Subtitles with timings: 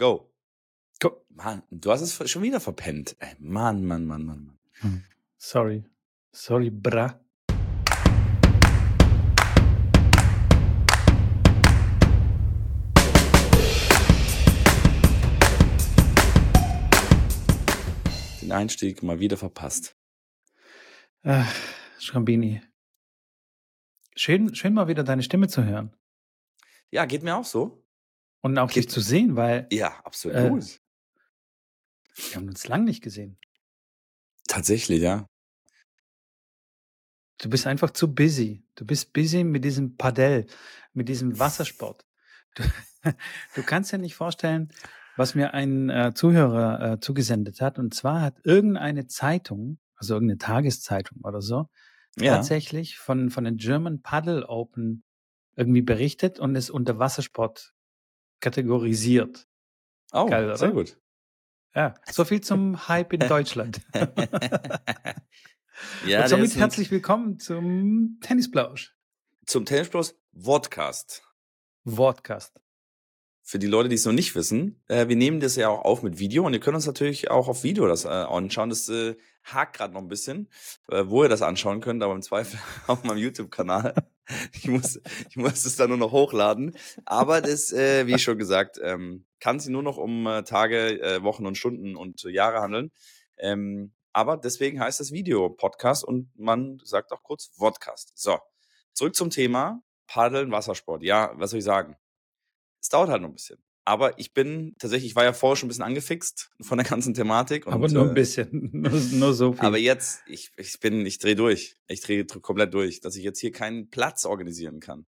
[0.00, 0.32] Go.
[0.98, 1.26] Go.
[1.28, 3.16] Mann, du hast es schon wieder verpennt.
[3.18, 4.58] Ey, Mann, Mann, Mann, Mann, Mann.
[4.80, 5.04] Hm.
[5.36, 5.84] Sorry.
[6.32, 7.20] Sorry, bra.
[18.40, 19.98] Den Einstieg mal wieder verpasst.
[21.24, 21.54] Ach,
[21.98, 22.62] Schrambini.
[24.16, 25.94] Schön, schön mal wieder deine Stimme zu hören.
[26.90, 27.84] Ja, geht mir auch so.
[28.42, 30.36] Und auch dich zu sehen, weil Ja, absolut.
[30.36, 30.78] Äh,
[32.16, 33.38] wir haben uns lang nicht gesehen.
[34.48, 35.26] Tatsächlich, ja.
[37.38, 38.62] Du bist einfach zu busy.
[38.74, 40.46] Du bist busy mit diesem Padel,
[40.92, 42.04] mit diesem Wassersport.
[42.54, 42.62] Du,
[43.54, 44.70] du kannst dir nicht vorstellen,
[45.16, 47.78] was mir ein äh, Zuhörer äh, zugesendet hat.
[47.78, 51.68] Und zwar hat irgendeine Zeitung, also irgendeine Tageszeitung oder so,
[52.18, 52.34] Ja.
[52.34, 55.04] tatsächlich von, von den German Paddle Open
[55.56, 57.72] irgendwie berichtet und es unter Wassersport
[58.40, 59.46] kategorisiert.
[60.12, 60.98] Oh, Geil, sehr gut.
[61.74, 63.80] Ja, so viel zum Hype in Deutschland.
[66.04, 68.96] ja, und somit herzlich willkommen zum Tennisplausch.
[69.46, 71.22] zum Tennisplus Vodcast.
[71.84, 72.60] Wortcast.
[73.42, 76.02] Für die Leute, die es noch nicht wissen, äh, wir nehmen das ja auch auf
[76.02, 78.68] mit Video und ihr könnt uns natürlich auch auf Video das äh, anschauen.
[78.70, 80.48] Das äh, hakt gerade noch ein bisschen,
[80.88, 83.94] äh, wo ihr das anschauen könnt, aber im Zweifel auf meinem YouTube-Kanal.
[84.52, 86.76] Ich muss, ich muss es da nur noch hochladen.
[87.04, 91.22] Aber das, äh, wie schon gesagt, ähm, kann sich nur noch um äh, Tage, äh,
[91.22, 92.92] Wochen und Stunden und äh, Jahre handeln.
[93.38, 98.12] Ähm, aber deswegen heißt es Video-Podcast und man sagt auch kurz Vodcast.
[98.14, 98.38] So,
[98.92, 101.02] zurück zum Thema Paddeln, Wassersport.
[101.02, 101.96] Ja, was soll ich sagen?
[102.80, 103.62] Es dauert halt noch ein bisschen.
[103.90, 107.12] Aber ich bin tatsächlich, ich war ja vorher schon ein bisschen angefixt von der ganzen
[107.12, 107.66] Thematik.
[107.66, 108.48] Und, Aber nur äh, ein bisschen.
[108.72, 109.64] nur, nur so viel.
[109.66, 111.76] aber jetzt, ich, ich bin, ich drehe durch.
[111.88, 115.06] Ich drehe dr- komplett durch, dass ich jetzt hier keinen Platz organisieren kann.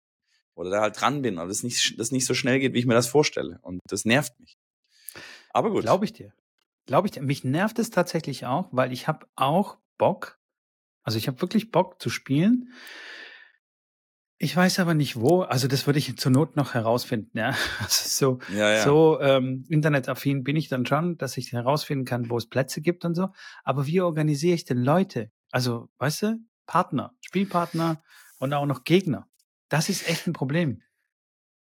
[0.56, 2.86] Oder da halt dran bin, aber das nicht, das nicht so schnell geht, wie ich
[2.86, 3.61] mir das vorstelle.
[3.62, 4.56] Und das nervt mich.
[5.50, 5.83] Aber gut.
[5.83, 6.33] Glaube ich dir.
[6.86, 7.22] Glaube ich dir.
[7.22, 10.41] Mich nervt es tatsächlich auch, weil ich habe auch Bock,
[11.05, 12.73] also ich habe wirklich Bock zu spielen.
[14.42, 15.42] Ich weiß aber nicht wo.
[15.42, 17.39] Also das würde ich zur Not noch herausfinden.
[17.39, 18.83] Ja, also so ja, ja.
[18.83, 23.05] so ähm, internetaffin bin ich dann schon, dass ich herausfinden kann, wo es Plätze gibt
[23.05, 23.29] und so.
[23.63, 25.31] Aber wie organisiere ich denn Leute?
[25.52, 28.02] Also, weißt du, Partner, Spielpartner
[28.41, 29.29] und auch noch Gegner.
[29.69, 30.83] Das ist echt ein Problem.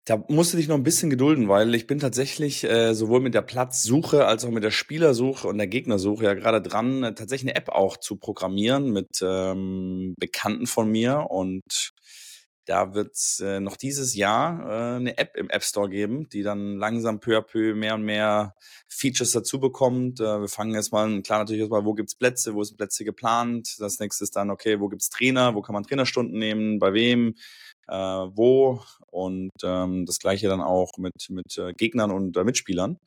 [0.06, 3.34] Da musst du dich noch ein bisschen gedulden, weil ich bin tatsächlich äh, sowohl mit
[3.34, 7.50] der Platzsuche als auch mit der Spielersuche und der Gegnersuche ja gerade dran, äh, tatsächlich
[7.50, 11.26] eine App auch zu programmieren mit ähm, Bekannten von mir.
[11.28, 11.92] Und
[12.66, 16.42] da wird es äh, noch dieses Jahr äh, eine App im App Store geben, die
[16.42, 18.54] dann langsam peu à peu mehr und mehr
[18.88, 20.20] Features dazu bekommt.
[20.20, 23.76] Äh, wir fangen jetzt mal, klar natürlich erstmal, wo gibt's Plätze, wo sind Plätze geplant.
[23.78, 27.34] Das nächste ist dann, okay, wo gibt's Trainer, wo kann man Trainerstunden nehmen, bei wem
[27.88, 32.98] äh, wo und ähm, das gleiche dann auch mit, mit äh, Gegnern und äh, Mitspielern.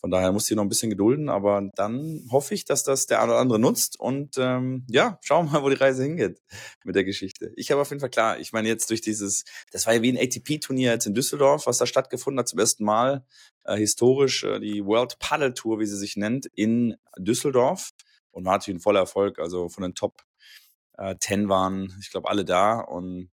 [0.00, 3.20] Von daher muss ich noch ein bisschen gedulden, aber dann hoffe ich, dass das der
[3.20, 6.40] eine oder andere nutzt und ähm, ja, schauen wir mal, wo die Reise hingeht
[6.84, 7.52] mit der Geschichte.
[7.56, 10.12] Ich habe auf jeden Fall klar, ich meine jetzt durch dieses, das war ja wie
[10.12, 13.26] ein ATP-Turnier jetzt in Düsseldorf, was da stattgefunden hat zum ersten Mal,
[13.64, 17.90] äh, historisch äh, die World Paddle Tour, wie sie sich nennt, in Düsseldorf
[18.30, 20.22] und war natürlich ein voller Erfolg, also von den Top
[20.96, 23.30] äh, 10 waren, ich glaube, alle da und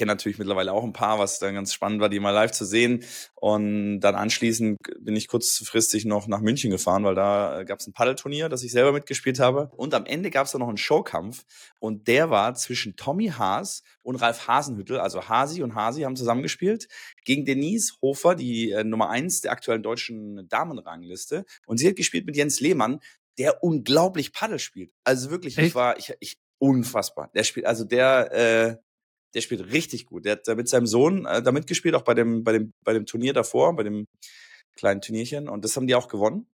[0.00, 2.64] kenne natürlich mittlerweile auch ein paar, was dann ganz spannend war, die mal live zu
[2.64, 3.04] sehen.
[3.34, 7.92] Und dann anschließend bin ich kurzfristig noch nach München gefahren, weil da gab es ein
[7.92, 9.70] Paddelturnier, das ich selber mitgespielt habe.
[9.76, 11.44] Und am Ende gab es dann noch einen Showkampf
[11.80, 16.88] und der war zwischen Tommy Haas und Ralf Hasenhüttel, also Hasi und Hasi haben zusammengespielt,
[17.26, 21.44] gegen Denise Hofer, die äh, Nummer eins der aktuellen deutschen Damenrangliste.
[21.66, 23.00] Und sie hat gespielt mit Jens Lehmann,
[23.36, 24.92] der unglaublich Paddel spielt.
[25.04, 25.74] Also wirklich, ich Echt?
[25.74, 27.30] war, ich, ich, unfassbar.
[27.34, 28.89] Der spielt, also der, äh,
[29.34, 30.24] der spielt richtig gut.
[30.24, 33.06] Der hat mit seinem Sohn äh, da mitgespielt, auch bei dem, bei dem, bei dem
[33.06, 34.06] Turnier davor, bei dem
[34.76, 35.48] kleinen Turnierchen.
[35.48, 36.46] Und das haben die auch gewonnen.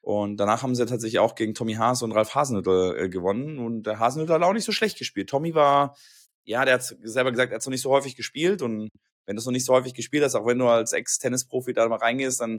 [0.00, 3.58] Und danach haben sie tatsächlich auch gegen Tommy Haas und Ralf Hasenhüttl äh, gewonnen.
[3.58, 5.30] Und der Hasenhüttl hat auch nicht so schlecht gespielt.
[5.30, 5.96] Tommy war,
[6.44, 8.62] ja, der hat selber gesagt, er hat noch nicht so häufig gespielt.
[8.62, 8.88] Und
[9.26, 11.88] wenn du es noch nicht so häufig gespielt hast, auch wenn du als Ex-Tennisprofi da
[11.88, 12.58] mal reingehst, dann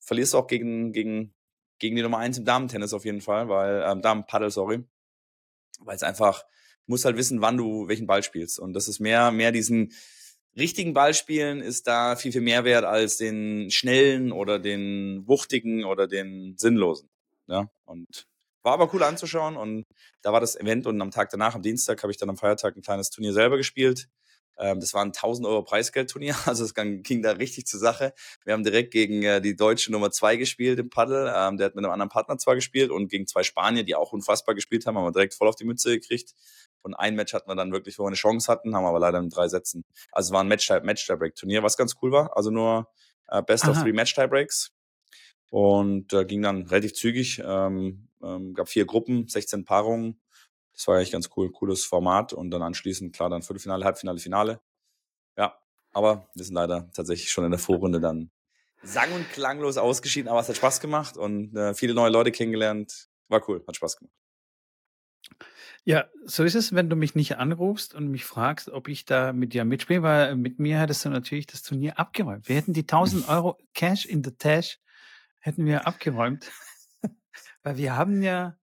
[0.00, 1.32] verlierst du auch gegen, gegen,
[1.80, 4.84] gegen die Nummer eins im Damentennis auf jeden Fall, weil, ähm, Damenpaddel, sorry.
[5.80, 6.44] Weil es einfach,
[6.86, 8.58] musst halt wissen, wann du welchen Ball spielst.
[8.58, 9.92] Und das ist mehr, mehr diesen
[10.56, 15.84] richtigen Ball spielen ist da viel, viel mehr wert als den schnellen oder den wuchtigen
[15.84, 17.08] oder den sinnlosen.
[17.46, 18.26] Ja, und
[18.62, 19.84] war aber cool anzuschauen und
[20.22, 22.76] da war das Event und am Tag danach, am Dienstag, habe ich dann am Feiertag
[22.76, 24.08] ein kleines Turnier selber gespielt.
[24.58, 28.12] Ähm, das war ein 1000 Euro Preisgeldturnier, also es ging, da richtig zur Sache.
[28.44, 31.32] Wir haben direkt gegen äh, die deutsche Nummer zwei gespielt im Paddel.
[31.34, 34.12] Ähm, der hat mit einem anderen Partner zwar gespielt und gegen zwei Spanier, die auch
[34.12, 36.34] unfassbar gespielt haben, haben wir direkt voll auf die Mütze gekriegt.
[36.82, 39.00] Und ein Match hatten wir dann wirklich, wo wir eine Chance hatten, haben wir aber
[39.00, 39.84] leider in drei Sätzen.
[40.12, 42.36] Also es war ein Match-Tiebreak-Turnier, was ganz cool war.
[42.36, 42.88] Also nur
[43.28, 43.82] äh, Best of Aha.
[43.82, 44.72] Three Match-Tiebreaks.
[45.50, 47.42] Und äh, ging dann relativ zügig.
[47.44, 50.20] Ähm, ähm, gab vier Gruppen, 16 Paarungen.
[50.72, 52.32] Das war eigentlich ganz cool, cooles Format.
[52.32, 54.60] Und dann anschließend, klar, dann Viertelfinale, Halbfinale, Finale.
[55.36, 55.58] Ja,
[55.92, 58.30] aber wir sind leider tatsächlich schon in der Vorrunde dann
[58.82, 60.28] sang- und klanglos ausgeschieden.
[60.28, 63.08] Aber es hat Spaß gemacht und äh, viele neue Leute kennengelernt.
[63.28, 64.14] War cool, hat Spaß gemacht.
[65.84, 69.32] Ja, so ist es, wenn du mich nicht anrufst und mich fragst, ob ich da
[69.32, 72.48] mit dir mitspiele, weil mit mir hättest du natürlich das Turnier abgeräumt.
[72.48, 74.78] Wir hätten die 1000 Euro Cash in the Tash
[75.38, 76.52] hätten wir abgeräumt,
[77.62, 78.58] weil wir haben ja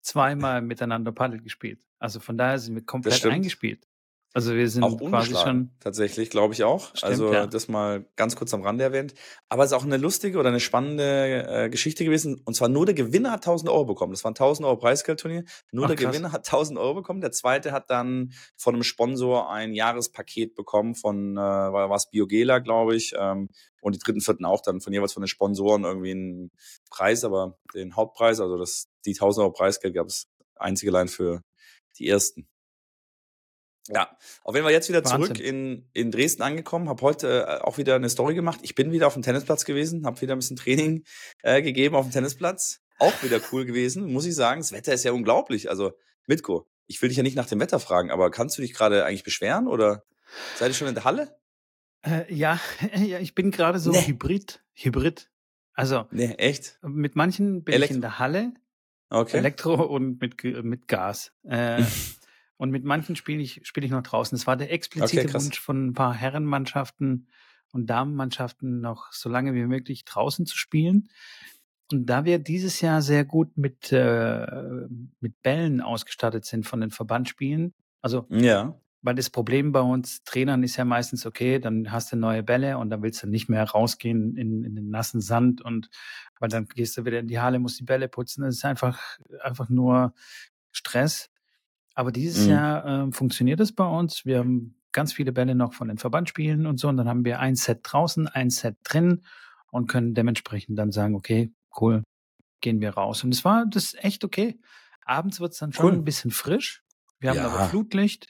[0.00, 1.80] zweimal miteinander Paddel gespielt.
[1.98, 3.86] Also von daher sind wir komplett eingespielt.
[4.36, 5.70] Also wir sind auch quasi schon.
[5.80, 6.88] Tatsächlich, glaube ich auch.
[6.88, 7.46] Stimmt, also ja.
[7.46, 9.14] das mal ganz kurz am Rande erwähnt.
[9.48, 12.42] Aber es ist auch eine lustige oder eine spannende äh, Geschichte gewesen.
[12.44, 14.12] Und zwar nur der Gewinner hat 1000 Euro bekommen.
[14.12, 15.44] Das war ein 1000 Euro Preisgeldturnier.
[15.72, 16.12] Nur Ach, der krass.
[16.12, 17.22] Gewinner hat 1000 Euro bekommen.
[17.22, 22.58] Der zweite hat dann von einem Sponsor ein Jahrespaket bekommen von, äh, war was Biogela,
[22.58, 23.14] glaube ich.
[23.18, 23.48] Ähm,
[23.80, 26.50] und die dritten, vierten auch dann von jeweils von den Sponsoren irgendwie einen
[26.90, 31.42] Preis, aber den Hauptpreis, also das, die 1000 Euro Preisgeld gab es einzige allein für
[31.98, 32.46] die ersten.
[33.88, 35.34] Ja, auf jeden Fall jetzt wieder Wahnsinn.
[35.34, 38.60] zurück in, in Dresden angekommen, habe heute äh, auch wieder eine Story gemacht.
[38.62, 41.04] Ich bin wieder auf dem Tennisplatz gewesen, habe wieder ein bisschen Training
[41.42, 42.80] äh, gegeben auf dem Tennisplatz.
[42.98, 44.60] Auch wieder cool gewesen, muss ich sagen.
[44.60, 45.70] Das Wetter ist ja unglaublich.
[45.70, 45.92] Also,
[46.26, 49.04] Mitko, ich will dich ja nicht nach dem Wetter fragen, aber kannst du dich gerade
[49.04, 50.04] eigentlich beschweren oder
[50.56, 51.36] seid ihr schon in der Halle?
[52.02, 52.60] Äh, ja,
[52.94, 54.00] ja, ich bin gerade so nee.
[54.00, 54.62] Hybrid.
[54.74, 55.30] Hybrid.
[55.74, 56.78] Also, nee, echt?
[56.82, 58.54] Mit manchen bin Elektro ich in der Halle.
[59.10, 59.36] Okay.
[59.36, 61.32] Elektro und mit, mit Gas.
[61.44, 61.82] Äh,
[62.56, 64.34] Und mit manchen spiele ich, spiele ich noch draußen.
[64.36, 67.28] Es war der explizite okay, Wunsch von ein paar Herrenmannschaften
[67.72, 71.08] und Damenmannschaften noch so lange wie möglich draußen zu spielen.
[71.92, 74.46] Und da wir dieses Jahr sehr gut mit, äh,
[75.20, 78.80] mit Bällen ausgestattet sind von den Verbandsspielen, also ja.
[79.02, 82.78] weil das Problem bei uns Trainern ist ja meistens, okay, dann hast du neue Bälle
[82.78, 85.88] und dann willst du nicht mehr rausgehen in, in den nassen Sand und
[86.40, 88.42] weil dann gehst du wieder in die Halle, musst die Bälle putzen.
[88.42, 89.00] Das ist einfach,
[89.42, 90.12] einfach nur
[90.72, 91.30] Stress.
[91.96, 92.52] Aber dieses mhm.
[92.52, 94.24] Jahr äh, funktioniert es bei uns.
[94.26, 96.88] Wir haben ganz viele Bälle noch von den Verbandspielen und so.
[96.88, 99.24] Und dann haben wir ein Set draußen, ein Set drin
[99.70, 102.04] und können dementsprechend dann sagen, okay, cool,
[102.60, 103.24] gehen wir raus.
[103.24, 104.60] Und es war das ist echt okay.
[105.06, 105.92] Abends wird es dann schon cool.
[105.92, 106.82] ein bisschen frisch.
[107.18, 107.48] Wir haben ja.
[107.48, 108.28] aber Flutlicht.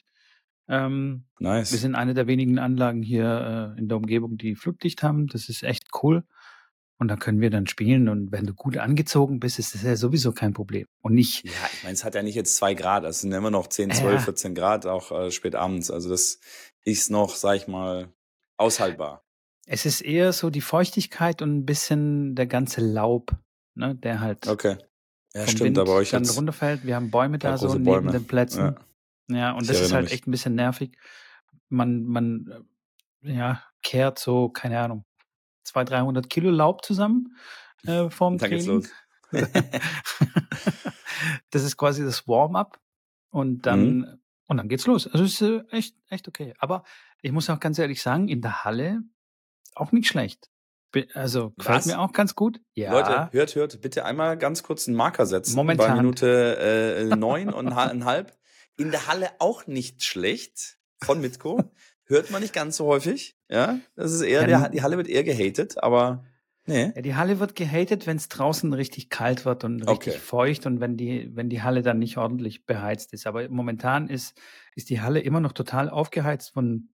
[0.69, 1.71] Ähm, nice.
[1.71, 5.27] Wir sind eine der wenigen Anlagen hier äh, in der Umgebung, die Flutlicht haben.
[5.27, 6.23] Das ist echt cool.
[6.99, 8.09] Und da können wir dann spielen.
[8.09, 10.87] Und wenn du gut angezogen bist, ist das ja sowieso kein Problem.
[11.01, 11.45] Und nicht.
[11.45, 13.03] Ja, ich meine, es hat ja nicht jetzt zwei Grad.
[13.03, 14.19] Es sind immer noch 10, 12, ja.
[14.19, 15.91] 14 Grad, auch äh, spät abends.
[15.91, 16.39] Also das
[16.83, 18.11] ist noch, sag ich mal,
[18.57, 19.23] aushaltbar.
[19.67, 23.31] Es ist eher so die Feuchtigkeit und ein bisschen der ganze Laub,
[23.75, 24.47] ne, der halt.
[24.47, 24.77] Okay.
[25.33, 26.85] Ja, vom stimmt, Wind aber euch dann runterfällt.
[26.85, 27.83] Wir haben Bäume da so Bäume.
[27.83, 28.77] neben den Plätzen.
[29.29, 30.13] Ja, ja und ich das ist halt mich.
[30.13, 30.97] echt ein bisschen nervig.
[31.69, 32.65] Man, man,
[33.23, 35.03] äh, ja, kehrt so, keine Ahnung,
[35.67, 37.35] 200, 300 Kilo Laub zusammen
[37.85, 38.87] äh, vorm Dann Training.
[41.51, 42.79] das ist quasi das Warm-up
[43.29, 44.19] und dann mhm.
[44.47, 45.07] und dann geht's los.
[45.07, 46.53] Also es ist äh, echt echt okay.
[46.59, 46.83] Aber
[47.21, 49.01] ich muss auch ganz ehrlich sagen, in der Halle
[49.75, 50.49] auch nicht schlecht.
[51.13, 52.61] Also gefällt mir auch ganz gut.
[52.73, 52.91] Ja.
[52.91, 55.55] Leute, hört, hört, bitte einmal ganz kurz einen Marker setzen.
[55.55, 55.89] Momentan.
[55.89, 57.75] Bei Minute äh, neun und
[58.05, 58.35] halb.
[58.77, 61.71] In der Halle auch nicht schlecht von Mitko.
[62.07, 63.37] Hört man nicht ganz so häufig.
[63.49, 66.25] Ja, das ist eher, ja, der, die Halle wird eher gehatet, aber
[66.65, 66.91] nee.
[66.95, 70.19] Ja, die Halle wird gehatet, wenn es draußen richtig kalt wird und richtig okay.
[70.19, 73.27] feucht und wenn die, wenn die Halle dann nicht ordentlich beheizt ist.
[73.27, 74.39] Aber momentan ist,
[74.75, 76.89] ist die Halle immer noch total aufgeheizt von,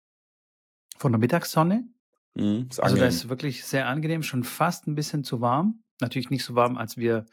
[0.98, 1.88] von der Mittagssonne.
[2.36, 5.84] Mhm, also da ist wirklich sehr angenehm, schon fast ein bisschen zu warm.
[6.02, 7.26] Natürlich nicht so warm, als wir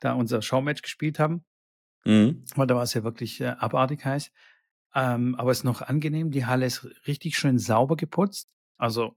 [0.00, 1.44] da unser Showmatch gespielt haben.
[2.04, 2.44] Mhm.
[2.54, 4.30] Weil da war es ja wirklich äh, abartig heiß.
[4.94, 6.30] Ähm, aber es ist noch angenehm.
[6.30, 8.48] Die Halle ist richtig schön sauber geputzt.
[8.78, 9.16] Also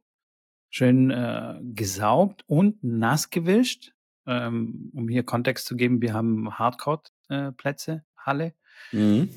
[0.69, 3.93] schön äh, gesaugt und nass gewischt.
[4.25, 8.53] Ähm, um hier Kontext zu geben, wir haben Hardcore-Plätze, äh, Halle.
[8.91, 9.29] Mhm.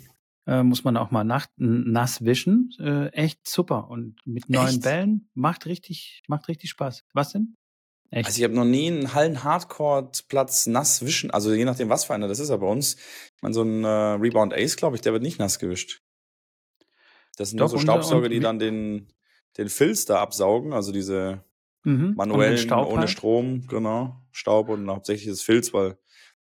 [0.47, 2.71] Äh, muss man auch mal nacht, nass wischen.
[2.81, 3.89] Äh, echt super.
[3.89, 4.83] Und mit neuen echt?
[4.83, 7.05] Bällen macht richtig, macht richtig Spaß.
[7.13, 7.57] Was denn?
[8.11, 8.27] Echt?
[8.27, 11.31] Also ich habe noch nie einen Hallen-Hardcore-Platz nass wischen.
[11.31, 13.85] Also je nachdem, was für einer das ist, aber bei uns, ich meine, so ein
[13.85, 16.03] äh, Rebound Ace, glaube ich, der wird nicht nass gewischt.
[17.41, 19.07] Das sind Doch, nur so Staubsauger, die dann den,
[19.57, 21.43] den Filz da absaugen, also diese
[21.85, 22.13] mhm.
[22.15, 23.11] manuellen ohne halt.
[23.11, 25.97] Strom, genau, Staub und hauptsächlich das Filz, weil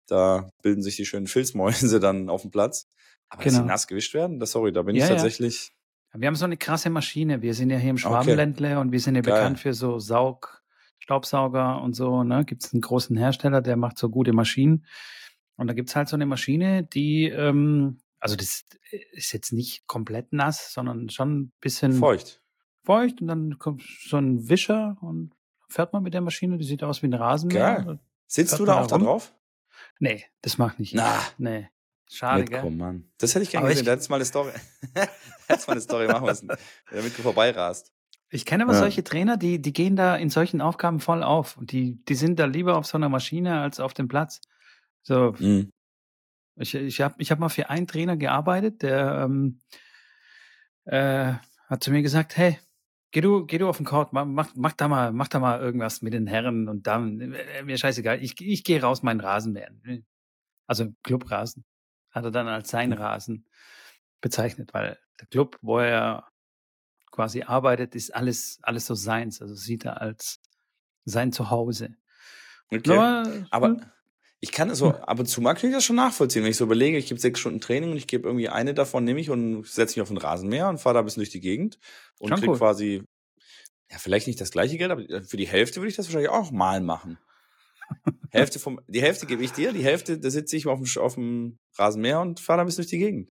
[0.07, 2.87] da bilden sich die schönen Filzmäuse dann auf dem Platz.
[3.30, 3.54] Aber genau.
[3.54, 5.73] dass sie nass gewischt werden, das sorry, da bin ja, ich tatsächlich.
[6.12, 6.21] Ja.
[6.21, 7.40] Wir haben so eine krasse Maschine.
[7.40, 8.76] Wir sind ja hier im Schwabenländle okay.
[8.76, 9.37] und wir sind ja Geil.
[9.37, 10.62] bekannt für so Saug,
[10.99, 12.25] Staubsauger und so.
[12.25, 12.45] Ne?
[12.45, 14.85] Gibt es einen großen Hersteller, der macht so gute Maschinen.
[15.57, 18.64] Und da gibt's halt so eine Maschine, die ähm, also das
[19.14, 22.40] ist jetzt nicht komplett nass, sondern schon ein bisschen feucht.
[22.84, 25.32] Feucht und dann kommt so ein Wischer und
[25.68, 27.82] fährt man mit der Maschine, die sieht aus wie ein Rasenmäher.
[27.84, 27.98] Geil.
[28.26, 29.34] Sitzt du da auch da drauf?
[29.98, 30.92] Nee, das macht nicht.
[30.92, 30.96] ich.
[30.98, 31.68] Na, Nee.
[32.12, 32.70] Schade, Mitko, gell?
[32.72, 33.08] Mann.
[33.18, 33.84] Das hätte ich gerne gesehen.
[33.84, 34.50] du mal eine Story.
[35.46, 36.48] hättest mal eine Story machen müssen,
[36.90, 37.92] damit du vorbeirast.
[38.30, 38.80] ich kenne aber Ja.
[38.80, 41.56] solche Trainer, die, die gehen da in solchen Aufgaben voll auf.
[41.56, 44.40] Und die, die sind da lieber auf so einer Maschine als auf dem Platz.
[45.02, 45.70] So, Mhm.
[46.61, 49.61] Ich, ich habe ich hab mal für einen Trainer gearbeitet, der ähm,
[50.85, 51.35] äh,
[51.69, 52.59] hat zu mir gesagt, hey,
[53.11, 56.02] geh du, geh du auf den Court, mach, mach, da mal, mach da mal irgendwas
[56.02, 57.35] mit den Herren und Damen.
[57.35, 60.07] Äh, Mir scheißegal, ich, ich gehe raus meinen Rasen mähen.
[60.67, 61.64] Also Clubrasen.
[62.11, 63.47] Hat er dann als sein Rasen
[64.21, 66.29] bezeichnet, weil der Club, wo er
[67.12, 69.40] quasi arbeitet, ist alles, alles so seins.
[69.40, 70.40] Also sieht er als
[71.05, 71.97] sein Zuhause.
[72.69, 72.97] Okay.
[72.97, 73.76] Aber, Aber
[74.40, 76.56] ich kann es so, ab und zu mal kann ich das schon nachvollziehen, wenn ich
[76.56, 79.28] so überlege, ich gebe sechs Stunden Training und ich gebe irgendwie eine davon, nehme ich
[79.28, 81.78] und setze mich auf den Rasenmäher und fahre da ein bisschen durch die Gegend
[82.18, 82.56] und Schon krieg cool.
[82.56, 83.02] quasi,
[83.90, 86.50] ja, vielleicht nicht das gleiche Geld, aber für die Hälfte würde ich das wahrscheinlich auch
[86.50, 87.18] mal machen.
[88.30, 91.14] Hälfte vom, die Hälfte gebe ich dir, die Hälfte, da sitze ich auf dem, auf
[91.14, 93.28] dem Rasenmäher und fahre da ein bisschen durch die Gegend.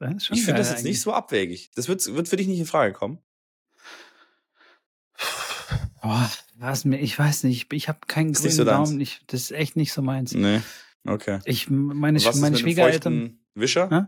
[0.00, 1.00] Ich finde das jetzt nicht eigentlich.
[1.02, 1.70] so abwegig.
[1.74, 3.18] Das wird, wird für dich nicht in Frage kommen.
[6.00, 8.64] Boah, was mir, ich weiß nicht, ich habe keinen Ist grünen so.
[8.64, 10.32] Daumen, ich, das ist echt nicht so meins.
[10.34, 10.60] Nee.
[11.06, 11.40] Okay.
[11.44, 14.02] Ich, meine, was ist meine mit einem Schwiegereltern, Wischer Hä?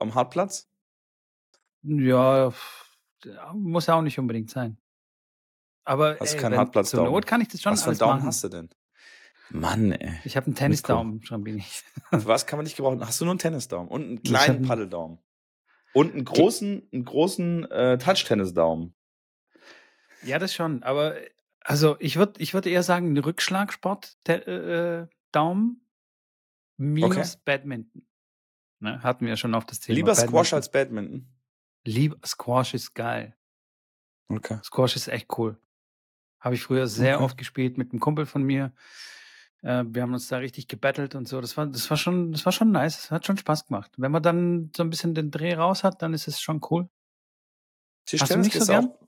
[0.00, 0.68] am Hartplatz?
[1.82, 2.52] ja,
[3.54, 4.76] muss ja auch nicht unbedingt sein.
[5.84, 7.04] Aber Hast du ey, keinen wenn, zur?
[7.04, 8.26] Not kann ich das schon Was für einen Daumen machen.
[8.26, 8.68] hast du denn?
[9.50, 10.20] Mann, ey.
[10.24, 11.62] Ich habe einen Tennisdaumen, Schrambini.
[12.10, 13.00] Für was kann man nicht gebrauchen?
[13.06, 15.18] Hast du nur einen Tennisdaumen und einen kleinen einen- Paddeldaumen?
[15.92, 18.94] Und einen großen, einen großen äh, Touch-Tennis-Daumen.
[20.24, 21.14] Ja, das schon, aber
[21.66, 25.84] also ich würde ich würd eher sagen, ein Rückschlagsport, der, äh, Daumen
[26.76, 28.06] minus Badminton.
[28.78, 29.96] Ne, hatten wir ja schon auf das Thema.
[29.96, 30.56] Lieber Squash Badminton.
[30.56, 31.28] als Badminton.
[31.84, 33.36] Lieber Squash ist geil.
[34.28, 34.58] Okay.
[34.62, 35.58] Squash ist echt cool.
[36.40, 37.24] Habe ich früher sehr Okay.
[37.24, 38.72] oft gespielt mit einem Kumpel von mir.
[39.62, 41.40] Äh, wir haben uns da richtig gebettelt und so.
[41.40, 42.96] Das war, das war schon, das war schon nice.
[42.96, 43.92] Das hat schon Spaß gemacht.
[43.96, 46.88] Wenn man dann so ein bisschen den Dreh raus hat, dann ist es schon cool.
[48.04, 48.86] Tischtennis nicht so gern?
[48.90, 48.98] auch.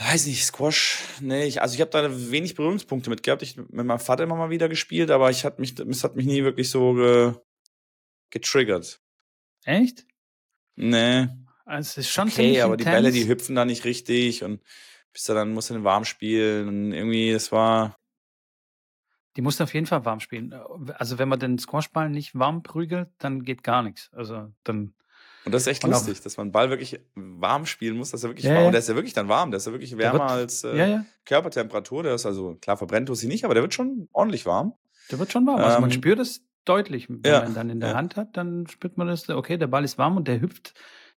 [0.00, 1.02] Weiß nicht, Squash.
[1.20, 3.42] Nee, ich, also ich habe da wenig Berührungspunkte mit gehabt.
[3.42, 6.26] Ich mit meinem Vater immer mal wieder gespielt, aber ich hat mich, es hat mich
[6.26, 7.34] nie wirklich so ge,
[8.30, 9.00] getriggert.
[9.64, 10.06] Echt?
[10.76, 11.28] Nee.
[11.64, 12.96] Also es ist schon okay, aber die intens.
[12.96, 14.62] Bälle, die hüpfen da nicht richtig und
[15.12, 17.96] bist du dann, musst du den warm spielen und irgendwie, das war.
[19.36, 20.52] Die musst du auf jeden Fall warm spielen.
[20.94, 24.10] Also wenn man den Squashball nicht warm prügelt, dann geht gar nichts.
[24.12, 24.94] Also dann
[25.48, 28.22] Und das ist echt Und lustig, dass man einen Ball wirklich warm spielen muss, dass
[28.22, 28.66] er wirklich Ja, warm ja.
[28.66, 30.76] Und der ist ja wirklich dann warm, der ist ja wirklich wärmer wird- als äh,
[30.90, 32.02] ja, Körpertemperatur.
[32.02, 34.74] Der ist also, klar, verbrennt tut sich nicht, aber der wird schon ordentlich warm.
[35.10, 35.60] der wird schon warm.
[35.60, 37.08] Also man Ähm, spürt es deutlich.
[37.08, 37.94] Wenn man dann in der.
[37.94, 40.74] Hand hat, dann spürt man das, okay, der Ball ist warm und der hüpft.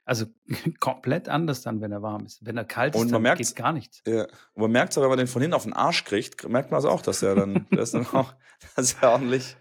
[0.05, 0.27] Also
[0.81, 2.45] komplett anders dann, wenn er warm ist.
[2.45, 4.03] Wenn er kalt ist, Und man dann geht gar nichts.
[4.07, 4.23] Ja.
[4.55, 6.71] Und man merkt es aber, wenn man den von hinten auf den Arsch kriegt, merkt
[6.71, 8.35] man es auch, dass er dann, ist dann auch,
[8.77, 9.57] dass er ordentlich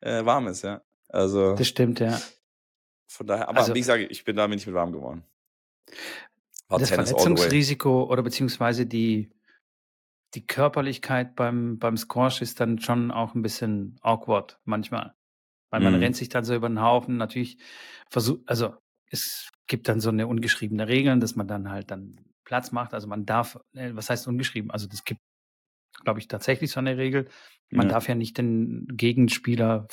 [0.00, 0.80] äh, warm ist, ja.
[1.08, 2.20] Also Das stimmt, ja.
[3.10, 5.24] Von daher, aber Also- wie gesagt, ich bin damit nicht mit warm geworden.
[6.68, 7.10] War das Tennis.
[7.10, 9.30] Verletzungsrisiko oder beziehungsweise die,
[10.34, 15.14] die Körperlichkeit beim, beim Squash ist dann schon auch ein bisschen awkward manchmal.
[15.70, 16.00] Weil man Mhm.
[16.00, 17.16] rennt sich dann so über den Haufen.
[17.16, 17.58] Natürlich
[18.08, 18.74] versucht, also
[19.06, 22.94] es gibt dann so eine ungeschriebene Regeln, dass man dann halt dann Platz macht.
[22.94, 24.70] Also man darf, äh, was heißt ungeschrieben?
[24.70, 25.20] Also das gibt,
[26.04, 27.28] glaube ich, tatsächlich so eine Regel.
[27.70, 27.94] Man Ja.
[27.94, 29.86] darf ja nicht den Gegenspieler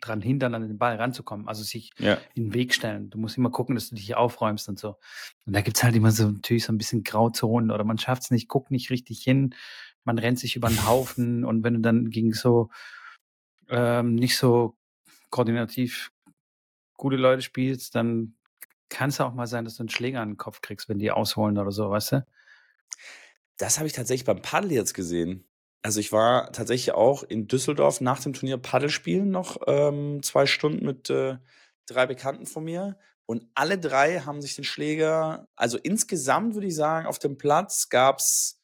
[0.00, 1.48] dran hindern, an den Ball ranzukommen.
[1.48, 2.18] Also sich Ja.
[2.34, 3.10] in den Weg stellen.
[3.10, 4.96] Du musst immer gucken, dass du dich aufräumst und so.
[5.46, 8.48] Und da gibt's halt immer so natürlich so ein bisschen Grauzonen oder man schafft's nicht,
[8.48, 9.54] guckt nicht richtig hin,
[10.04, 12.70] man rennt sich über den Haufen und wenn du dann gegen so
[13.68, 14.76] ähm, nicht so
[15.30, 16.10] koordinativ
[16.96, 18.34] gute Leute spielst, dann
[18.88, 21.10] kann es auch mal sein, dass du einen Schläger an den Kopf kriegst, wenn die
[21.10, 22.26] ausholen oder so, weißt du?
[23.56, 25.44] Das habe ich tatsächlich beim Paddel jetzt gesehen.
[25.84, 30.46] Also ich war tatsächlich auch in Düsseldorf nach dem Turnier Paddel spielen noch ähm, zwei
[30.46, 31.36] Stunden mit äh,
[31.86, 36.74] drei Bekannten von mir und alle drei haben sich den Schläger, also insgesamt würde ich
[36.74, 38.62] sagen, auf dem Platz gab's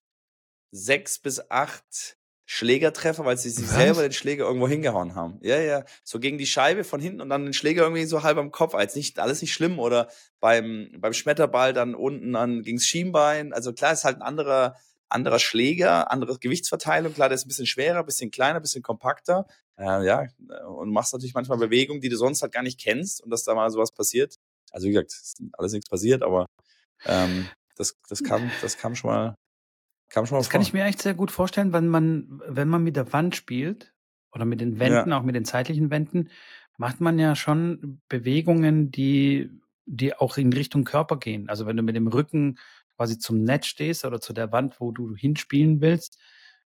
[0.71, 3.75] sechs bis acht Schlägertreffer, weil sie sich Was?
[3.75, 5.39] selber den Schläger irgendwo hingehauen haben.
[5.43, 8.39] Ja, ja, so gegen die Scheibe von hinten und dann den Schläger irgendwie so halb
[8.39, 10.09] am Kopf, als nicht alles nicht schlimm oder
[10.41, 13.53] beim beim Schmetterball dann unten dann gegens Schienbein.
[13.53, 14.75] Also klar ist halt ein anderer
[15.11, 17.15] anderer Schläger, andere Gewichtsverteilung.
[17.15, 19.47] Klar, der ist ein bisschen schwerer, bisschen kleiner, bisschen kompakter.
[19.77, 20.27] Äh, ja,
[20.67, 23.55] und machst natürlich manchmal Bewegungen, die du sonst halt gar nicht kennst und dass da
[23.55, 24.37] mal sowas passiert.
[24.71, 26.47] Also wie gesagt, ist alles nichts passiert, aber
[27.07, 29.35] ähm, das, das kam, das kam schon mal,
[30.11, 30.69] kam schon mal Das kann vor.
[30.69, 33.93] ich mir echt sehr gut vorstellen, wenn man, wenn man mit der Wand spielt
[34.33, 36.31] oder mit den Wänden, auch mit den zeitlichen Wänden,
[36.77, 39.51] macht man ja schon Bewegungen, die,
[39.87, 41.49] die auch in Richtung Körper gehen.
[41.49, 42.59] Also wenn du mit dem Rücken
[43.01, 46.19] quasi zum Netz stehst oder zu der Wand, wo du hinspielen willst,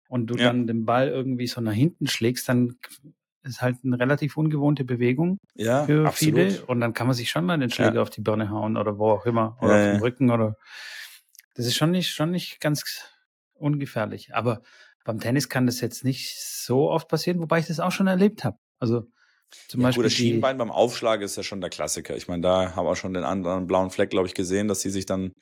[0.09, 0.49] und du Ja.
[0.49, 2.77] dann den Ball irgendwie so nach hinten schlägst, dann
[3.45, 6.49] ist halt eine relativ ungewohnte Bewegung Ja, für absolut.
[6.49, 8.99] viele und dann kann man sich schon mal den Schläger auf die Birne hauen oder
[8.99, 10.01] wo auch immer oder Ja, auf den ja.
[10.01, 10.57] Rücken oder
[11.55, 12.83] das ist schon nicht schon nicht ganz
[13.55, 14.35] ungefährlich.
[14.35, 14.63] Aber
[15.05, 18.45] beim Tennis kann das jetzt nicht so oft passieren, wobei ich das auch schon erlebt
[18.45, 18.59] habe.
[18.81, 19.07] Also
[19.69, 22.17] zum Ja, Beispiel gut, das Schienbein beim Aufschlag ist ja schon der Klassiker.
[22.17, 24.91] Ich meine, da haben wir schon den anderen blauen Fleck, glaube ich, gesehen, dass sie
[24.91, 25.33] sich dann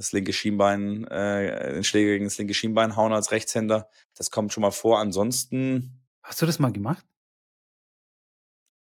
[0.00, 3.88] das linke Schienbein, äh, den Schläger gegen das linke Schienbein hauen als Rechtshänder.
[4.14, 4.98] Das kommt schon mal vor.
[4.98, 7.06] Ansonsten, hast du das mal gemacht?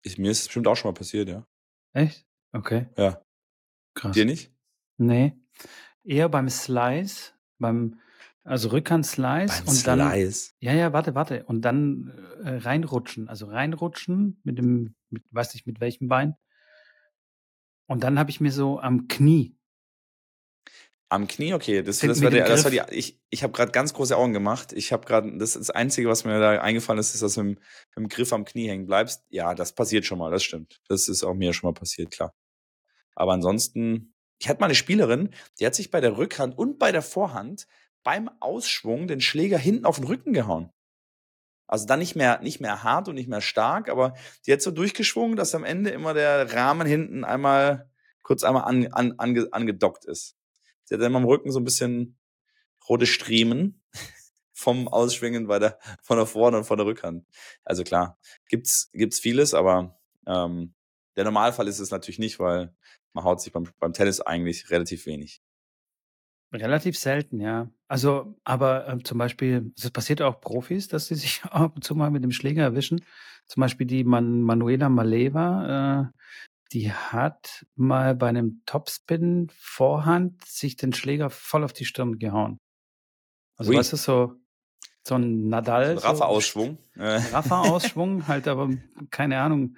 [0.02, 1.46] ist, mir ist es bestimmt auch schon mal passiert, ja.
[1.94, 2.26] Echt?
[2.52, 3.22] Okay, Ja.
[3.96, 4.14] krass.
[4.14, 4.52] Dir nicht?
[4.98, 5.34] Nee.
[6.04, 8.00] Eher beim Slice, beim,
[8.44, 10.54] also Rückhand-Slice Beim und dann, Slice.
[10.60, 12.10] ja, ja, warte, warte, und dann
[12.44, 16.36] äh, reinrutschen, also reinrutschen mit dem, mit, weiß nicht mit welchem Bein.
[17.88, 19.56] Und dann habe ich mir so am Knie,
[21.14, 21.84] Am Knie, okay.
[21.84, 24.74] Das, das war der, das war die, ich, ich habe gerade ganz große Augen gemacht.
[24.74, 27.44] Ich habe gerade, das ist das Einzige, was mir da eingefallen ist, ist, dass du
[27.44, 27.64] mit, dem-
[27.96, 29.24] mit dem Griff am Knie hängen bleibst.
[29.30, 30.82] Ja, das passiert schon mal, das stimmt.
[30.88, 32.34] Das ist auch mir schon mal passiert, klar.
[33.16, 35.30] Aber ansonsten, ich hatte mal eine Spielerin,
[35.60, 37.68] die hat sich bei der Rückhand und bei der Vorhand
[38.04, 40.72] beim Ausschwung den Schläger hinten auf den Rücken gehauen.
[41.68, 44.16] Also dann nicht mehr, nicht mehr hart und nicht mehr stark, aber
[44.48, 47.88] die hat so durchgeschwungen, dass am Ende immer der Rahmen hinten einmal
[48.24, 50.36] kurz einmal an, an, ange, angedockt ist.
[50.84, 52.18] Sie hat dann am Rücken so ein bisschen
[52.88, 53.82] rote Striemen
[54.54, 57.26] vom Ausschwingen bei der, von der Vorhand und von der Rückhand.
[57.64, 60.74] Also klar, gibt's, gibt's vieles, aber ähm,
[61.16, 62.74] der Normalfall ist es natürlich nicht, weil
[63.14, 65.42] man haut sich beim, beim Tennis eigentlich relativ wenig.
[66.52, 67.70] relativ selten, ja.
[67.88, 71.96] Also, aber ähm, zum Beispiel, es passiert auch Profis, dass sie sich ab und zu
[71.96, 73.04] mal mit dem Schläger erwischen.
[73.48, 76.20] Zum Beispiel die Man Manuela Maleva, äh,
[76.74, 82.60] die hat mal bei einem Topspin Vorhand sich den Schläger voll auf die Stirn gehauen.
[83.56, 83.78] Also Ui.
[83.78, 84.34] weißt du, so,
[85.04, 85.92] so ein Nadal.
[85.92, 86.80] Ein Raffer-Ausschwung.
[86.96, 88.70] Äh, So, Raffer-Ausschwung, halt aber,
[89.12, 89.78] keine Ahnung,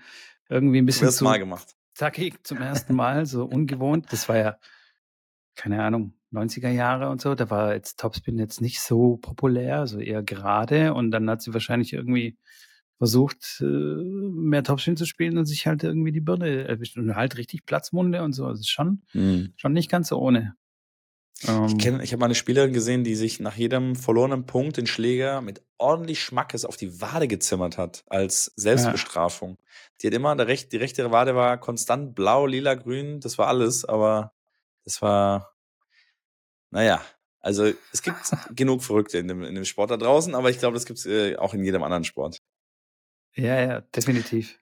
[0.49, 1.75] irgendwie ein bisschen erste zu Mal gemacht.
[1.93, 4.07] zackig zum ersten Mal, so ungewohnt.
[4.11, 4.57] Das war ja,
[5.55, 7.35] keine Ahnung, 90er Jahre und so.
[7.35, 10.93] Da war jetzt Topspin jetzt nicht so populär, so eher gerade.
[10.93, 12.37] Und dann hat sie wahrscheinlich irgendwie
[12.97, 16.97] versucht, äh, mehr Topspin zu spielen und sich halt irgendwie die Birne erwischt.
[16.97, 18.45] Und halt richtig Platzmunde und so.
[18.45, 19.53] Also ist schon, Mhm.
[19.57, 20.55] schon nicht ganz so ohne.
[21.45, 24.77] Ähm, Ich, kenn, ich habe mal eine Spielerin gesehen, die sich nach jedem verlorenen Punkt
[24.77, 29.57] den Schläger mit ordentlich Schmackes auf die Wade gezimmert hat, als Selbstbestrafung.
[30.01, 33.47] Die hat immer, der recht, die rechte Wade war konstant blau, lila, grün, das war
[33.47, 34.31] alles, aber
[34.85, 35.53] das war,
[36.71, 37.01] naja,
[37.39, 38.17] also es gibt
[38.55, 41.05] genug Verrückte in dem, in dem Sport da draußen, aber ich glaube, das gibt es
[41.05, 42.41] äh, auch in jedem anderen Sport.
[43.35, 44.59] Ja, ja, definitiv.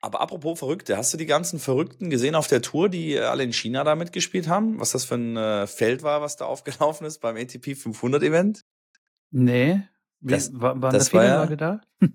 [0.00, 3.42] Aber apropos Verrückte, hast du die ganzen Verrückten gesehen auf der Tour, die äh, alle
[3.42, 4.78] in China da mitgespielt haben?
[4.78, 8.64] Was das für ein äh, Feld war, was da aufgelaufen ist beim ATP 500 Event?
[9.30, 9.80] Nee.
[10.20, 11.80] Wie, Das- war, waren das da viele war Leute da?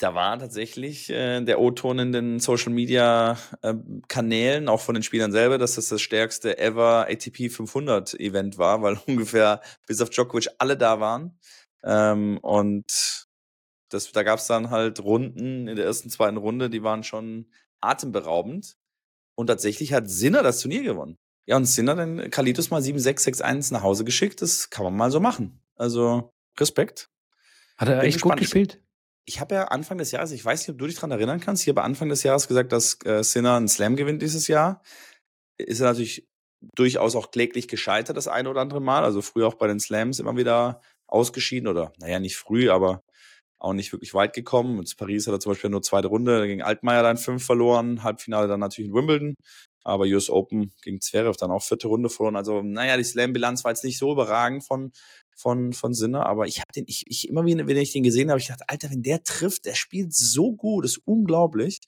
[0.00, 3.74] Da war tatsächlich äh, der O-Ton in den Social Media äh,
[4.06, 8.80] Kanälen, auch von den Spielern selber, dass das das stärkste ever ATP 500 Event war,
[8.80, 11.36] weil ungefähr bis auf Djokovic alle da waren.
[11.82, 13.26] Ähm, und
[13.88, 17.50] das, da gab es dann halt Runden in der ersten, zweiten Runde, die waren schon
[17.80, 18.76] atemberaubend.
[19.34, 21.16] Und tatsächlich hat Sinner das Turnier gewonnen.
[21.46, 24.42] Ja, und Sinner den Kalitus mal 7-6, 6-1 nach Hause geschickt.
[24.42, 25.62] Das kann man mal so machen.
[25.76, 27.10] Also Respekt.
[27.76, 28.40] Hat er Bin echt gut gespannt.
[28.40, 28.82] gespielt?
[29.24, 31.62] Ich habe ja Anfang des Jahres, ich weiß nicht, ob du dich dran erinnern kannst,
[31.62, 34.82] ich habe Anfang des Jahres gesagt, dass äh, Sinner einen Slam gewinnt dieses Jahr.
[35.58, 36.26] Ist er natürlich
[36.60, 39.04] durchaus auch kläglich gescheitert das eine oder andere Mal.
[39.04, 43.02] Also früher auch bei den Slams immer wieder ausgeschieden oder, naja, nicht früh, aber
[43.58, 44.76] auch nicht wirklich weit gekommen.
[44.76, 48.48] Mit Paris hat er zum Beispiel nur zweite Runde gegen Altmaier dann fünf verloren, Halbfinale
[48.48, 49.34] dann natürlich in Wimbledon.
[49.84, 52.36] Aber US Open gegen Zverev dann auch vierte Runde verloren.
[52.36, 54.92] Also, naja, die Slam-Bilanz war jetzt nicht so überragend von,
[55.36, 58.30] von, von Sinne, aber ich habe den, ich, ich immer wieder, wenn ich den gesehen
[58.30, 61.80] habe, ich dachte, Alter, wenn der trifft, der spielt so gut, ist unglaublich.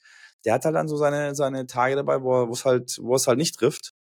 [0.45, 3.27] Der hat halt dann so seine, seine Tage dabei, wo wo es halt, wo es
[3.27, 3.93] halt nicht trifft.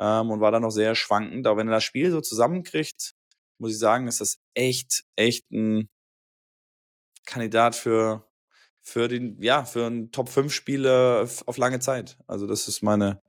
[0.00, 1.46] Ähm, und war dann noch sehr schwankend.
[1.46, 3.12] Aber wenn er das Spiel so zusammenkriegt,
[3.58, 5.88] muss ich sagen, ist das echt, echt ein
[7.24, 8.26] Kandidat für,
[8.80, 12.18] für den, ja, für einen Top 5 Spieler auf lange Zeit.
[12.26, 13.20] Also das ist meine,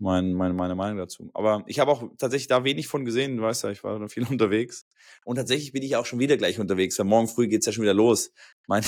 [0.00, 1.30] mein, meine, meine Meinung dazu.
[1.34, 4.08] Aber ich habe auch tatsächlich da wenig von gesehen, du weißt ja, ich war da
[4.08, 4.86] viel unterwegs.
[5.24, 7.82] Und tatsächlich bin ich auch schon wieder gleich unterwegs, weil morgen früh geht's ja schon
[7.82, 8.32] wieder los.
[8.66, 8.84] Mein,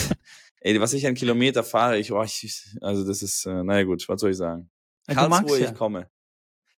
[0.60, 4.08] ey, was ich an Kilometer fahre, ich, oh, ich also das ist, äh, naja gut,
[4.08, 4.70] was soll ich sagen?
[5.08, 5.70] Ja, du Karlsruhe, ja.
[5.70, 6.10] ich komme.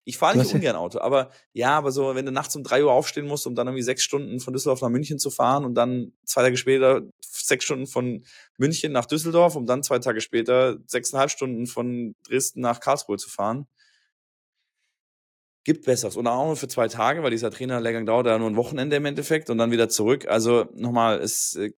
[0.08, 2.92] Ich fahre nicht ungern Auto, aber ja, aber so, wenn du nachts um drei Uhr
[2.92, 6.12] aufstehen musst, um dann irgendwie sechs Stunden von Düsseldorf nach München zu fahren und dann
[6.24, 8.24] zwei Tage später sechs Stunden von
[8.56, 13.28] München nach Düsseldorf, um dann zwei Tage später sechseinhalb Stunden von Dresden nach Karlsruhe zu
[13.28, 13.66] fahren.
[15.64, 16.16] gibt Besseres.
[16.16, 19.04] Und auch nur für zwei Tage, weil dieser Trainerlehrgang dauert ja nur ein Wochenende im
[19.06, 20.28] Endeffekt und dann wieder zurück.
[20.28, 21.72] Also nochmal, es äh,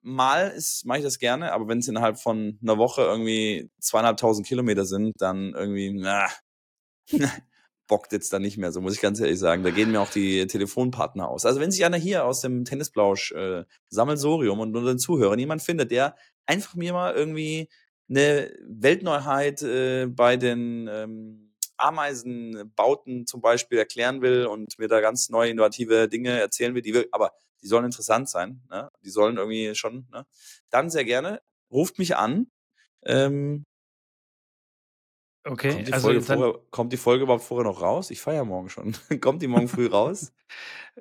[0.00, 4.46] mal ist, mache ich das gerne, aber wenn es innerhalb von einer Woche irgendwie zweieinhalbtausend
[4.46, 6.28] Kilometer sind, dann irgendwie, na,
[7.88, 9.64] bockt jetzt da nicht mehr, so muss ich ganz ehrlich sagen.
[9.64, 11.46] Da gehen mir auch die Telefonpartner aus.
[11.46, 15.62] Also wenn sich einer hier aus dem Tennisblausch äh, Sammelsorium und unter den Zuhörern jemand
[15.62, 16.14] findet, der
[16.46, 17.68] einfach mir mal irgendwie
[18.08, 25.28] eine Weltneuheit äh, bei den ähm, Ameisenbauten zum Beispiel erklären will und mir da ganz
[25.30, 28.90] neue innovative Dinge erzählen will, die will, aber die sollen interessant sein, ne?
[29.04, 30.26] die sollen irgendwie schon, ne?
[30.70, 31.40] dann sehr gerne,
[31.70, 32.50] ruft mich an.
[33.04, 33.64] Ähm,
[35.48, 38.10] okay, kommt die, also Folge vorher, kommt die Folge überhaupt vorher noch raus?
[38.10, 38.94] Ich feiere morgen schon.
[39.20, 40.32] kommt die morgen früh raus?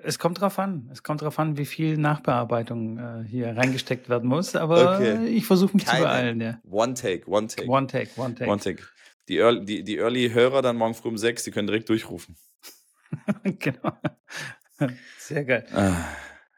[0.03, 0.89] es kommt drauf an.
[0.91, 4.55] Es kommt drauf an, wie viel Nachbearbeitung äh, hier reingesteckt werden muss.
[4.55, 5.25] Aber Okay.
[5.27, 6.03] ich versuche mich zu Keine.
[6.05, 6.41] beeilen.
[6.41, 6.59] Ja.
[6.69, 7.67] One take, one take.
[7.67, 8.49] One take, one take.
[8.51, 8.83] One take.
[9.27, 12.37] Die Early, die, die Early-Hörer dann morgen früh um sechs, die können direkt durchrufen.
[13.43, 13.91] genau.
[15.17, 15.65] Sehr geil.
[15.73, 15.93] Ah,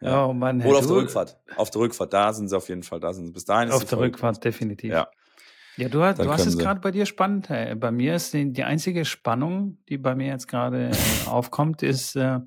[0.01, 0.25] ja.
[0.25, 1.39] Oh Mann, Oder auf der Rückfahrt.
[1.55, 2.99] Auf der Rückfahrt, da sind sie auf jeden Fall.
[2.99, 3.31] Da sind sie.
[3.33, 3.99] Bis dahin ist Auf der.
[3.99, 4.91] Rückfahrt definitiv.
[4.91, 5.09] Ja.
[5.79, 7.49] Ja, du, hast- du hast es gerade bei dir spannend.
[7.49, 7.73] Hey.
[7.75, 12.15] Bei mir ist die, die einzige Spannung, die bei mir jetzt gerade äh, aufkommt, ist
[12.15, 12.39] äh,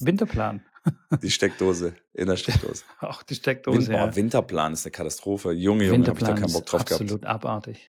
[0.00, 0.62] Winterplan.
[1.22, 2.82] Die Steckdose in der Steckdose.
[3.00, 3.88] Auch die Steckdose.
[3.88, 4.08] Win ja.
[4.08, 5.52] oh, Winterplan ist eine Katastrophe.
[5.52, 7.26] Junge, Junge, habe ich da Winterplan keinen Bock drauf absolut gehabt.
[7.26, 7.90] abartig.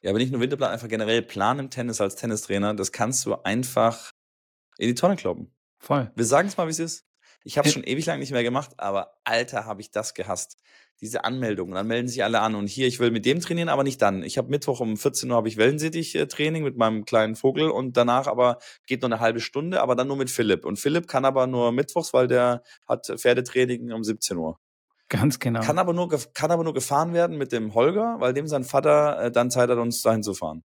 [0.00, 3.34] Ja, aber nicht nur Winterplan, einfach generell Plan im Tennis als Tennistrainer, das kannst du
[3.44, 4.10] einfach
[4.78, 5.54] in die Tonne kloppen.
[5.78, 6.10] Voll.
[6.16, 7.04] Wir sagen es mal, wie es ist.
[7.44, 10.58] Ich habe es schon ewig lang nicht mehr gemacht, aber Alter, habe ich das gehasst.
[11.00, 13.82] Diese Anmeldungen, dann melden sich alle an und hier, ich will mit dem trainieren, aber
[13.82, 14.22] nicht dann.
[14.22, 18.28] Ich habe Mittwoch um 14 Uhr habe ich Wellensittich-Training mit meinem kleinen Vogel und danach
[18.28, 20.64] aber geht nur eine halbe Stunde, aber dann nur mit Philipp.
[20.64, 24.60] Und Philipp kann aber nur Mittwochs, weil der hat Pferdetraining um 17 Uhr.
[25.12, 25.60] Ganz genau.
[25.60, 29.24] Kann aber nur, kann aber nur gefahren werden mit dem Holger, weil dem sein Vater
[29.24, 30.64] äh, dann Zeit hat, uns dahin zu fahren.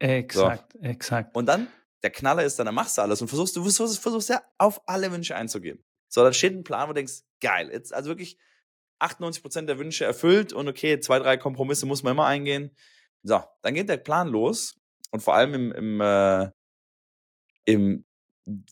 [0.00, 1.36] exakt, exakt.
[1.36, 1.68] Und dann,
[2.02, 4.80] der Knaller ist dann, dann machst du alles und versuchst, du versuchst, versuchst ja auf
[4.88, 5.84] alle Wünsche einzugehen.
[6.08, 8.38] So, dann steht ein Plan, wo du denkst, geil, jetzt also wirklich
[8.98, 12.74] 98 Prozent der Wünsche erfüllt und okay, zwei, drei Kompromisse muss man immer eingehen.
[13.22, 14.76] So, dann geht der Plan los
[15.10, 16.50] und vor allem im, im, äh,
[17.64, 18.04] im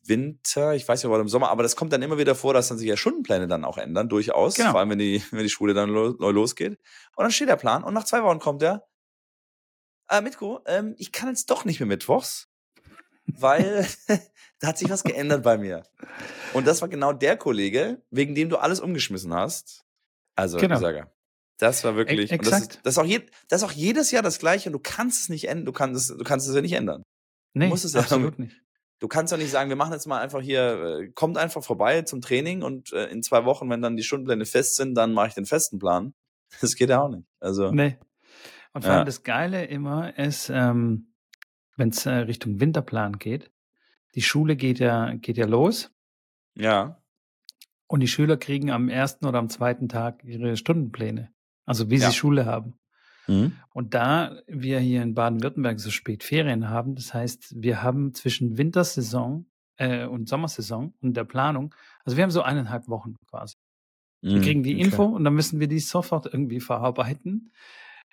[0.06, 2.68] Winter, ich weiß nicht, ob im Sommer, aber das kommt dann immer wieder vor, dass
[2.68, 4.70] dann sich ja Stundenpläne dann auch ändern, durchaus, Genau.
[4.70, 6.78] vor allem wenn die, wenn die Schule dann lo neu losgeht.
[7.16, 8.86] Und dann steht der Plan und nach zwei Wochen kommt der,
[10.08, 12.48] äh, Mitko, ähm, ich kann jetzt doch nicht mehr mittwochs,
[13.40, 13.86] weil
[14.60, 15.82] da hat sich was geändert bei mir.
[16.52, 19.84] Und das war genau der Kollege, wegen dem du alles umgeschmissen hast.
[20.36, 20.78] Also, Genau.
[20.78, 21.10] sage,
[21.58, 24.22] das war wirklich, E- das, ist, das, ist auch je, das ist auch jedes Jahr
[24.22, 26.60] das Gleiche und du kannst es nicht ändern, du kannst es, du kannst es ja
[26.60, 27.02] nicht ändern.
[27.54, 28.60] Nee, musst es ja- absolut nicht.
[29.00, 32.02] Du kannst doch nicht sagen, wir machen jetzt mal einfach hier, äh, kommt einfach vorbei
[32.02, 35.28] zum Training und äh, in zwei Wochen, wenn dann die Stundenpläne fest sind, dann mache
[35.28, 36.14] ich den festen Plan.
[36.60, 37.26] Das geht ja auch nicht.
[37.40, 37.98] Also, Nee.
[38.72, 38.96] Und vor Ja.
[38.98, 41.13] allem das Geile immer ist, ähm,
[41.76, 43.50] wenn es äh, Richtung Winterplan geht,
[44.14, 45.90] die Schule geht ja, geht ja los
[46.56, 47.02] ja,
[47.86, 51.32] und die Schüler kriegen am ersten oder am zweiten Tag ihre Stundenpläne.
[51.66, 52.10] Also wie Ja.
[52.10, 52.74] sie Schule haben.
[53.26, 53.52] mhm.
[53.72, 58.56] Und da wir hier in Baden-Württemberg so spät Ferien haben, das heißt, wir haben zwischen
[58.58, 63.56] Wintersaison äh, und Sommersaison und der Planung, also wir haben so eineinhalb Wochen quasi.
[64.22, 64.42] Wir Mhm.
[64.42, 64.84] kriegen die Okay.
[64.84, 67.52] Info und dann müssen wir die sofort irgendwie verarbeiten.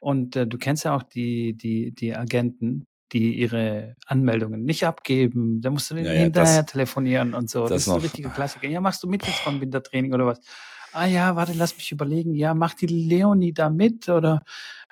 [0.01, 5.61] Und äh, du kennst ja auch die, die, die Agenten, die ihre Anmeldungen nicht abgeben.
[5.61, 7.61] Da musst du Ja, ja, hinterher das- telefonieren und so.
[7.61, 8.03] das Das, ist so ein noch.
[8.03, 8.67] richtiger Klassiker.
[8.67, 10.39] Ja, machst du mit jetzt beim Wintertraining oder was?
[10.93, 12.33] Ah ja, warte, lass mich überlegen.
[12.35, 14.43] Ja, macht die Leonie da mit oder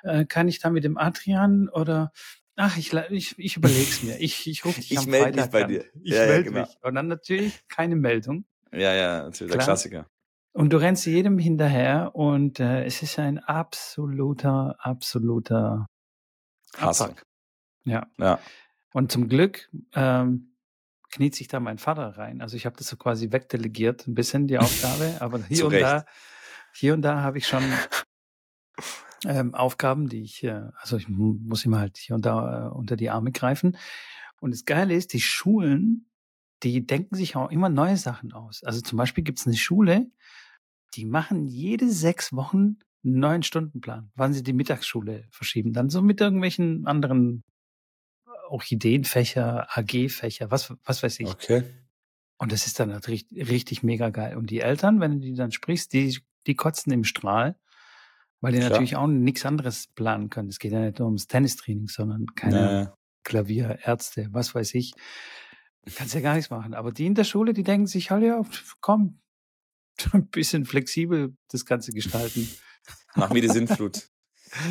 [0.02, 2.12] äh, kann ich da mit dem Adrian oder
[2.56, 4.18] ach, ich, ich, ich überleg's mir.
[4.20, 5.68] Ich, ich rufe dich Ich am meld mich Freitag bei an.
[5.68, 5.84] dir.
[6.02, 6.60] Ich Ja, ja, melde genau.
[6.60, 6.76] mich.
[6.82, 8.44] Und dann natürlich keine Meldung.
[8.72, 9.64] Ja, ja, natürlich, der Klar.
[9.66, 10.06] Klassiker.
[10.52, 15.86] Und du rennst jedem hinterher und äh, es ist ein absoluter, absoluter
[16.76, 17.06] Hassel.
[17.10, 17.22] Abfuck.
[17.90, 18.06] Ja.
[18.18, 18.38] Ja.
[18.92, 20.54] Und zum Glück ähm,
[21.10, 22.40] kniet sich da mein Vater rein.
[22.40, 25.84] Also ich habe das so quasi wegdelegiert, ein bisschen die Aufgabe, aber hier und Recht.
[25.84, 26.04] da,
[26.74, 27.62] hier und da habe ich schon
[29.26, 32.70] ähm, Aufgaben, die ich, äh, also ich mu- muss ihm halt hier und da äh,
[32.70, 33.76] unter die Arme greifen.
[34.40, 36.08] Und das Geile ist, die Schulen,
[36.62, 38.62] die denken sich auch immer neue Sachen aus.
[38.64, 40.10] Also zum Beispiel gibt es eine Schule,
[40.94, 45.72] die machen jede sechs Wochen einen neuen Stundenplan, wann sie die Mittagsschule verschieben.
[45.72, 47.44] Dann so mit irgendwelchen anderen
[48.50, 51.28] Orchideenfächer, AG-Fächer, was, was weiß ich.
[51.28, 51.62] Okay.
[52.38, 54.36] Und das ist dann halt richtig, richtig mega geil.
[54.36, 57.56] Und die Eltern, wenn du die dann sprichst, die, die kotzen im Strahl,
[58.40, 58.70] weil die Klar.
[58.70, 60.48] natürlich auch nichts anderes planen können.
[60.48, 64.94] Es geht ja nicht nur ums Tennistraining, sondern keine Ja, Klavier, Ärzte, was weiß ich.
[65.94, 66.72] Kannst ja gar nichts machen.
[66.74, 68.40] Aber die in der Schule, die denken sich, halt ja,
[68.80, 69.20] komm,
[70.12, 72.48] ein bisschen flexibel das Ganze gestalten.
[73.14, 74.08] Mach mir die Sinnflut.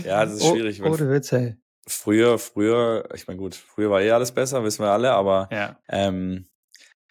[0.04, 0.82] Ja, das ist Oh, schwierig.
[0.82, 1.56] Wenn, Ohne Witz, ey.
[1.90, 5.80] Früher, früher, ich meine gut, früher war eh alles besser, wissen wir alle, aber Ja.
[5.90, 6.48] ähm,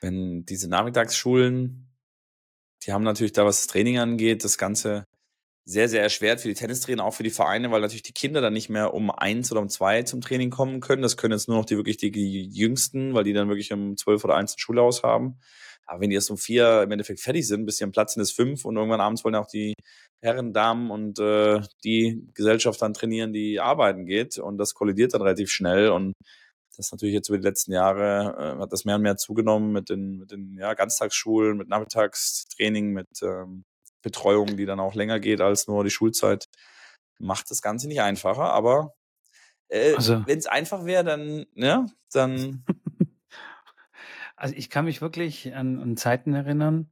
[0.01, 1.89] wenn diese Nachmittagsschulen,
[2.85, 5.05] die haben natürlich da, was das Training angeht, das Ganze
[5.65, 8.55] sehr, sehr erschwert für die Tennistrainer, auch für die Vereine, weil natürlich die Kinder dann
[8.55, 11.03] nicht mehr um eins oder um zwei zum Training kommen können.
[11.03, 13.97] Das können jetzt nur noch die wirklich die, die Jüngsten, weil die dann wirklich um
[13.99, 15.41] zwölf oder eins ein Schulhaus haben.
[15.89, 18.23] Aber wenn die erst um vier im Endeffekt fertig sind, bis sie am Platz sind,
[18.23, 19.75] ist fünf und irgendwann abends wollen auch die
[20.23, 25.23] Herren, Damen und äh, die Gesellschaft dann trainieren, die arbeiten geht und das kollidiert dann
[25.23, 26.13] relativ schnell und
[26.77, 29.89] das natürlich jetzt über die letzten Jahre äh, hat das mehr und mehr zugenommen mit
[29.89, 33.65] den, mit den ja, Ganztagsschulen, mit Nachmittagstraining, mit ähm,
[34.03, 36.45] Betreuung, die dann auch länger geht als nur die Schulzeit.
[37.21, 38.95] Macht das Ganze nicht einfacher, aber
[39.69, 42.65] äh, Also- wenn es einfach wäre, dann, ja, dann
[44.39, 46.89] Also ich kann mich wirklich an, an Zeiten erinnern,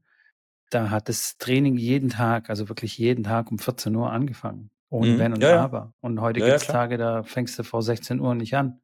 [0.70, 4.70] da hat das Training jeden Tag, also wirklich jeden Tag um 14 Uhr angefangen.
[4.90, 5.18] Ohne Mhm.
[5.18, 5.64] Wenn und Ja, ja.
[5.64, 5.92] Aber.
[6.00, 6.82] Und heute Ja, ja, gibt es klar.
[6.84, 8.80] Tage, da fängst du vor 16 Uhr nicht an.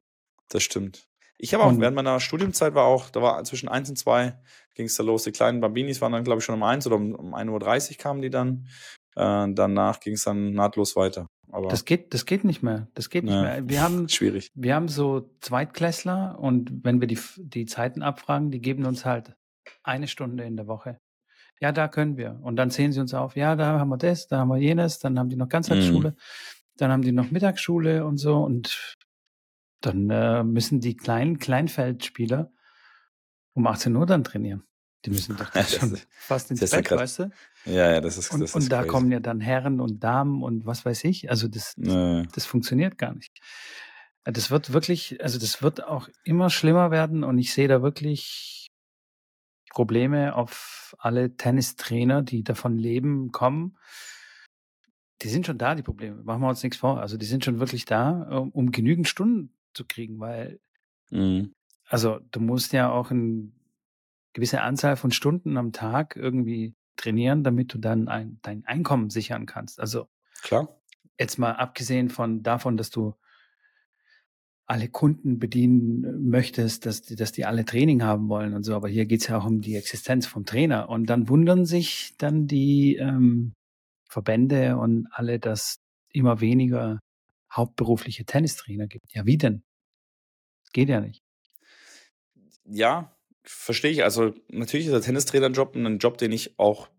[0.49, 1.07] Das stimmt.
[1.37, 4.39] Ich habe auch Und- während meiner Studienzeit war auch, da war zwischen eins und zwei
[4.75, 5.23] ging es da los.
[5.23, 7.97] Die kleinen Bambinis waren dann, glaube ich, schon um eins oder um, um 1.30 Uhr
[7.97, 8.67] kamen die dann.
[9.15, 11.27] Äh, danach ging es dann nahtlos weiter.
[11.53, 12.87] Aber Das geht, das geht nicht mehr.
[12.95, 13.41] Das geht nicht Ja.
[13.43, 13.69] mehr.
[13.69, 14.51] Wir haben, schwierig.
[14.55, 19.35] wir haben so Zweitklässler und wenn wir die, die Zeiten abfragen, die geben uns halt
[19.83, 20.99] eine Stunde in der Woche.
[21.61, 22.39] Ja, da können wir.
[22.41, 24.99] Und dann zählen sie uns auf, ja, da haben wir das, da haben wir jenes,
[24.99, 26.15] dann haben die noch Ganztagsschule, Mhm.
[26.77, 28.95] dann haben die noch Mittagsschule und so und
[29.81, 32.51] dann äh, müssen die kleinen Kleinfeldspieler
[33.53, 34.63] um 18 Uhr dann trainieren.
[35.05, 37.31] Die müssen doch Das schon ist- fast ins das Bett, grad- weißt du?
[37.65, 38.89] Ja, ja, das ist Und, das ist und da crazy.
[38.89, 41.29] kommen ja dann Herren und Damen und was weiß ich.
[41.29, 42.23] Also das, Nö.
[42.33, 43.39] das funktioniert gar nicht.
[44.25, 47.81] Äh, Das wird wirklich, also das wird auch immer schlimmer werden und ich sehe da
[47.81, 48.67] wirklich
[49.71, 53.77] Probleme auf alle Tennistrainer, die davon leben, kommen.
[55.21, 56.21] Die sind schon da, die Probleme.
[56.23, 56.99] Machen wir uns nichts vor.
[56.99, 60.59] Also die sind schon wirklich da, um, um genügend Stunden zu kriegen, weil,
[61.09, 61.53] Mhm.
[61.87, 63.51] also du musst ja auch eine
[64.33, 69.45] gewisse Anzahl von Stunden am Tag irgendwie trainieren, damit du dann ein, dein Einkommen sichern
[69.45, 69.79] kannst.
[69.79, 70.07] Also
[70.41, 70.79] Klar.
[71.19, 73.15] jetzt mal abgesehen von davon, dass du
[74.65, 78.87] alle Kunden bedienen möchtest, dass die, dass die alle Training haben wollen und so, aber
[78.87, 80.89] hier geht's ja auch um die Existenz vom Trainer.
[80.89, 83.53] Und dann wundern sich dann die ähm,
[84.09, 86.99] Verbände und alle, dass immer weniger
[87.51, 89.13] hauptberufliche Tennistrainer gibt.
[89.13, 89.63] Ja, wie denn?
[90.63, 91.21] Das geht ja nicht.
[92.65, 93.12] Ja,
[93.43, 94.03] verstehe ich.
[94.03, 96.89] Also natürlich ist der Tennistrainerjob ein Job, den ich auch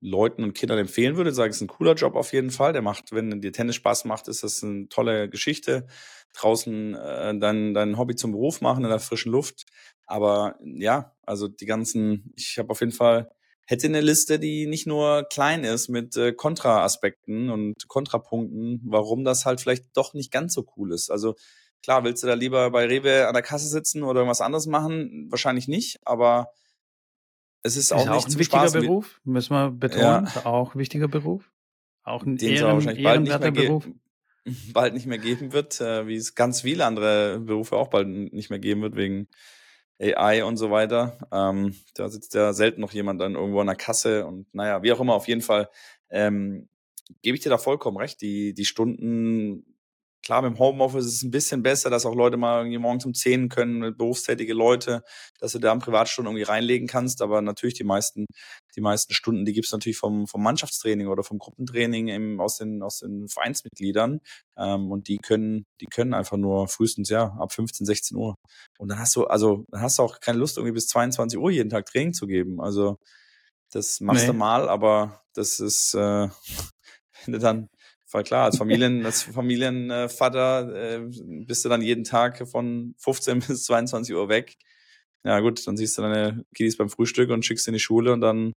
[0.00, 1.32] Leuten und Kindern empfehlen würde.
[1.32, 2.72] Sage, es ist ein cooler Job auf jeden Fall.
[2.72, 5.86] Der macht, wenn dir Tennis Spaß macht, ist das eine tolle Geschichte.
[6.34, 9.64] Draußen äh, dein, dein Hobby zum Beruf machen in der frischen Luft.
[10.06, 13.30] Aber ja, also die ganzen, ich habe auf jeden Fall,
[13.66, 19.46] hätte eine Liste, die nicht nur klein ist mit äh, Kontraaspekten und Kontrapunkten, warum das
[19.46, 21.10] halt vielleicht doch nicht ganz so cool ist.
[21.10, 21.34] Also
[21.84, 25.26] klar, willst du da lieber bei Rewe an der Kasse sitzen oder irgendwas anderes machen?
[25.30, 26.50] Wahrscheinlich nicht, aber
[27.62, 30.24] es ist, Ist auch ja nicht auch ein wichtiger Beruf, müssen wir betonen.
[30.24, 31.52] Ist auch ein wichtiger Beruf.
[32.02, 33.88] Auch ein den es aber Ehren, wahrscheinlich bald nicht, mehr Beruf.
[34.72, 38.50] bald nicht mehr geben wird, äh, wie es ganz viele andere Berufe auch bald nicht
[38.50, 39.28] mehr geben wird, wegen
[40.00, 41.18] AI und so weiter.
[41.32, 44.92] Ähm, da sitzt ja selten noch jemand dann irgendwo an der Kasse und naja, wie
[44.92, 45.68] auch immer, auf jeden Fall
[46.10, 46.68] ähm,
[47.22, 48.20] gebe ich dir da vollkommen recht.
[48.22, 49.73] Die, die Stunden,
[50.24, 53.04] klar, mit dem Homeoffice ist es ein bisschen besser, dass auch Leute mal irgendwie morgens
[53.06, 55.02] um 10 können, berufstätige Leute,
[55.38, 58.26] dass du da am Privatstunden irgendwie reinlegen kannst, aber natürlich die meisten
[58.76, 62.82] die meisten Stunden, die gibt's natürlich vom, vom Mannschaftstraining oder vom Gruppentraining im, aus, den,
[62.82, 64.20] aus den Vereinsmitgliedern.
[64.56, 68.34] Ähm, und die können, die können einfach nur frühestens ja ab 15, 16 Uhr.
[68.78, 71.50] Und dann hast du, also dann hast du auch keine Lust, irgendwie bis 22 Uhr
[71.50, 72.60] jeden Tag Training zu geben.
[72.60, 72.98] Also
[73.72, 74.28] das machst Nee.
[74.28, 76.28] du mal, aber das ist, äh,
[77.24, 77.68] wenn du dann,
[78.14, 81.00] voll klar, als Familien, als Familienvater äh,
[81.46, 84.56] bist du dann jeden Tag von 15 bis 22 Uhr weg.
[85.24, 88.12] Ja gut, dann siehst du deine Kiddies beim Frühstück und schickst sie in die Schule
[88.12, 88.52] und dann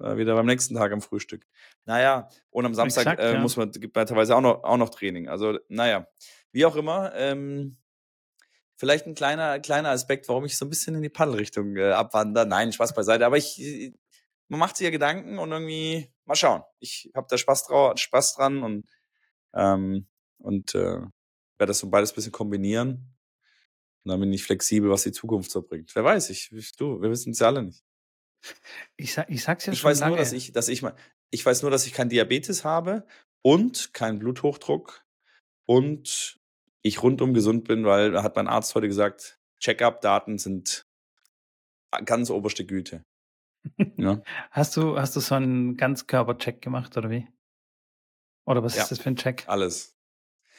[0.00, 1.44] äh, wieder beim nächsten Tag am Frühstück.
[1.84, 3.40] Naja, und am Samstag Exakt, äh, ja.
[3.40, 5.28] muss man, gibt man teilweise auch noch, auch noch Training.
[5.28, 6.06] Also, naja,
[6.52, 7.76] wie auch immer, ähm,
[8.76, 12.46] vielleicht ein kleiner, kleiner Aspekt, warum ich so ein bisschen in die Paddelrichtung äh, abwandere.
[12.46, 13.92] Nein, Spaß beiseite, aber ich, äh,
[14.48, 16.62] man macht sich ja Gedanken und irgendwie, mal schauen.
[16.78, 18.86] Ich habe da Spaß, drau Spaß dran und,
[19.54, 20.06] ähm,
[20.38, 21.00] und äh,
[21.58, 23.14] werde das so beides ein bisschen kombinieren.
[24.04, 25.94] Und dann bin ich flexibel, was die Zukunft so bringt.
[25.94, 27.82] Wer weiß, ich, du, wir wissen es ja alle nicht.
[28.96, 30.10] Ich, sag, ich sag's ja ich schon weiß lange.
[30.10, 30.94] nur, dass ich, dass ich mal,
[31.30, 33.06] ich weiß nur, dass ich keinen Diabetes habe
[33.40, 35.04] und keinen Bluthochdruck
[35.66, 36.38] und
[36.82, 40.86] ich rundum gesund bin, weil da hat mein Arzt heute gesagt, Check-up-Daten sind
[42.04, 43.02] ganz oberste Güte.
[43.96, 47.28] Ja, Hast du, hast du so einen Ganzkörpercheck gemacht oder wie?
[48.46, 48.82] Oder was Ja.
[48.82, 49.44] ist das für ein Check?
[49.46, 49.94] alles.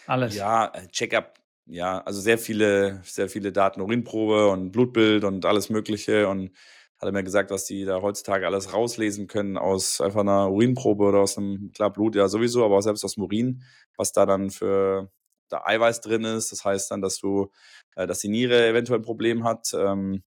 [0.07, 0.35] Alles.
[0.35, 5.69] Ja, äh, Check-up, ja, also sehr viele, sehr viele Daten, Urinprobe und Blutbild und alles
[5.69, 6.51] Mögliche und
[6.99, 11.05] hat er mir gesagt, was die da heutzutage alles rauslesen können aus einfach einer Urinprobe
[11.05, 13.63] oder aus einem, klar, Blut ja sowieso, aber auch selbst aus dem Urin,
[13.97, 15.11] was da dann für
[15.49, 16.51] da Eiweiß drin ist.
[16.51, 17.51] Das heißt dann, dass du,
[17.95, 19.73] äh, dass die Niere eventuell ein Problem hat.
[19.73, 20.23] Ähm,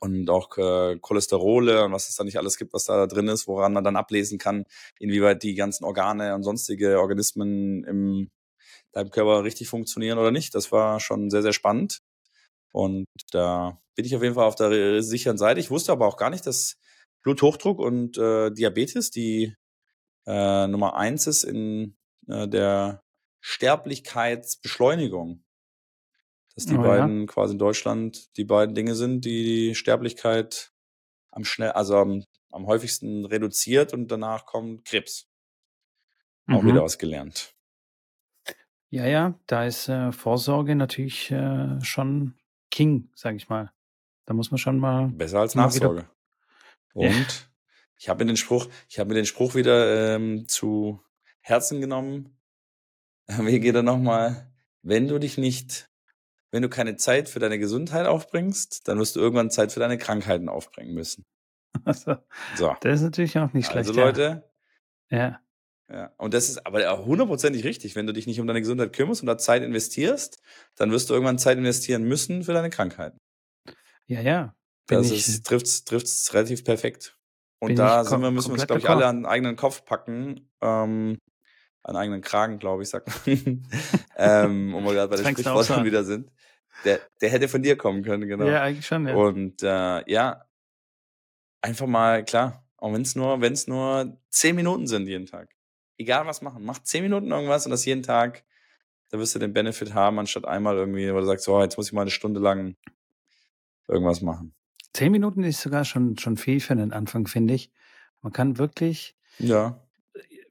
[0.00, 3.46] und auch äh, Cholesterole und was es da nicht alles gibt, was da drin ist,
[3.46, 4.64] woran man dann ablesen kann,
[4.98, 8.30] inwieweit die ganzen Organe und sonstige Organismen im
[8.96, 10.54] deinem Körper richtig funktionieren oder nicht.
[10.54, 12.00] Das war schon sehr, sehr spannend.
[12.72, 15.60] Und da bin ich auf jeden Fall auf der sicheren Seite.
[15.60, 16.76] Ich wusste aber auch gar nicht, dass
[17.22, 19.54] Bluthochdruck und äh, Diabetes die
[20.26, 21.96] äh, Nummer eins ist in
[22.28, 23.02] äh, der
[23.40, 25.42] Sterblichkeitsbeschleunigung.
[26.56, 27.26] Dass die oh, beiden ja.
[27.26, 30.72] quasi in Deutschland die beiden Dinge sind, die die Sterblichkeit
[31.30, 35.28] am schnell, also am, am häufigsten reduziert und danach kommt Krebs.
[36.48, 36.68] Auch mhm.
[36.68, 37.54] wieder was gelernt.
[38.88, 42.34] Ja, ja, da ist äh, Vorsorge natürlich äh, schon
[42.70, 43.72] King, sage ich mal.
[44.26, 45.08] Da muss man schon mal.
[45.08, 46.08] Besser als Nachsorge.
[46.94, 47.26] Und ja.
[47.98, 51.02] ich habe mir den Spruch, ich habe mir den Spruch wieder ähm, zu
[51.40, 52.38] Herzen genommen.
[53.26, 54.52] Wie geht er nochmal?
[54.82, 55.90] Wenn du dich nicht,
[56.50, 59.98] wenn du keine Zeit für deine Gesundheit aufbringst, dann wirst du irgendwann Zeit für deine
[59.98, 61.24] Krankheiten aufbringen müssen.
[61.84, 62.16] Also,
[62.56, 62.74] so.
[62.80, 63.88] Das ist natürlich auch nicht schlecht.
[63.88, 64.50] Also Leute,
[65.10, 65.38] ja.
[65.92, 67.94] Ja, und das ist aber hundertprozentig richtig.
[67.94, 70.42] Wenn du dich nicht um deine Gesundheit kümmerst und da Zeit investierst,
[70.74, 73.18] dann wirst du irgendwann Zeit investieren müssen für deine Krankheiten.
[74.06, 74.54] Ja, ja.
[74.88, 77.16] Das ist, trifft's, trifft's relativ perfekt.
[77.60, 81.18] Und da wir, müssen wir uns, glaube ich, alle an den eigenen Kopf packen, ähm,
[81.86, 83.66] an eigenen Kragen, glaube ich, sagt man.
[84.16, 86.30] ähm, wo wir gerade bei den Sprichworten wieder sind.
[86.84, 88.46] Der, der hätte von dir kommen können, genau.
[88.46, 89.14] Ja, eigentlich schon, ja.
[89.14, 90.44] Und äh, ja,
[91.62, 95.56] einfach mal, klar, auch wenn es nur, wenn es nur zehn Minuten sind jeden Tag
[95.98, 98.44] egal was machen, mach zehn Minuten irgendwas und das jeden Tag,
[99.10, 101.88] da wirst du den Benefit haben, anstatt einmal irgendwie, wo du sagst, oh, jetzt muss
[101.88, 102.76] ich mal eine Stunde lang
[103.88, 104.54] irgendwas machen.
[104.92, 107.70] Zehn Minuten ist sogar schon, schon viel für den Anfang, finde ich.
[108.22, 109.85] Man kann wirklich, ja.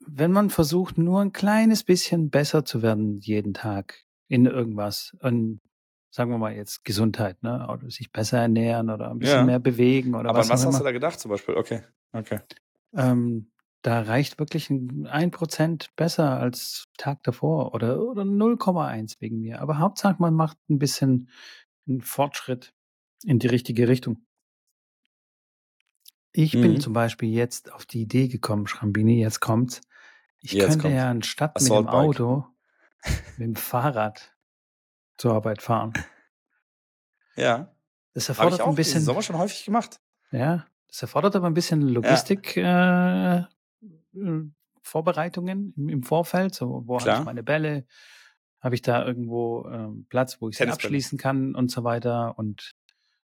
[0.08, 5.62] Wenn man versucht, nur ein kleines bisschen besser zu werden jeden Tag in irgendwas, und
[6.10, 9.44] sagen wir mal jetzt Gesundheit, ne, oder sich besser ernähren oder ein bisschen ja.
[9.44, 10.50] mehr bewegen oder Aber was.
[10.50, 11.56] Aber was hast du da gedacht zum Beispiel?
[11.56, 11.82] Okay,
[12.14, 12.40] okay.
[12.94, 19.62] Ähm, da reicht wirklich ein Prozent besser als Tag davor oder, oder 0,1 wegen mir.
[19.62, 21.30] Aber Hauptsache, man macht ein bisschen
[21.88, 22.74] einen Fortschritt
[23.24, 24.26] in die richtige Richtung.
[26.32, 26.62] Ich mhm.
[26.62, 29.82] bin zum Beispiel jetzt auf die Idee gekommen, Schrambini, jetzt kommt's.
[30.46, 32.46] Ich jetzt könnte ja anstatt mit dem Auto
[33.38, 34.36] mit dem Fahrrad
[35.18, 35.94] zur Arbeit fahren.
[37.36, 37.76] Ja.
[38.14, 39.02] Das erfordert ein bisschen.
[39.02, 40.00] Sommer schon häufig gemacht.
[40.32, 43.40] Ja, das erfordert aber ein bisschen Logistik, ja.
[43.40, 43.46] äh,
[44.16, 44.50] äh,
[44.82, 46.54] Vorbereitungen im, im Vorfeld?
[46.54, 47.86] So, wo habe ich meine Bälle?
[48.62, 52.38] Habe ich da irgendwo ähm, Platz, wo ich sie abschließen kann und so weiter?
[52.38, 52.74] Und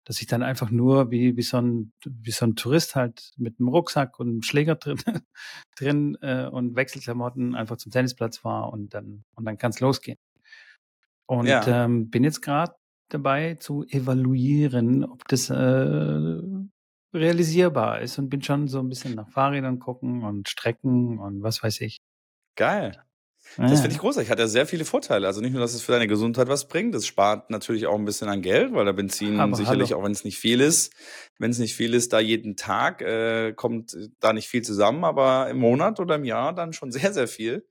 [0.07, 3.59] dass ich dann einfach nur wie, wie, so, ein, wie so ein Tourist halt mit
[3.59, 5.01] einem Rucksack und einem Schläger drin,
[5.75, 10.17] drin äh, und Wechselklamotten einfach zum Tennisplatz war und dann, und dann kann es losgehen.
[11.25, 11.67] Und ja.
[11.67, 12.73] ähm, bin jetzt gerade
[13.09, 16.39] dabei zu evaluieren, ob das äh,
[17.13, 21.61] realisierbar ist und bin schon so ein bisschen nach Fahrrädern gucken und Strecken und was
[21.61, 21.97] weiß ich.
[22.55, 23.03] Geil.
[23.55, 24.29] Das finde ich großartig.
[24.29, 25.25] Hat ja sehr viele Vorteile.
[25.25, 28.05] Also nicht nur, dass es für deine Gesundheit was bringt, es spart natürlich auch ein
[28.05, 30.01] bisschen an Geld, weil der Benzin Aber sicherlich, hallo.
[30.01, 30.93] auch wenn es nicht viel ist,
[31.39, 35.49] wenn es nicht viel ist, da jeden Tag äh, kommt da nicht viel zusammen, aber
[35.49, 37.65] im Monat oder im Jahr dann schon sehr, sehr viel.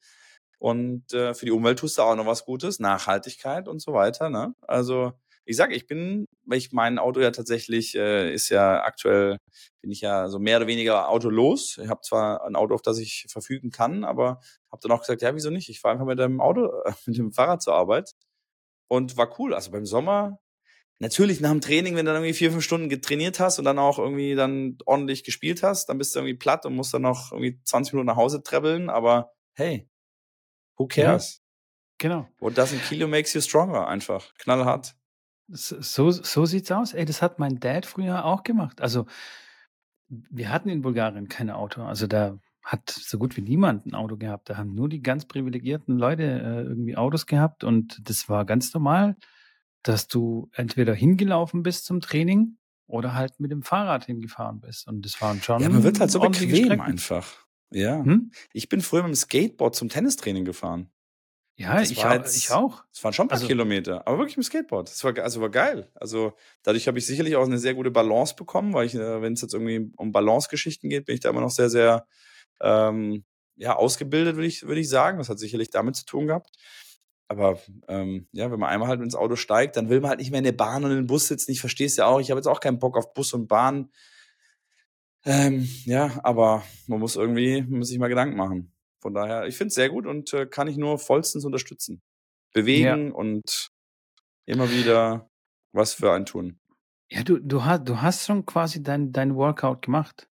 [0.59, 4.31] Und äh, für die Umwelt tust du auch noch was Gutes, Nachhaltigkeit und so weiter.
[4.31, 4.55] Ne?
[4.63, 5.13] Also
[5.47, 9.39] ich sage, ich bin, weil ich mein Auto ja tatsächlich äh, ist ja aktuell
[9.81, 11.79] bin ich ja so mehr oder weniger autolos.
[11.83, 15.23] Ich habe zwar ein Auto, auf das ich verfügen kann, aber habe dann auch gesagt,
[15.23, 15.69] ja, wieso nicht?
[15.69, 16.71] Ich fahre einfach mit dem Auto,
[17.07, 18.13] mit dem Fahrrad zur Arbeit
[18.89, 19.55] und war cool.
[19.55, 20.41] Also beim Sommer
[20.99, 23.79] natürlich nach dem Training, wenn du dann irgendwie vier, fünf Stunden getrainiert hast und dann
[23.79, 27.31] auch irgendwie dann ordentlich gespielt hast, dann bist du irgendwie platt und musst dann noch
[27.31, 29.89] irgendwie 20 Minuten nach Hause traveln, aber hey,
[30.77, 31.37] who cares?
[31.37, 31.43] Ja,
[31.99, 32.29] genau.
[32.41, 34.35] What doesn't kill you makes you stronger, einfach.
[34.39, 34.97] Knallhart.
[35.49, 36.93] So, so sieht's aus.
[36.93, 38.81] Ey, das hat mein Dad früher auch gemacht.
[38.81, 39.07] Also,
[40.09, 41.83] wir hatten in Bulgarien kein Auto.
[41.83, 44.51] Also da hat so gut wie niemand ein Auto gehabt.
[44.51, 48.75] Da haben nur die ganz privilegierten Leute äh, irgendwie Autos gehabt und das war ganz
[48.75, 49.17] normal,
[49.83, 52.57] dass du entweder hingelaufen bist zum Training
[52.89, 54.89] oder halt mit dem Fahrrad hingefahren bist.
[54.89, 55.63] Und das waren schon.
[55.63, 56.81] Ja, man wird halt so bequem Strecken.
[56.81, 57.47] einfach.
[57.71, 58.03] Ja.
[58.03, 58.31] Hm?
[58.53, 60.91] Ich bin früher mit dem Skateboard zum Tennistraining gefahren.
[61.59, 62.85] Ja, ich, auch, jetzt, ich auch.
[62.93, 64.91] Es waren schon ein paar also, Kilometer, aber wirklich im Skateboard.
[64.91, 65.91] Das war, also war geil.
[65.95, 69.33] Also dadurch habe ich sicherlich auch eine sehr gute Balance bekommen, weil ich, äh, wenn
[69.33, 72.07] es jetzt irgendwie um Balance-Geschichten geht, bin ich da immer noch sehr, sehr
[72.61, 73.25] ähm,
[73.57, 75.17] ja, ausgebildet, würde ich, würde ich sagen.
[75.17, 76.51] Das hat sicherlich damit zu tun gehabt.
[77.29, 80.31] aber ähm, ja, wenn man einmal halt ins Auto steigt, dann will man halt nicht
[80.31, 81.51] mehr in der Bahn und in den Bus sitzen.
[81.51, 82.21] Ich verstehe es ja auch.
[82.21, 83.91] Ich habe jetzt auch keinen Bock auf Bus und Bahn.
[85.25, 88.73] Ähm, ja, aber man muss irgendwie, man muss sich mal Gedanken machen.
[89.07, 92.03] Von daher, ich finde es sehr gut und äh, kann ich nur vollstens unterstützen.
[92.53, 93.15] Bewegen ja.
[93.15, 93.71] und
[94.47, 95.31] immer wieder
[95.71, 96.59] was für ein tun.
[97.09, 100.29] Ja, du, du, hast, du hast schon quasi dein, dein Workout gemacht.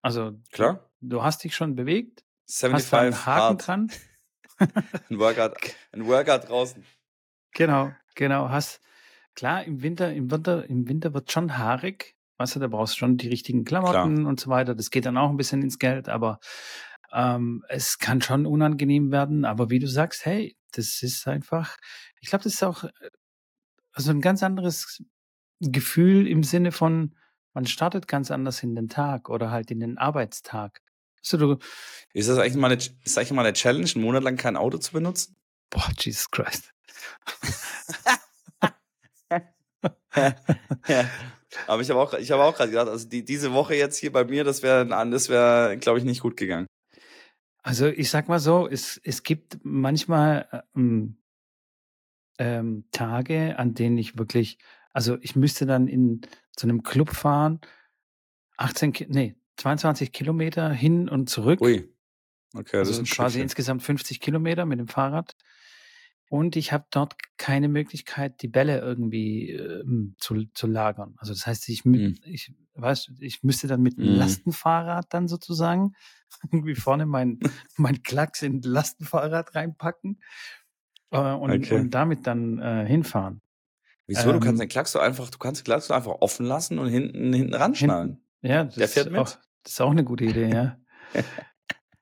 [0.00, 0.88] Also, klar.
[1.02, 2.24] Du hast dich schon bewegt.
[2.48, 3.66] 75 hast da einen Haken hard.
[3.66, 3.92] dran.
[5.10, 5.58] ein, Workout,
[5.92, 6.86] ein Workout draußen.
[7.52, 8.48] Genau, genau.
[8.48, 8.80] Hast,
[9.34, 12.16] klar, im Winter, im Winter, im Winter wird schon haarig.
[12.38, 14.26] Weißt du, da brauchst du schon die richtigen Klamotten klar.
[14.26, 14.74] und so weiter.
[14.74, 16.40] Das geht dann auch ein bisschen ins Geld, aber
[17.12, 19.44] ähm, es kann schon unangenehm werden.
[19.44, 21.76] Aber wie du sagst, hey, das ist einfach,
[22.20, 22.84] ich glaube, das ist auch
[23.92, 25.02] also ein ganz anderes
[25.60, 27.14] Gefühl im Sinne von,
[27.54, 30.82] man startet ganz anders in den Tag oder halt in den Arbeitstag.
[31.22, 31.58] Also du,
[32.12, 34.76] ist das eigentlich mal eine, ist eigentlich mal eine Challenge, einen Monat lang kein Auto
[34.78, 35.36] zu benutzen?
[35.70, 36.70] Boah, Jesus Christ.
[40.86, 41.10] ja.
[41.66, 44.12] Aber ich habe auch, ich habe auch gerade gedacht, also die, diese Woche jetzt hier
[44.12, 46.66] bei mir, das wäre, das wäre, glaube ich, nicht gut gegangen.
[47.66, 51.16] Also ich sag mal so, es, es gibt manchmal ähm,
[52.38, 54.58] ähm, Tage, an denen ich wirklich,
[54.92, 56.20] also ich müsste dann in
[56.56, 57.60] zu einem Club fahren,
[58.56, 61.60] 18, nee, 22 Kilometer hin und zurück.
[61.60, 61.92] Ui.
[62.54, 63.42] Okay, das also ist quasi Stückchen.
[63.42, 65.34] insgesamt 50 Kilometer mit dem Fahrrad.
[66.28, 69.84] Und ich habe dort keine Möglichkeit, die Bälle irgendwie äh,
[70.18, 71.14] zu, zu lagern.
[71.18, 72.18] Also das heißt, ich, mhm.
[72.24, 74.18] ich weiß, ich müsste dann mit einem mhm.
[74.18, 75.94] Lastenfahrrad dann sozusagen
[76.50, 77.38] irgendwie vorne mein,
[77.76, 80.20] mein Klacks in Lastenfahrrad reinpacken
[81.12, 81.74] äh, und, okay.
[81.74, 83.40] und damit dann äh, hinfahren.
[84.06, 84.30] Wieso?
[84.30, 86.46] Ähm, du kannst ähm den Klacks so einfach, du kannst den Klacks so einfach offen
[86.46, 88.20] lassen und hinten hinten ranschnallen.
[88.40, 89.20] Hinten, ja, das Der fährt mit.
[89.20, 90.78] Auch, das ist auch eine gute Idee, ja.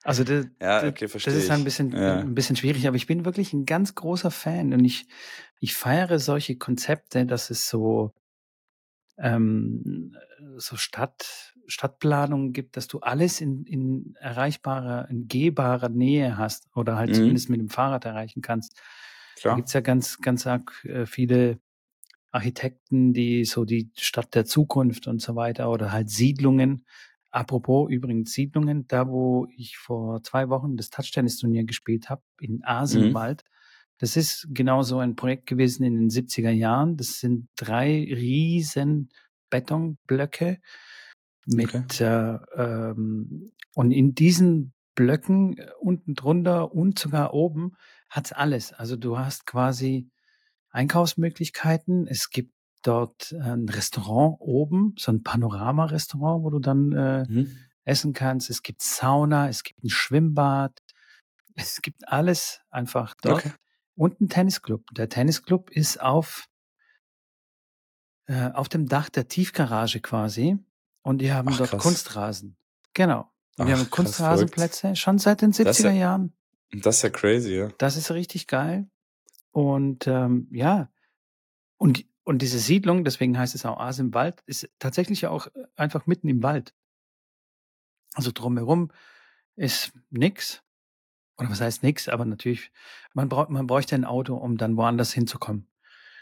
[0.04, 2.18] Also das, ja, okay, das ist ein bisschen, ja.
[2.18, 5.06] ein bisschen schwierig, aber ich bin wirklich ein ganz großer Fan und ich,
[5.60, 8.12] ich feiere solche Konzepte, dass es so,
[9.16, 10.14] ähm,
[10.58, 16.96] so Stadt, Stadtplanungen gibt, dass du alles in, in erreichbarer, in gehbarer Nähe hast oder
[16.96, 17.14] halt mhm.
[17.14, 18.78] zumindest mit dem Fahrrad erreichen kannst.
[19.36, 19.54] Klar.
[19.54, 21.60] Da gibt's ja ganz, ganz arg äh, viele
[22.30, 26.84] Architekten, die so die Stadt der Zukunft und so weiter oder halt Siedlungen
[27.34, 33.42] Apropos übrigens Siedlungen, da wo ich vor zwei Wochen das Touchtennis-Turnier gespielt habe, in Asenwald,
[33.42, 33.48] mhm.
[33.98, 36.96] das ist genau so ein Projekt gewesen in den 70er Jahren.
[36.96, 39.08] Das sind drei riesen
[39.50, 40.60] Betonblöcke
[41.46, 42.04] mit okay.
[42.04, 47.72] äh, ähm, und in diesen Blöcken äh, unten drunter und sogar oben
[48.10, 48.72] hat's alles.
[48.72, 50.08] Also du hast quasi
[50.70, 52.06] Einkaufsmöglichkeiten.
[52.06, 52.53] Es gibt
[52.86, 57.56] dort ein Restaurant oben, so ein Panorama-Restaurant, wo du dann äh, mhm.
[57.84, 58.50] essen kannst.
[58.50, 60.78] Es gibt Sauna, es gibt ein Schwimmbad,
[61.54, 63.46] es gibt alles einfach dort.
[63.46, 63.52] Okay.
[63.96, 64.86] Und ein Tennisclub.
[64.92, 66.48] Der Tennisclub ist auf,
[68.26, 70.58] äh, auf dem Dach der Tiefgarage quasi.
[71.02, 71.82] Und die haben Ach, dort krass.
[71.82, 72.56] Kunstrasen.
[72.92, 73.30] Genau.
[73.56, 76.36] Und Ach, wir haben Kunstrasenplätze schon seit den 70er ja, Jahren.
[76.72, 77.68] Das ist ja crazy, ja.
[77.78, 78.88] Das ist richtig geil.
[79.52, 80.90] Und ähm, ja,
[81.76, 85.64] und und diese Siedlung, deswegen heißt es auch Oase im Wald, ist tatsächlich auch äh,
[85.76, 86.74] einfach mitten im Wald.
[88.14, 88.90] Also drumherum
[89.56, 90.62] ist nix.
[91.36, 92.08] Oder was heißt nix?
[92.08, 92.72] Aber natürlich,
[93.12, 95.68] man braucht, man bräuchte ein Auto, um dann woanders hinzukommen.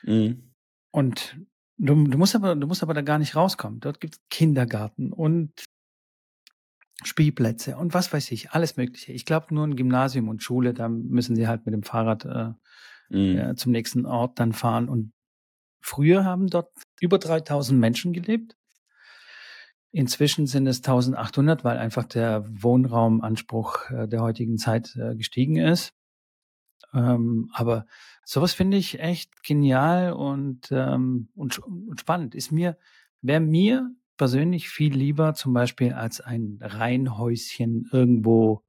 [0.02, 0.54] Mhm.
[0.90, 1.36] Und
[1.78, 3.80] du, du musst aber, du musst aber da gar nicht rauskommen.
[3.80, 5.64] Dort gibt es Kindergarten und
[7.04, 9.12] Spielplätze und was weiß ich, alles Mögliche.
[9.12, 12.52] Ich glaube nur ein Gymnasium und Schule, da müssen sie halt mit dem Fahrrad äh,
[13.10, 13.38] mhm.
[13.38, 15.12] äh, zum nächsten Ort dann fahren und
[15.82, 16.70] Früher haben dort
[17.00, 18.56] über 3000 Menschen gelebt.
[19.90, 25.92] Inzwischen sind es 1800, weil einfach der Wohnraumanspruch äh, der heutigen Zeit äh, gestiegen ist.
[26.94, 27.86] Ähm, aber
[28.24, 32.34] sowas finde ich echt genial und, ähm, und, und spannend.
[32.34, 32.78] Ist mir,
[33.20, 38.62] wäre mir persönlich viel lieber zum Beispiel als ein Reihenhäuschen irgendwo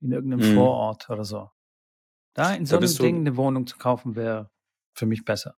[0.00, 0.54] in irgendeinem mhm.
[0.54, 1.50] Vorort oder so.
[2.34, 4.50] Da in so einem Ding eine Wohnung zu kaufen wäre
[4.92, 5.56] für mich besser.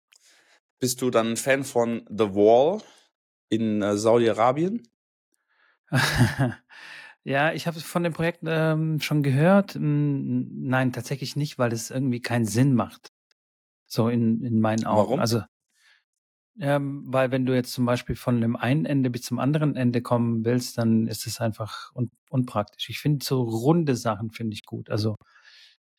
[0.79, 2.81] Bist du dann Fan von The Wall
[3.49, 4.87] in äh, Saudi-Arabien?
[7.23, 9.75] ja, ich habe von dem Projekt ähm, schon gehört.
[9.79, 13.11] Nein, tatsächlich nicht, weil es irgendwie keinen Sinn macht.
[13.87, 14.99] So in, in meinen Augen.
[14.99, 15.19] Warum?
[15.19, 15.41] Also,
[16.59, 20.01] ähm, weil wenn du jetzt zum Beispiel von dem einen Ende bis zum anderen Ende
[20.01, 22.89] kommen willst, dann ist es einfach un unpraktisch.
[22.89, 24.89] Ich finde so runde Sachen finde ich gut.
[24.89, 25.15] Also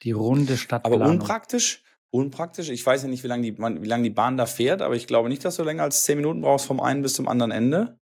[0.02, 1.02] die runde Stadtplanung.
[1.02, 1.82] Aber unpraktisch?
[2.10, 2.68] Unpraktisch.
[2.70, 5.06] Ich weiß ja nicht, wie lange die, wie lange die Bahn da fährt, aber ich
[5.06, 7.98] glaube nicht, dass du länger als zehn Minuten brauchst vom einen bis zum anderen Ende.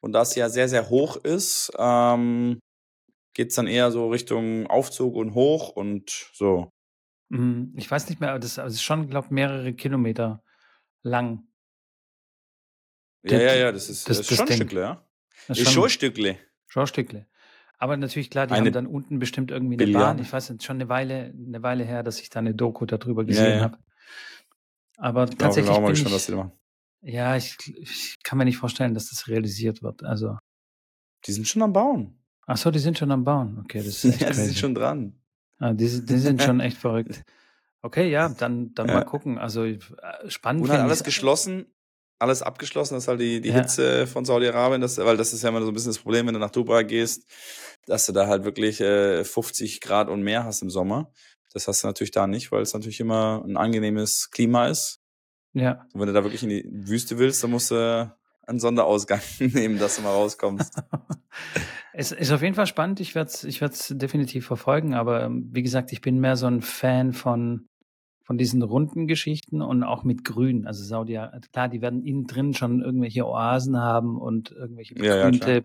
[0.00, 2.60] Und da es ja sehr, sehr hoch ist, ähm,
[3.34, 6.70] geht es dann eher so Richtung Aufzug und hoch und so.
[7.28, 10.42] Mhm, ich weiß nicht mehr, das, ist schon, glaube mehrere Kilometer
[11.02, 11.48] lang.
[13.24, 15.08] Ja, ja, ja, das ist, das, das ist schon ein Stückle, ja.
[15.48, 16.38] Das ist schon ein Stückle.
[16.68, 17.26] Schon ein Stückle.
[17.78, 20.00] Aber natürlich, klar, die eine haben dann unten bestimmt irgendwie eine Billion.
[20.00, 20.18] Bahn.
[20.18, 23.24] Ich weiß nicht, schon eine Weile, eine Weile her, dass ich da eine Doku darüber
[23.24, 23.62] gesehen ja, ja.
[23.62, 23.78] habe.
[24.96, 25.72] Aber ich tatsächlich.
[25.72, 26.52] Glaube, bin schon, ich, was die machen.
[27.02, 30.02] Ja, ich, ich kann mir nicht vorstellen, dass das realisiert wird.
[30.04, 30.38] Also.
[31.26, 32.18] Die sind schon am Bauen.
[32.46, 33.58] Ach so, die sind schon am Bauen.
[33.58, 35.20] Okay, das ist ja, die sind schon dran.
[35.58, 37.22] Ah, die, die sind schon echt verrückt.
[37.82, 38.94] Okay, ja, dann, dann ja.
[38.94, 39.38] mal gucken.
[39.38, 39.78] Also äh,
[40.28, 40.62] spannend.
[40.62, 41.66] Und hat alles geschlossen,
[42.18, 43.56] alles abgeschlossen, das ist halt die, die ja.
[43.56, 46.40] Hitze von Saudi-Arabien, weil das ist ja immer so ein bisschen das Problem, wenn du
[46.40, 47.26] nach Dubai gehst,
[47.86, 51.12] dass du da halt wirklich äh, 50 Grad und mehr hast im Sommer.
[51.52, 55.00] Das hast du natürlich da nicht, weil es natürlich immer ein angenehmes Klima ist.
[55.52, 55.86] Ja.
[55.92, 58.14] Und wenn du da wirklich in die Wüste willst, dann musst du
[58.46, 60.72] einen Sonderausgang nehmen, dass du mal rauskommst.
[61.92, 63.00] es ist auf jeden Fall spannend.
[63.00, 66.46] Ich werde es ich werd's definitiv verfolgen, aber ähm, wie gesagt, ich bin mehr so
[66.46, 67.68] ein Fan von,
[68.26, 70.66] von diesen runden Geschichten und auch mit Grün.
[70.66, 71.16] Also Saudi,
[71.52, 75.60] klar, die werden innen drin schon irgendwelche Oasen haben und irgendwelche begrünte ja,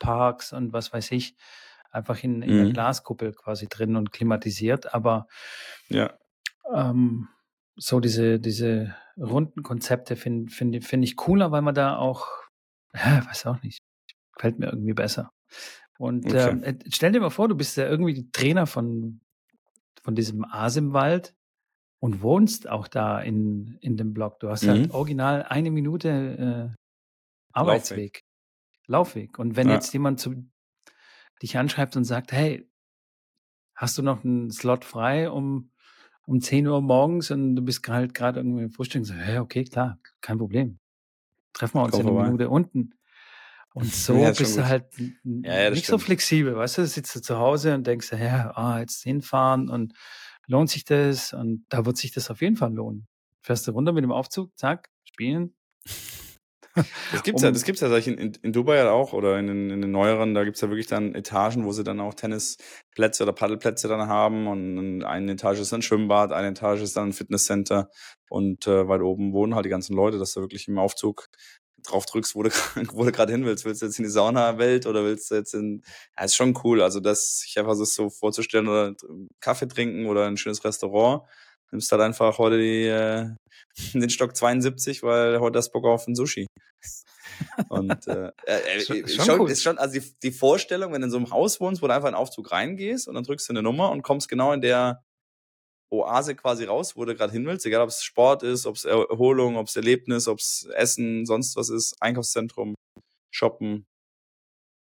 [0.00, 1.36] Parks und was weiß ich.
[1.92, 2.64] Einfach in, in mhm.
[2.64, 4.92] der Glaskuppel quasi drin und klimatisiert.
[4.92, 5.28] Aber
[5.88, 6.12] ja.
[6.74, 7.28] ähm,
[7.76, 12.26] so diese, diese runden Konzepte finde find, find ich cooler, weil man da auch,
[12.92, 13.84] ja, weiß auch nicht,
[14.34, 15.30] gefällt mir irgendwie besser.
[15.96, 16.50] Und okay.
[16.50, 19.20] Ähm, äh, stell dir mal vor, du bist ja irgendwie Trainer von,
[20.02, 21.36] von diesem Asimwald
[22.02, 24.40] und wohnst auch da in, in dem Block.
[24.40, 24.82] Du hast halt mhm.
[24.82, 26.08] halt original eine Minute
[26.74, 26.76] äh,
[27.52, 28.24] Arbeitsweg,
[28.88, 29.34] Laufweg.
[29.34, 29.38] Laufweg.
[29.38, 29.74] Und wenn ja.
[29.74, 30.34] jetzt jemand zu,
[31.42, 32.68] dich anschreibt und sagt, hey,
[33.76, 35.70] hast du noch einen Slot frei, um
[36.26, 39.38] um 10 Uhr morgens und du bist halt gerade irgendwie im Frühstück und so, hey,
[39.38, 40.78] okay, klar, kein Problem.
[41.52, 42.94] Treffen wir uns in einer Minute unten.
[43.74, 46.00] Und so ja, bist du halt ja, nicht stimmt.
[46.00, 49.94] so flexibel, weißt du, sitzt du zu Hause und denkst, ja, oh, jetzt hinfahren und
[50.46, 51.32] lohnt sich das?
[51.32, 53.06] Und da wird sich das auf jeden Fall lohnen.
[53.42, 55.54] Fährst du runter mit dem Aufzug, zack, spielen,
[56.74, 56.76] das
[57.22, 59.70] gibt's um, ja, das gibt's ja in, in, in Dubai ja auch oder in den,
[59.70, 63.32] in den neueren, da gibt's ja wirklich dann Etagen, wo sie dann auch Tennisplätze oder
[63.32, 67.12] Paddelplätze dann haben und eine Etage ist dann ein Schwimmbad, eine Etage ist dann ein
[67.12, 67.90] Fitnesscenter
[68.30, 71.28] und äh, weil oben wohnen halt die ganzen Leute, dass du wirklich im Aufzug
[71.82, 72.50] drauf drückst, wo du,
[72.92, 73.64] wo du gerade hin willst.
[73.64, 75.82] Willst du jetzt in die Sauna-Welt oder willst du jetzt in,
[76.16, 76.82] ja, ist schon cool.
[76.82, 78.94] Also das, sich einfach so vorzustellen oder
[79.40, 81.22] Kaffee trinken oder ein schönes Restaurant,
[81.70, 83.28] nimmst halt einfach heute die, äh,
[83.94, 86.46] den Stock 72, weil heute das Bock auf ein Sushi.
[87.68, 91.06] Und äh, äh, schon, äh, schon, schon ist schon, also die, die Vorstellung, wenn du
[91.06, 93.48] in so einem Haus wohnst, wo du einfach in den Aufzug reingehst und dann drückst
[93.48, 95.02] du eine Nummer und kommst genau in der
[95.92, 98.84] Oase quasi raus, wo du gerade hin willst, egal ob es Sport ist, ob es
[98.84, 102.74] Erholung, ob es Erlebnis, ob es Essen, sonst was ist, Einkaufszentrum,
[103.30, 103.86] Shoppen.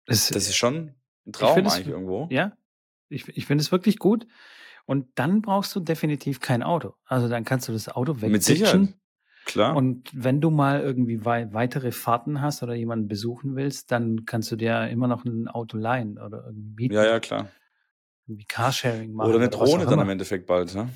[0.06, 0.94] Das, das ist schon
[1.26, 2.28] ein Traum eigentlich es, irgendwo.
[2.30, 2.56] Ja,
[3.08, 4.26] ich, ich finde es wirklich gut.
[4.86, 6.94] Und dann brauchst du definitiv kein Auto.
[7.04, 8.32] Also dann kannst du das Auto wegziehen.
[8.32, 8.94] Mit Sicherheit.
[9.46, 9.74] Klar.
[9.74, 14.52] Und wenn du mal irgendwie wei weitere Fahrten hast oder jemanden besuchen willst, dann kannst
[14.52, 16.94] du dir immer noch ein Auto leihen oder irgendwie mieten.
[16.94, 17.48] Ja, ja, klar.
[18.30, 19.28] Irgendwie Carsharing machen.
[19.28, 20.88] Oder eine Drohne dann im Endeffekt bald, ne?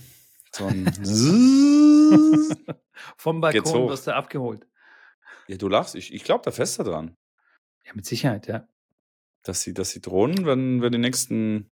[0.53, 0.87] So ein
[3.17, 4.69] Vom Balkon wirst du abgeholt.
[5.49, 5.97] Ja, du lachst.
[5.97, 7.17] Ich, ich glaube da fester dran.
[7.85, 8.69] Ja, mit Sicherheit, ja.
[9.43, 11.73] Dass sie, dass sie Drohnen, wenn wir die nächsten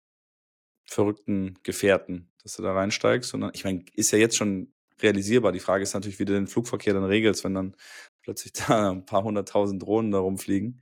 [0.87, 3.35] verrückten Gefährten, dass du da reinsteigst.
[3.35, 5.53] Und dann, ich meine, ist ja jetzt schon realisierbar.
[5.53, 7.77] Die Frage ist natürlich, wie du den Flugverkehr dann regelst, wenn dann
[8.23, 10.81] plötzlich da ein paar hunderttausend Drohnen da rumfliegen.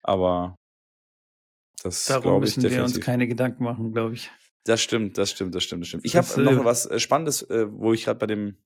[0.00, 0.56] Aber
[1.82, 4.30] das Darum müssen ich, wir uns keine Gedanken machen, glaube ich.
[4.64, 6.04] Das stimmt, das stimmt, das stimmt, das stimmt.
[6.04, 8.56] Ich habe noch was äh, Spannendes, äh, wo ich gerade bei dem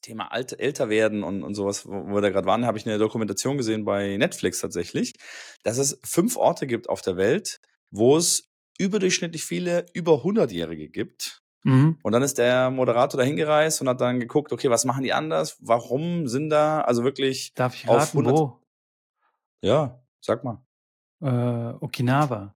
[0.00, 2.98] Thema alt, älter werden und, und sowas, wo wir da gerade waren, habe ich eine
[2.98, 5.14] Dokumentation gesehen bei Netflix tatsächlich,
[5.62, 11.42] dass es fünf Orte gibt auf der Welt, wo es überdurchschnittlich viele über 100-Jährige gibt.
[11.64, 11.98] Mhm.
[12.02, 15.12] Und dann ist der Moderator da hingereist und hat dann geguckt, okay, was machen die
[15.12, 15.58] anders?
[15.60, 18.60] Warum sind da also wirklich Darf ich raten, auf 100 wo?
[19.62, 20.64] Ja, sag mal.
[21.20, 22.54] Äh, Okinawa.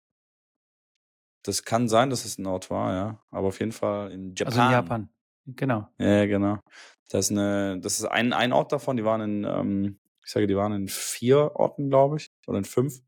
[1.43, 3.23] Das kann sein, dass es ein Ort war, ja.
[3.31, 4.47] Aber auf jeden Fall in Japan.
[4.47, 5.09] Also in Japan.
[5.47, 5.89] Genau.
[5.99, 6.59] Ja, genau.
[7.09, 10.00] Das ist, eine, das ist ein, ein Ort davon, die waren in, ähm,
[10.31, 13.01] ich sage, die waren in vier Orten, glaube ich, oder in fünf.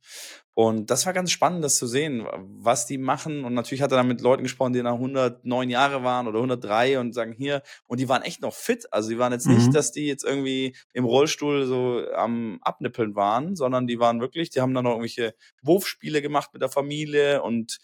[0.55, 3.45] Und das war ganz spannend, das zu sehen, was die machen.
[3.45, 6.99] Und natürlich hat er dann mit Leuten gesprochen, die nach 109 Jahre waren oder 103
[6.99, 7.63] und sagen hier.
[7.87, 8.93] Und die waren echt noch fit.
[8.93, 9.55] Also die waren jetzt mhm.
[9.55, 14.51] nicht, dass die jetzt irgendwie im Rollstuhl so am Abnippeln waren, sondern die waren wirklich,
[14.51, 17.79] die haben dann noch irgendwelche Wurfspiele gemacht mit der Familie und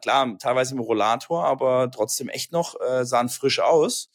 [0.00, 4.10] klar, teilweise im Rollator, aber trotzdem echt noch, äh, sahen frisch aus.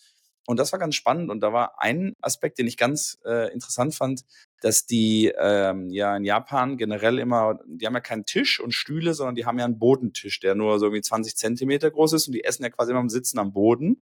[0.46, 1.30] Und das war ganz spannend.
[1.30, 4.26] Und da war ein Aspekt, den ich ganz äh, interessant fand,
[4.62, 9.14] dass die ähm, ja in Japan generell immer, die haben ja keinen Tisch und Stühle,
[9.14, 12.34] sondern die haben ja einen Bodentisch, der nur so irgendwie 20 Zentimeter groß ist und
[12.34, 14.02] die essen ja quasi immer im Sitzen am Boden.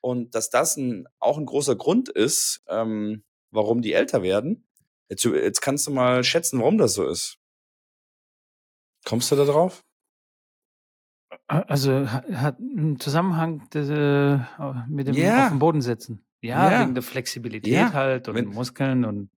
[0.00, 4.66] Und dass das ein, auch ein großer Grund ist, ähm, warum die älter werden.
[5.08, 7.38] Jetzt, jetzt kannst du mal schätzen, warum das so ist.
[9.04, 9.84] Kommst du da drauf?
[11.46, 14.38] Also hat einen Zusammenhang äh,
[14.88, 15.44] mit dem ja.
[15.44, 16.24] auf dem Boden sitzen.
[16.40, 17.92] Ja, ja, wegen der Flexibilität ja.
[17.92, 19.30] halt und Wenn, Muskeln und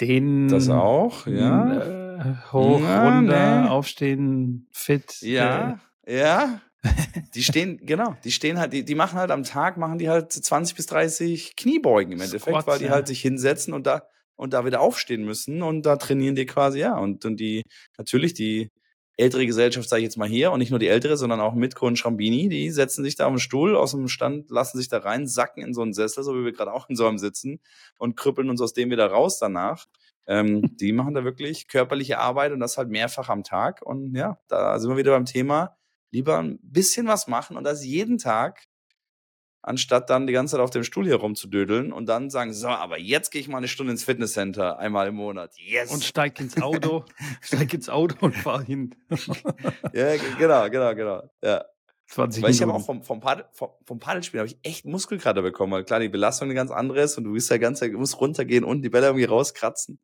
[0.00, 0.48] den.
[0.48, 2.16] Das auch, ja.
[2.16, 3.68] Äh, hoch, ja, runter, nee.
[3.68, 5.20] aufstehen, fit.
[5.20, 6.20] Ja, äh.
[6.20, 6.60] ja.
[7.34, 10.32] Die stehen, genau, die stehen halt, die, die machen halt am Tag, machen die halt
[10.32, 14.04] 20 bis 30 Kniebeugen im Endeffekt, Squats, weil die halt sich hinsetzen und da,
[14.36, 16.96] und da wieder aufstehen müssen und da trainieren die quasi, ja.
[16.96, 17.62] Und, und die,
[17.98, 18.70] natürlich, die,
[19.16, 21.86] ältere Gesellschaft, sage ich jetzt mal hier, und nicht nur die ältere, sondern auch Mitko
[21.86, 24.98] und Schrambini, die setzen sich da auf den Stuhl aus dem Stand, lassen sich da
[24.98, 27.60] rein, sacken in so einen Sessel, so wie wir gerade auch in so einem sitzen,
[27.98, 29.86] und krüppeln uns aus dem wieder raus danach.
[30.26, 33.82] Ähm, die machen da wirklich körperliche Arbeit und das halt mehrfach am Tag.
[33.82, 35.76] Und ja, da sind wir wieder beim Thema,
[36.10, 38.66] lieber ein bisschen was machen und das jeden Tag,
[39.66, 42.98] anstatt dann die ganze Zeit auf dem Stuhl hier rumzudödeln und dann sagen, so, aber
[42.98, 45.54] jetzt gehe ich mal eine Stunde ins Fitnesscenter, einmal im Monat.
[45.58, 45.90] Yes.
[45.90, 47.04] Und steig ins Auto,
[47.40, 48.94] steig ins Auto und fahr hin.
[49.92, 51.30] ja, genau, genau, genau.
[51.42, 51.64] Ja.
[52.08, 55.42] 20 Weil ich habe auch vom, vom, Paddel, vom, vom Paddelspielen habe ich echt Muskelkater
[55.42, 57.90] bekommen, weil klar, die Belastung eine ganz andere ist und du bist ja ganz, du
[57.98, 59.98] musst runtergehen und die Bälle irgendwie rauskratzen.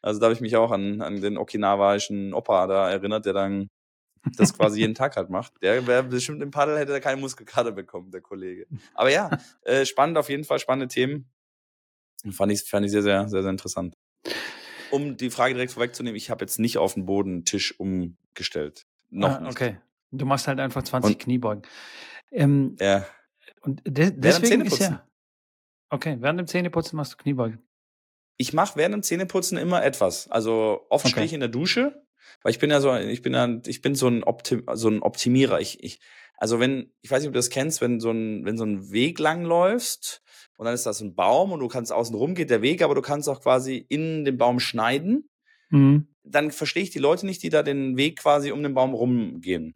[0.00, 3.68] Also da habe ich mich auch an, an den okinawaischen Opa da erinnert, der dann
[4.36, 5.54] das quasi jeden Tag halt macht.
[5.62, 8.66] Der wäre bestimmt im Paddel, hätte er keine Muskelkater bekommen, der Kollege.
[8.94, 9.30] Aber ja,
[9.62, 11.30] äh, spannend auf jeden Fall, spannende Themen.
[12.30, 13.96] Fand ich, fand ich sehr, sehr, sehr, sehr interessant.
[14.90, 18.86] Um die Frage direkt vorwegzunehmen, ich habe jetzt nicht auf den Boden Tisch umgestellt.
[19.08, 19.50] Noch ah, nicht.
[19.50, 19.78] Okay.
[20.10, 21.62] Du machst halt einfach 20 und, Kniebeugen.
[22.30, 23.06] Ähm, ja.
[23.62, 25.06] Und de deswegen ist ja.
[25.88, 27.62] Okay, während dem Zähneputzen machst du Kniebeugen.
[28.36, 30.30] Ich mache während dem Zähneputzen immer etwas.
[30.30, 31.12] Also oft okay.
[31.12, 32.02] stehe ich in der Dusche
[32.42, 35.02] weil ich bin ja so, ich bin ja, ich bin so ein, Optim, so ein
[35.02, 35.60] Optimierer.
[35.60, 36.00] Ich, ich,
[36.36, 38.90] also wenn, ich weiß nicht, ob du das kennst, wenn so ein, wenn so ein
[38.90, 40.22] Weg lang läufst
[40.56, 42.94] und dann ist das ein Baum und du kannst außen rum geht der Weg, aber
[42.94, 45.28] du kannst auch quasi in den Baum schneiden.
[45.68, 46.08] Mhm.
[46.22, 49.74] Dann verstehe ich die Leute nicht, die da den Weg quasi um den Baum rumgehen.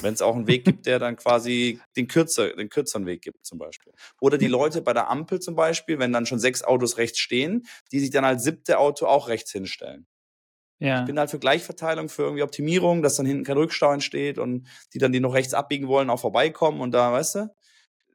[0.00, 3.44] Wenn es auch einen Weg gibt, der dann quasi den kürzer, den kürzeren Weg gibt,
[3.44, 3.92] zum Beispiel.
[4.20, 7.66] Oder die Leute bei der Ampel zum Beispiel, wenn dann schon sechs Autos rechts stehen,
[7.92, 10.06] die sich dann als siebte Auto auch rechts hinstellen.
[10.82, 11.00] Ja.
[11.00, 14.66] Ich bin halt für Gleichverteilung, für irgendwie Optimierung, dass dann hinten kein Rückstau entsteht und
[14.92, 17.54] die dann, die noch rechts abbiegen wollen, auch vorbeikommen und da, weißt du,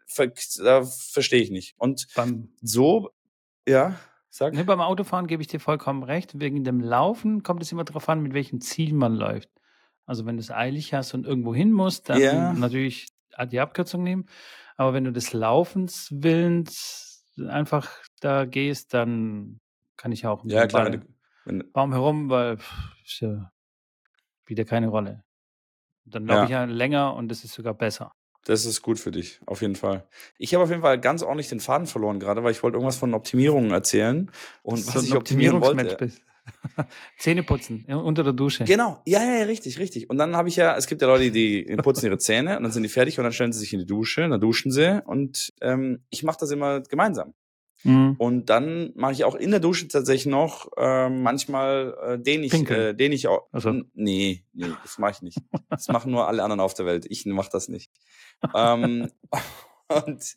[0.05, 1.75] ver da verstehe ich nicht.
[1.77, 3.11] Und beim, so,
[3.65, 3.95] ja,
[4.29, 4.53] sag.
[4.53, 6.41] Nee, beim Autofahren gebe ich dir vollkommen recht.
[6.41, 9.49] Wegen dem Laufen kommt es immer darauf an, mit welchem Ziel man läuft.
[10.05, 12.51] Also wenn du es eilig hast und irgendwo hin musst, dann ja.
[12.51, 13.07] natürlich
[13.49, 14.25] die Abkürzung nehmen.
[14.75, 17.89] Aber wenn du des Laufens willens einfach
[18.19, 19.61] da gehst, dann
[19.95, 20.43] kann ich auch.
[20.45, 20.91] Ja, klar.
[20.91, 21.16] Wenn,
[21.73, 23.51] Baum herum, weil pff, ja,
[24.45, 25.23] wieder keine Rolle.
[26.05, 26.43] Dann laufe ja.
[26.45, 28.13] ich ja länger und das ist sogar besser.
[28.45, 30.07] Das ist gut für dich, auf jeden Fall.
[30.37, 32.95] Ich habe auf jeden Fall ganz ordentlich den Faden verloren gerade, weil ich wollte irgendwas
[32.95, 34.31] von Optimierungen erzählen
[34.63, 35.97] und was ich optimieren wollte.
[35.97, 36.21] Bist.
[37.17, 38.63] Zähne putzen unter der Dusche.
[38.63, 40.09] Genau, ja, ja, richtig, richtig.
[40.09, 42.71] Und dann habe ich ja, es gibt ja Leute, die putzen ihre Zähne und dann
[42.71, 45.53] sind die fertig und dann stellen sie sich in die Dusche, dann duschen sie und
[45.59, 47.33] ähm, ich mache das immer gemeinsam.
[47.83, 48.15] Mhm.
[48.17, 52.53] Und dann mache ich auch in der Dusche tatsächlich noch äh, manchmal äh, den ich
[52.69, 53.71] äh, den ich auch also.
[53.93, 55.37] nee, nee, das mache ich nicht.
[55.69, 57.05] Das machen nur alle anderen auf der Welt.
[57.07, 57.91] Ich mache das nicht.
[58.55, 59.11] ähm,
[59.89, 60.35] und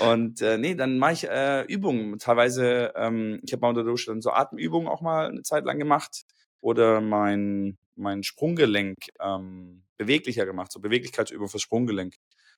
[0.00, 2.18] und äh, nee, dann mache ich äh, Übungen.
[2.18, 5.64] Teilweise, ähm, ich habe mal unter der Dusche dann so Atemübungen auch mal eine Zeit
[5.64, 6.24] lang gemacht
[6.60, 12.14] oder mein mein Sprunggelenk ähm, beweglicher gemacht, so Beweglichkeitsübungen fürs Sprunggelenk.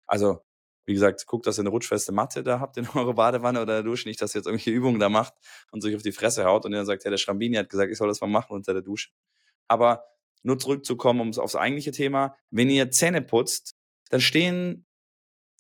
[0.07, 0.41] Also
[0.87, 3.83] wie gesagt, guckt, dass ihr eine rutschfeste Matte da habt in eurer Badewanne oder der
[3.83, 5.35] Dusche, nicht, dass ihr jetzt irgendwelche Übungen da macht
[5.73, 7.91] und sich auf die Fresse haut und ihr dann sagt, ja, der Schrambini hat gesagt,
[7.91, 9.11] ich soll das mal machen unter der Dusche.
[9.69, 10.05] Aber
[10.43, 13.75] nur zurückzukommen ums, aufs eigentliche Thema, wenn ihr Zähne putzt,
[14.11, 14.87] dann stehen,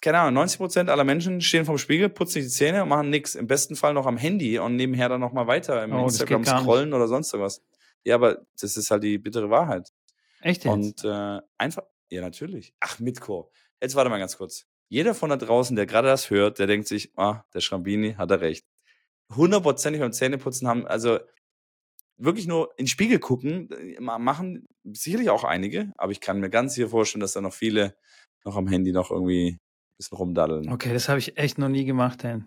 [0.00, 3.10] keine Ahnung, 90 Prozent aller Menschen stehen vom Spiegel, putzen sich die Zähne und machen
[3.10, 3.34] nichts.
[3.34, 6.94] Im besten Fall noch am Handy und nebenher dann nochmal weiter im oh, Instagram scrollen
[6.94, 7.64] oder sonst was.
[8.04, 9.92] Ja, aber das ist halt die bittere Wahrheit.
[10.40, 10.72] Echt jetzt?
[10.72, 12.72] Und äh, einfach, ja, natürlich.
[12.78, 13.50] Ach, Mitko.
[13.82, 14.68] Jetzt warte mal ganz kurz.
[14.89, 18.30] Jeder von da draußen, der gerade das hört, der denkt sich, ah, der Schrambini hat
[18.30, 18.66] er recht.
[19.34, 21.18] Hundertprozentig beim Zähneputzen haben, also
[22.16, 26.51] wirklich nur in den Spiegel gucken, äh, machen sicherlich auch einige, aber ich kann mir
[26.51, 27.97] ganz sicher vorstellen, dass da noch viele
[28.45, 29.61] noch am Handy noch irgendwie ein
[29.97, 30.72] bisschen rumdaddeln.
[30.72, 32.47] Okay, das habe ich echt noch nie gemacht, denn.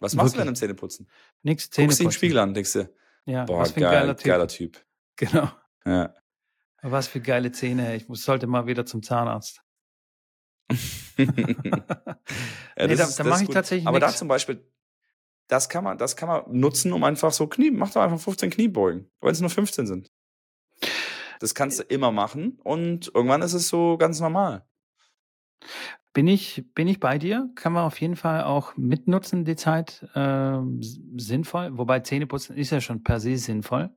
[0.00, 0.32] Was machst wirklich?
[0.32, 1.08] du denn im Zähneputzen?
[1.42, 1.86] Nix, Zähneputzen.
[1.86, 2.90] Guckst du den Spiegel an, denkst du,
[3.26, 4.26] ja, boah, was für ein geil, geiler, typ.
[4.26, 4.86] geiler Typ.
[5.18, 5.50] Genau.
[5.86, 6.14] Ja.
[6.82, 9.62] Was für geile Zähne, ich muss, sollte mal wieder zum Zahnarzt.
[11.18, 12.16] ja, nee,
[12.76, 14.18] da, das, da mache ich tatsächlich Aber da nichts.
[14.18, 14.66] zum Beispiel,
[15.48, 18.50] das kann man, das kann man nutzen, um einfach so Knie, mach doch einfach 15
[18.50, 20.10] Kniebeugen, wenn es nur 15 sind.
[21.40, 24.66] Das kannst du immer machen und irgendwann ist es so ganz normal.
[26.12, 27.50] Bin ich, bin ich bei dir?
[27.56, 31.76] Kann man auf jeden Fall auch mitnutzen, die Zeit, s- sinnvoll.
[31.76, 33.94] Wobei Zähneputzen ist ja schon per se sinnvoll.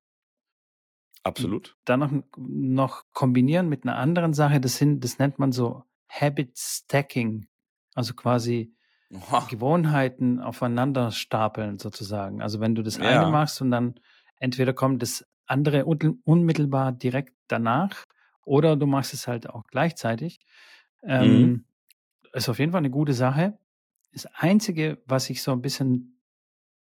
[1.24, 1.78] Absolut.
[1.86, 6.58] Dann noch, noch kombinieren mit einer anderen Sache, das, sind, das nennt man so Habit
[6.58, 7.48] Stacking.
[7.96, 8.74] Also quasi
[9.14, 9.42] Oha.
[9.50, 12.42] Gewohnheiten aufeinander stapeln sozusagen.
[12.42, 13.32] Also wenn du das eine Ja.
[13.32, 14.00] machst und dann
[14.38, 18.06] entweder kommt das andere un unmittelbar direkt danach
[18.46, 20.40] oder du machst es halt auch gleichzeitig.
[21.20, 21.54] Mhm.
[21.54, 21.66] Ähm,
[22.34, 23.58] ist auf jeden Fall eine gute Sache.
[24.14, 26.22] Das Einzige, was ich so ein bisschen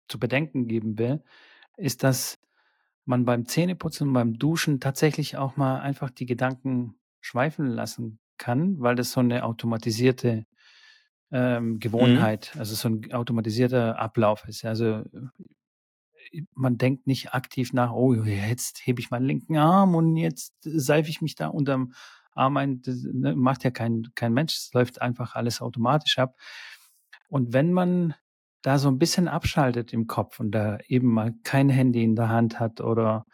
[0.07, 1.23] zu bedenken geben will,
[1.77, 2.39] ist, dass
[3.05, 8.79] man beim Zähneputzen und beim Duschen tatsächlich auch mal einfach die Gedanken schweifen lassen kann,
[8.79, 10.45] weil das so eine automatisierte
[11.33, 11.79] ähm, Mhm.
[11.79, 14.63] Gewohnheit, also so ein automatisierter Ablauf ist.
[14.65, 20.15] Also äh, man denkt nicht aktiv nach, oh, jetzt hebe ich meinen linken Arm und
[20.15, 21.93] jetzt seife ich mich da unterm
[22.33, 22.81] Arm ein.
[22.81, 24.55] Das ne, macht ja kein, kein Mensch.
[24.55, 26.35] Es läuft einfach alles automatisch ab.
[27.27, 28.13] Und wenn man
[28.61, 32.29] da so ein bisschen abschaltet im Kopf und da eben mal kein Handy in der
[32.29, 33.25] Hand hat oder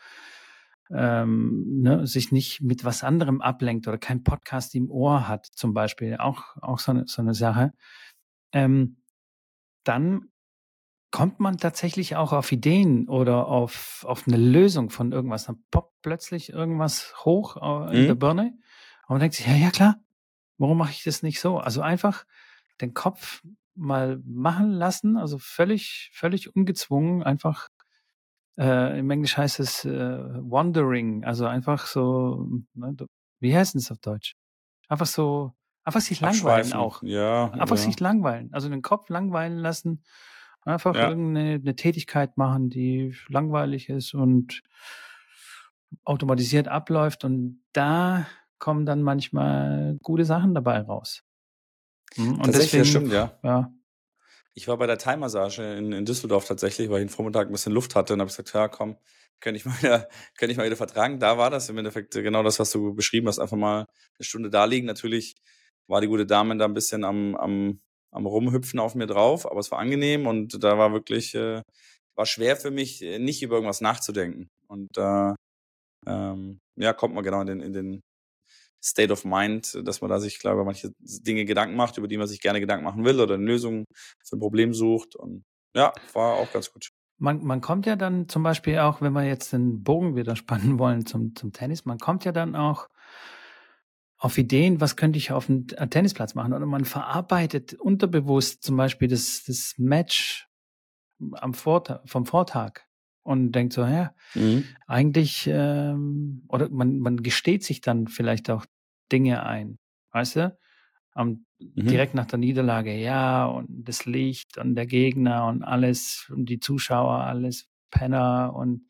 [0.92, 5.74] ähm, ne, sich nicht mit was anderem ablenkt oder kein Podcast im Ohr hat, zum
[5.74, 7.74] Beispiel, auch, auch so eine, so eine Sache,
[8.54, 8.98] ähm,
[9.84, 10.30] dann
[11.12, 15.46] kommt man tatsächlich auch auf Ideen oder auf, auf eine Lösung von irgendwas.
[15.46, 17.58] Dann poppt plötzlich irgendwas hoch
[17.90, 18.20] äh, in der Mhm.
[18.20, 18.44] Birne
[19.08, 19.96] und man denkt sich, ja, ja, klar,
[20.58, 21.58] warum mache ich das nicht so?
[21.58, 22.26] Also einfach
[22.82, 23.44] den Kopf
[23.76, 27.70] mal machen lassen, also völlig, völlig ungezwungen, einfach,
[28.58, 32.95] äh, im Englisch heißt es äh, wandering, also einfach so, ne,
[33.39, 34.36] wie heißt es auf Deutsch?
[34.89, 37.04] Einfach so, einfach sich langweilen auch.
[37.04, 37.84] Ja, Einfach ja.
[37.86, 40.04] sich langweilen, also den Kopf langweilen lassen,
[40.64, 41.02] einfach Ja.
[41.02, 44.62] irgendeine eine Tätigkeit machen, die langweilig ist und
[46.06, 48.28] automatisiert abläuft und da
[48.60, 51.24] kommen dann manchmal gute Sachen dabei raus.
[52.16, 53.39] Mhm, Und Tatsächlich, das deswegen, stimmt, ja.
[53.43, 53.72] ja,
[54.60, 57.72] Ich war bei der Thai-Massage in, in Düsseldorf tatsächlich, weil ich den Vormittag ein bisschen
[57.72, 58.97] Luft hatte und habe gesagt, ja komm,
[59.39, 61.18] könnte ich mal wieder, könnte ich mal wieder vertragen.
[61.18, 64.49] Da war das im Endeffekt genau das, was du beschrieben hast, einfach mal eine Stunde
[64.49, 64.86] da liegen.
[64.86, 65.36] Natürlich
[65.88, 67.80] war die gute Dame da ein bisschen am, am,
[68.12, 71.62] am Rumhüpfen auf mir drauf, aber es war angenehm und da war wirklich, äh,
[72.18, 74.49] war schwer für mich, äh, nicht über irgendwas nachzudenken.
[74.68, 75.38] Und da,
[76.05, 78.01] ähm, ja, kommt man genau in den, in den
[78.82, 82.18] State of Mind, dass man da sich, glaube ich, manche Dinge Gedanken macht, über die
[82.18, 83.86] man sich gerne Gedanken machen will oder eine Lösung
[84.26, 85.16] für ein Problem sucht.
[85.16, 85.44] Und
[85.76, 86.90] ja, war auch ganz gut.
[87.18, 90.80] man, man kommt ja dann zum Beispiel auch, wenn wir jetzt den Bogen wieder spannen
[90.80, 92.88] wollen zum, zum Tennis, man kommt ja dann auch
[94.18, 96.54] auf Ideen, was könnte ich auf dem Tennisplatz machen?
[96.54, 100.48] Oder man verarbeitet unterbewusst zum Beispiel das, das Match
[101.32, 102.82] am Vortag, vom Vortag
[103.30, 104.80] und denkt so, ja, Mhm.
[104.88, 108.66] eigentlich, ähm, oder man, man gesteht sich dann vielleicht auch
[109.12, 109.78] Dinge ein,
[110.12, 110.58] weißt du?
[111.14, 112.00] Am, Mhm.
[112.00, 116.60] direkt nach der Niederlage, ja, und das Licht und der Gegner und alles und die
[116.60, 118.88] Zuschauer, alles Penner und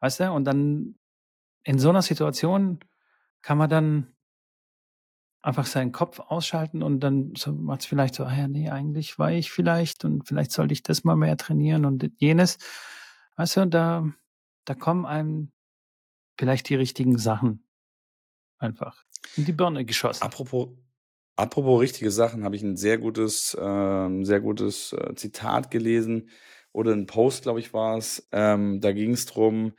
[0.00, 0.96] weißt du, und dann
[1.64, 2.80] in so einer Situation
[3.42, 4.14] kann man dann
[5.42, 9.18] einfach seinen Kopf ausschalten und dann so macht es vielleicht so, ah ja, nee, eigentlich
[9.18, 12.58] war ich vielleicht und vielleicht sollte ich das mal mehr trainieren und jenes.
[13.38, 14.12] Weißt du, da,
[14.64, 15.52] da kommen einem
[16.36, 17.64] vielleicht die richtigen Sachen
[18.58, 19.04] einfach
[19.36, 20.24] in die Birne geschossen.
[20.24, 20.70] Apropos,
[21.36, 26.30] apropos richtige Sachen, habe ich ein sehr gutes, ähm, sehr gutes äh, Zitat gelesen
[26.72, 28.28] oder ein Post, glaube ich, war es.
[28.32, 29.72] Ähm, da ging es drum,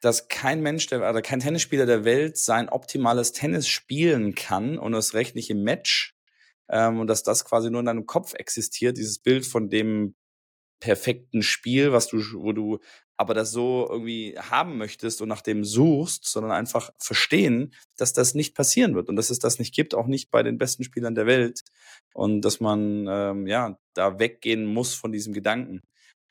[0.00, 4.90] dass kein Mensch der, oder kein Tennisspieler der Welt sein optimales Tennis spielen kann und
[4.90, 6.16] das rechtliche Match
[6.68, 10.16] ähm, und dass das quasi nur in deinem Kopf existiert, dieses Bild von dem
[10.80, 12.78] perfekten Spiel, was du, wo du
[13.16, 18.34] aber das so irgendwie haben möchtest und nach dem suchst, sondern einfach verstehen, dass das
[18.34, 21.14] nicht passieren wird und dass es das nicht gibt, auch nicht bei den besten Spielern
[21.14, 21.60] der Welt
[22.12, 25.80] und dass man ähm, ja da weggehen muss von diesem Gedanken,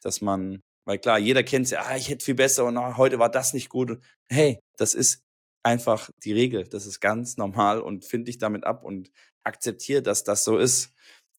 [0.01, 3.19] dass man, weil klar, jeder kennt ja, ah, ich hätte viel besser und ah, heute
[3.19, 3.99] war das nicht gut.
[4.29, 5.23] Hey, das ist
[5.63, 9.09] einfach die Regel, das ist ganz normal und find dich damit ab und
[9.45, 10.93] akzeptiere, dass das so ist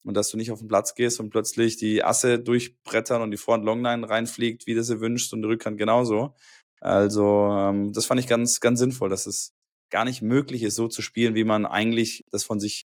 [0.05, 3.39] und dass du nicht auf den Platz gehst und plötzlich die Asse durchbrettern und die
[3.45, 6.35] und Longline reinfliegt, wie du sie wünschst und die Rückhand genauso.
[6.79, 9.53] Also ähm, das fand ich ganz, ganz sinnvoll, dass es
[9.89, 12.85] gar nicht möglich ist, so zu spielen, wie man eigentlich das von sich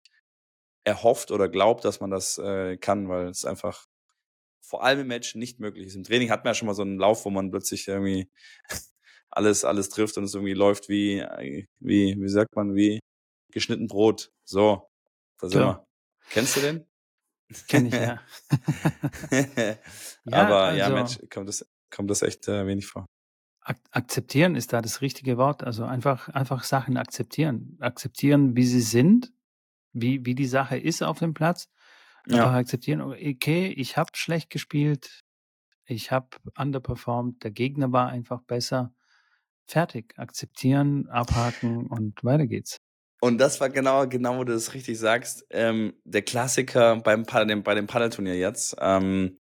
[0.84, 3.88] erhofft oder glaubt, dass man das äh, kann, weil es einfach
[4.61, 5.95] vor allem im Match nicht möglich ist.
[5.95, 8.30] Im Training hat man ja schon mal so einen Lauf, wo man plötzlich irgendwie
[9.30, 11.26] alles, alles trifft und es irgendwie läuft wie,
[11.80, 12.99] wie, wie sagt man, wie
[13.51, 14.32] geschnitten Brot.
[14.43, 14.89] So,
[15.39, 15.80] da sind Klar.
[15.80, 15.88] wir.
[16.30, 16.86] Kennst du den?
[17.67, 18.19] Kenn ich, ja.
[19.31, 19.77] ja
[20.31, 23.05] Aber also, ja, Mensch, kommt das, kommt das echt äh, wenig vor.
[23.61, 25.63] Ak akzeptieren ist da das richtige Wort.
[25.63, 27.77] Also einfach, einfach Sachen akzeptieren.
[27.79, 29.31] Akzeptieren, wie sie sind,
[29.93, 31.69] wie, wie die Sache ist auf dem Platz.
[32.25, 32.57] Einfach ja.
[32.57, 35.23] akzeptieren, okay, ich habe schlecht gespielt,
[35.85, 36.27] ich habe
[36.57, 38.93] underperformed, der Gegner war einfach besser.
[39.65, 40.13] Fertig.
[40.17, 42.76] Akzeptieren, abhaken und weiter geht's.
[43.20, 45.45] Und das war genau, genau, wo du das richtig sagst.
[45.49, 48.76] Ähm, der Klassiker beim Paddel, bei dem Paddelturnier jetzt.
[48.80, 49.39] Ähm,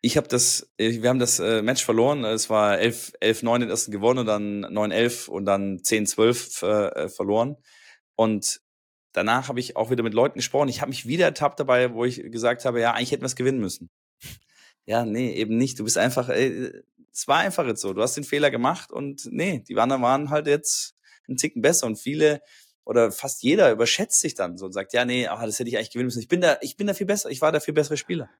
[0.00, 2.24] ich habe das, äh, wir haben das äh, Match verloren.
[2.24, 7.56] Es war 11-9 den ersten gewonnen und dann 9-11 und dann 10-12 äh, verloren.
[8.14, 8.60] Und
[9.12, 10.68] danach habe ich auch wieder mit Leuten gesprochen.
[10.68, 13.36] Ich habe mich wieder ertappt dabei, wo ich gesagt habe, ja, eigentlich hätten wir es
[13.36, 13.90] gewinnen müssen.
[14.88, 15.80] Ja, nee, eben nicht.
[15.80, 16.70] Du bist einfach, ey,
[17.12, 17.92] es war einfach jetzt so.
[17.92, 20.95] Du hast den Fehler gemacht und nee, die anderen waren halt jetzt
[21.28, 22.40] einen Ticken besser und viele
[22.84, 25.76] oder fast jeder überschätzt sich dann so und sagt, ja, nee, ach, das hätte ich
[25.76, 26.20] eigentlich gewinnen müssen.
[26.20, 28.30] Ich bin da, ich bin da viel besser, ich war der viel bessere Spieler.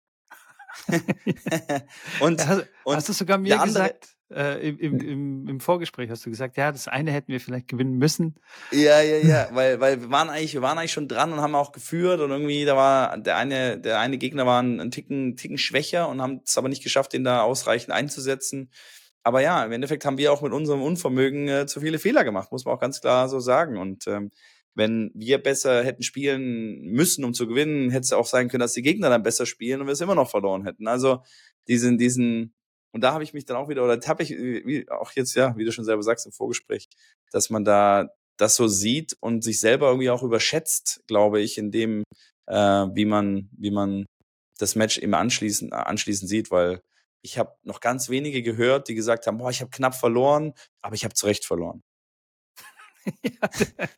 [2.20, 6.26] und, hast, und hast du sogar mir gesagt, äh, im, im, im, im Vorgespräch hast
[6.26, 8.37] du gesagt, ja, das eine hätten wir vielleicht gewinnen müssen.
[8.70, 11.55] Ja, ja, ja, weil, weil wir waren eigentlich, wir waren eigentlich schon dran und haben
[11.55, 15.59] auch geführt und irgendwie, da war der eine, der eine Gegner war ein, Ticken, Ticken
[15.59, 18.70] schwächer und haben es aber nicht geschafft, den da ausreichend einzusetzen.
[19.27, 22.53] Aber ja, im Endeffekt haben wir auch mit unserem Unvermögen äh, zu viele Fehler gemacht,
[22.53, 23.77] muss man auch ganz klar so sagen.
[23.77, 24.31] Und ähm,
[24.77, 28.74] wenn wir besser hätten spielen müssen, um zu gewinnen, hätte es auch sein können, dass
[28.74, 30.87] die Gegner dann besser spielen und wir es immer noch verloren hätten.
[30.87, 31.24] Also
[31.66, 32.55] diesen, diesen,
[32.93, 35.57] und da habe ich mich dann auch wieder, oder habe ich, wie, auch jetzt, ja,
[35.57, 36.89] wie du schon selber sagst im Vorgespräch,
[37.33, 41.72] dass man da das so sieht und sich selber irgendwie auch überschätzt, glaube ich, in
[41.72, 42.05] dem,
[42.47, 44.07] äh, wie man, wie man
[44.61, 46.81] das Match immer anschließend, anschließend sieht, weil
[47.23, 50.95] ich habe noch ganz wenige gehört, die gesagt haben, boah, ich habe knapp verloren, aber
[50.95, 51.83] ich habe zu Recht verloren
[53.23, 53.31] ja,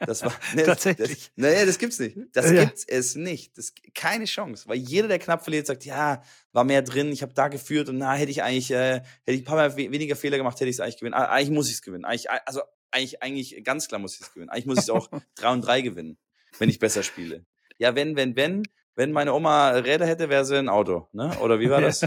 [0.07, 1.09] das war ne, tatsächlich.
[1.09, 2.17] Das, naja, das gibt's nicht.
[2.33, 2.65] Das ja.
[2.65, 3.57] gibt's es nicht.
[3.57, 7.35] Das keine Chance, weil jeder, der knapp verliert, sagt, ja, war mehr drin, ich habe
[7.35, 10.37] da geführt und na hätte ich eigentlich, äh, hätte ich ein paar Mal weniger Fehler
[10.37, 11.15] gemacht, hätte ich es eigentlich gewinnen.
[11.15, 12.05] Eigentlich muss ich es gewinnen.
[12.05, 12.61] Eigentlich, also
[12.91, 14.51] eigentlich, eigentlich ganz klar muss ich es gewinnen.
[14.51, 16.19] Eigentlich muss ich es auch 3 und 3 gewinnen,
[16.59, 17.45] wenn ich besser spiele.
[17.79, 18.65] Ja, wenn, wenn, wenn,
[18.99, 21.31] wenn meine Oma Räder hätte, wäre sie ein Auto, ne?
[21.39, 22.05] Oder wie war das?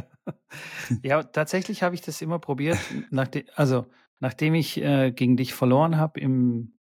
[1.03, 2.77] ja, tatsächlich habe ich das immer probiert.
[3.11, 3.85] Nachdem, also
[4.19, 6.73] nachdem ich äh, gegen dich verloren habe im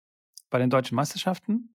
[0.48, 1.74] bei den deutschen Meisterschaften.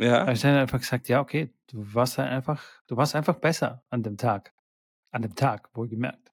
[0.00, 0.22] Ja.
[0.22, 4.02] habe ich dann einfach gesagt, ja, okay, du warst einfach, du warst einfach besser an
[4.02, 4.52] dem Tag.
[5.12, 6.32] An dem Tag, wohlgemerkt.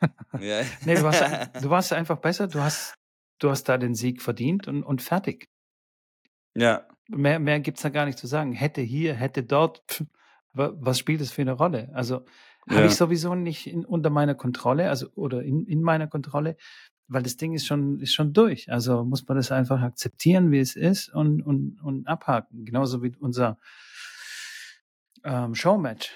[0.40, 0.62] Ja.
[0.84, 1.22] nee, du warst,
[1.62, 2.94] du warst einfach besser, du hast,
[3.38, 5.48] du hast da den Sieg verdient und, und fertig.
[6.56, 6.88] Ja.
[7.08, 8.52] Mehr, mehr gibt's da gar nicht zu sagen.
[8.52, 10.06] Hätte hier, hätte dort, pff,
[10.52, 11.90] was spielt das für eine Rolle?
[11.94, 12.24] Also
[12.68, 12.76] ja.
[12.76, 16.56] habe ich sowieso nicht in, unter meiner Kontrolle, also oder in, in meiner Kontrolle
[17.10, 18.70] weil das Ding ist schon, ist schon durch.
[18.70, 22.64] Also muss man das einfach akzeptieren, wie es ist und, und, und abhaken.
[22.64, 23.58] Genauso wie unser
[25.24, 26.12] ähm, Showmatch.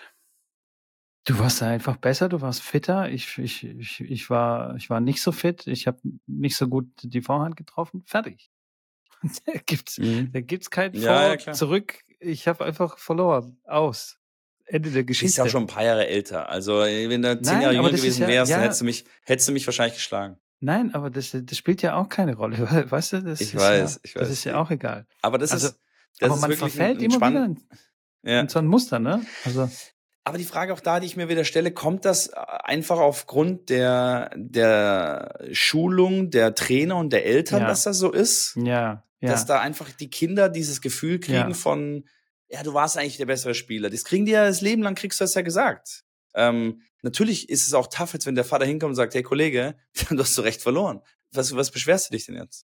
[1.24, 3.10] Du warst einfach besser, du warst fitter.
[3.10, 5.66] Ich, ich, ich, ich, war, ich war nicht so fit.
[5.66, 8.04] Ich habe nicht so gut die Vorhand getroffen.
[8.06, 8.52] Fertig.
[9.46, 10.30] da gibt's, mhm.
[10.30, 12.04] da gibt's kein Vor ja, ja, zurück.
[12.20, 13.58] Ich habe einfach verloren.
[13.64, 14.20] Aus.
[14.66, 15.24] Ende der Geschichte.
[15.24, 16.48] Du bist ja auch schon ein paar Jahre älter.
[16.48, 19.48] Also wenn du zehn Nein, Jahre jünger gewesen wärst, ja, dann hättest du mich, hättest
[19.48, 20.38] du mich wahrscheinlich geschlagen.
[20.60, 22.56] Nein, aber das, das spielt ja auch keine Rolle,
[22.90, 23.22] weißt du?
[23.22, 24.22] Das ich weiß, ja, ich weiß.
[24.22, 25.06] Das ist ja auch egal.
[25.20, 25.80] Aber das also, ist,
[26.18, 27.60] das aber ist man verfällt immer wieder in,
[28.22, 28.40] ja.
[28.40, 29.24] in so ein Muster, ne?
[29.44, 29.68] Also.
[30.26, 33.68] Aber die Frage auch da, die ich mir wieder stelle, kommt das äh, einfach aufgrund
[33.68, 37.68] der, der Schulung der Trainer und der Eltern, ja.
[37.68, 38.56] dass das so ist?
[38.56, 39.30] Ja, ja.
[39.30, 41.54] Dass da einfach die Kinder dieses Gefühl kriegen ja.
[41.54, 42.04] von,
[42.48, 43.90] ja, du warst eigentlich der bessere Spieler.
[43.90, 46.04] Das kriegen die ja das Leben lang, kriegst du das ja gesagt.
[46.34, 49.76] Ähm, natürlich ist es auch tough, jetzt wenn der Vater hinkommt und sagt, hey Kollege,
[50.10, 51.00] du hast zu Recht verloren.
[51.32, 52.66] Was, was beschwerst du dich denn jetzt?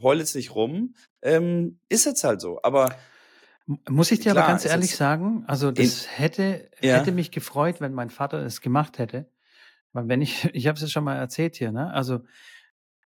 [0.00, 0.94] Heul jetzt nicht rum.
[1.22, 2.60] Ähm, ist jetzt halt so.
[2.62, 2.94] Aber
[3.88, 6.96] muss ich dir klar, aber ganz ehrlich sagen, also das in, hätte, ja.
[6.96, 9.30] hätte mich gefreut, wenn mein Vater es gemacht hätte.
[9.92, 11.92] Weil wenn ich, ich habe es ja schon mal erzählt hier, ne?
[11.92, 12.20] Also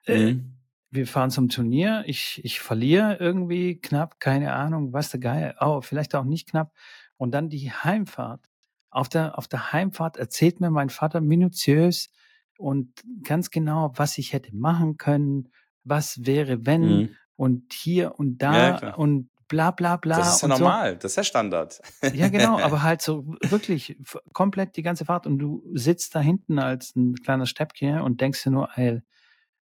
[0.06, 0.57] äh, mhm.
[0.90, 5.80] Wir fahren zum Turnier, ich, ich verliere irgendwie knapp, keine Ahnung, was der Geil, oh,
[5.80, 6.72] vielleicht auch nicht knapp.
[7.16, 8.48] Und dann die Heimfahrt
[8.90, 12.10] auf der, auf der Heimfahrt erzählt mir mein Vater minutiös
[12.58, 15.50] und ganz genau, was ich hätte machen können,
[15.84, 17.16] was wäre, wenn mhm.
[17.36, 20.18] und hier und da ja, und bla bla bla.
[20.18, 20.98] Das ist ja normal, so.
[21.00, 21.80] das ist ja Standard.
[22.14, 23.96] Ja, genau, aber halt so wirklich
[24.32, 28.42] komplett die ganze Fahrt und du sitzt da hinten als ein kleiner Steppchen und denkst
[28.44, 29.02] dir nur, ey,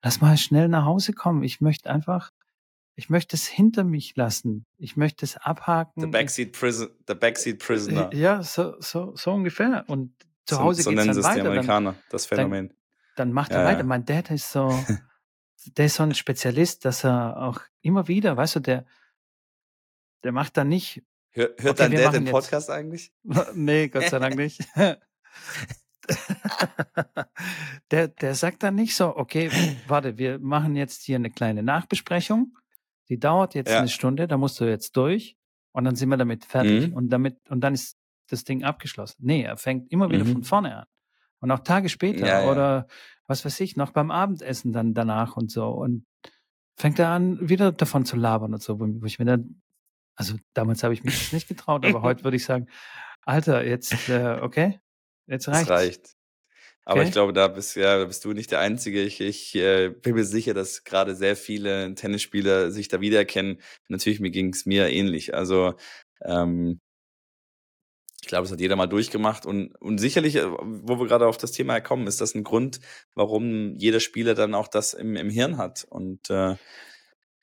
[0.06, 1.43] lass mal schnell nach Hause kommen.
[1.43, 2.32] Ich möchte einfach
[2.97, 4.66] ich möchte es hinter mich lassen.
[4.78, 6.01] Ich möchte es abhaken.
[6.01, 8.14] The Backseat, Prison, the backseat Prisoner.
[8.14, 9.84] Ja, so, so, so ungefähr.
[9.88, 10.14] Und
[10.45, 11.41] zu Hause so, so geht's dann weiter.
[11.41, 12.70] die Amerikaner, dann, das Phänomen.
[12.70, 12.78] Dann,
[13.18, 13.80] dann macht ja, er weiter.
[13.80, 13.84] Ja.
[13.84, 14.70] Mein Dad ist so,
[15.78, 18.86] der ist so ein Spezialist, dass er auch immer wieder, weißt du, der,
[20.24, 22.32] der macht da nicht Hör, hört Okay, dein Dad den jetzt.
[22.32, 23.12] Podcast eigentlich?
[23.53, 24.62] nee, Gott sei Dank nicht.
[27.91, 29.49] der, der sagt dann nicht so, okay,
[29.88, 32.58] warte, wir machen jetzt hier eine kleine Nachbesprechung.
[33.10, 33.80] Die dauert jetzt Ja.
[33.80, 35.38] eine Stunde, da musst du jetzt durch
[35.74, 36.93] und dann sind wir damit fertig Mhm.
[36.93, 37.97] und damit und dann ist
[38.30, 39.18] das Ding abgeschlossen.
[39.20, 40.32] Nee, er fängt immer wieder Mhm.
[40.34, 40.86] von vorne an.
[41.39, 42.51] Und auch Tage später Ja, ja.
[42.51, 42.88] oder
[43.28, 45.68] was weiß ich, noch beim Abendessen dann danach und so.
[45.70, 46.06] Und
[46.78, 49.62] fängt er an, wieder davon zu labern und so, wo, ich mir dann,
[50.16, 52.68] also damals habe ich mich das nicht getraut, aber heute würde ich sagen,
[53.24, 54.80] Alter, jetzt, äh, okay,
[55.28, 55.69] jetzt Das reicht's.
[55.69, 56.15] reicht.
[56.86, 57.07] Aber Okay.
[57.07, 59.01] ich glaube, da bist, ja, da bist du nicht der Einzige.
[59.01, 63.59] Ich, ich äh, bin mir sicher, dass gerade sehr viele Tennisspieler sich da wiedererkennen.
[63.89, 65.34] Natürlich, mir ging es mir ähnlich.
[65.36, 65.76] Also
[66.23, 66.80] ähm,
[68.21, 69.45] ich glaube, das hat jeder mal durchgemacht.
[69.45, 72.80] Und, und sicherlich, äh, wo wir gerade auf das Thema kommen, ist das ein Grund,
[73.15, 75.86] warum jeder Spieler dann auch das im, im Hirn hat.
[75.89, 76.55] Und äh,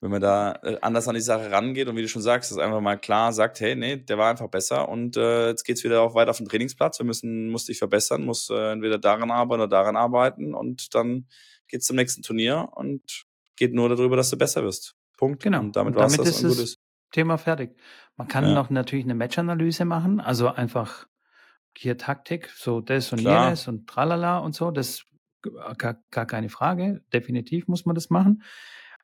[0.03, 2.59] wenn man da äh, anders an die Sache rangeht und wie du schon sagst, das
[2.59, 6.03] einfach mal klar sagt, hey, nee, der war einfach besser und äh, jetzt geht's wieder
[6.03, 6.99] auch weiter auf den Trainingsplatz.
[6.99, 11.27] Wir müssen, musst dich verbessern, musst äh, entweder daran arbeiten oder daran arbeiten und dann
[11.69, 13.25] geht's zum nächsten Turnier und
[13.57, 14.95] geht nur darüber, dass du besser wirst.
[15.17, 15.43] Punkt.
[15.43, 15.61] Genau.
[15.61, 16.79] Und damit Und damit das ist es- ist.
[17.13, 17.77] Thema fertig.
[18.17, 18.55] Man kann Ja.
[18.55, 21.07] noch natürlich eine Matchanalyse machen, also einfach
[21.77, 23.45] hier Taktik, so das und Klar.
[23.47, 25.05] jenes und tralala und so, das
[25.79, 27.03] gar, gar keine Frage.
[27.13, 28.43] Definitiv muss man das machen.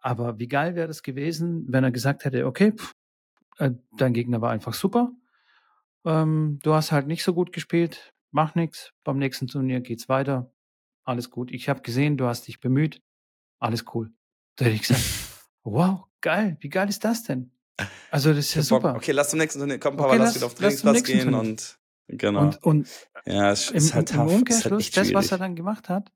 [0.00, 2.94] Aber wie geil wäre das gewesen, wenn er gesagt hätte, okay, pff,
[3.58, 5.10] äh, dein Gegner war einfach super.
[6.04, 8.92] Ähm, du hast halt nicht so gut gespielt, mach nix.
[9.04, 10.52] Beim nächsten Turnier geht's weiter.
[11.04, 11.50] Alles gut.
[11.50, 13.02] Ich habe gesehen, du hast dich bemüht.
[13.58, 14.12] Alles cool.
[14.56, 15.02] Da hätte ich gesagt,
[15.64, 17.50] wow, geil, wie geil ist das denn?
[18.10, 18.94] Also das ist ja super.
[18.96, 19.78] Okay, lass zum nächsten Turnier.
[19.78, 21.38] Komm, Papa, Okay, lass, lass- wieder auf den Trainingsplatz gehen Turnier.
[21.40, 21.78] und
[22.08, 22.40] genau.
[22.42, 22.88] Und, und
[23.26, 24.26] ja, es im, ist halt im tough.
[24.26, 26.12] Ist halt Umkehrschluss, das, was er dann gemacht hat,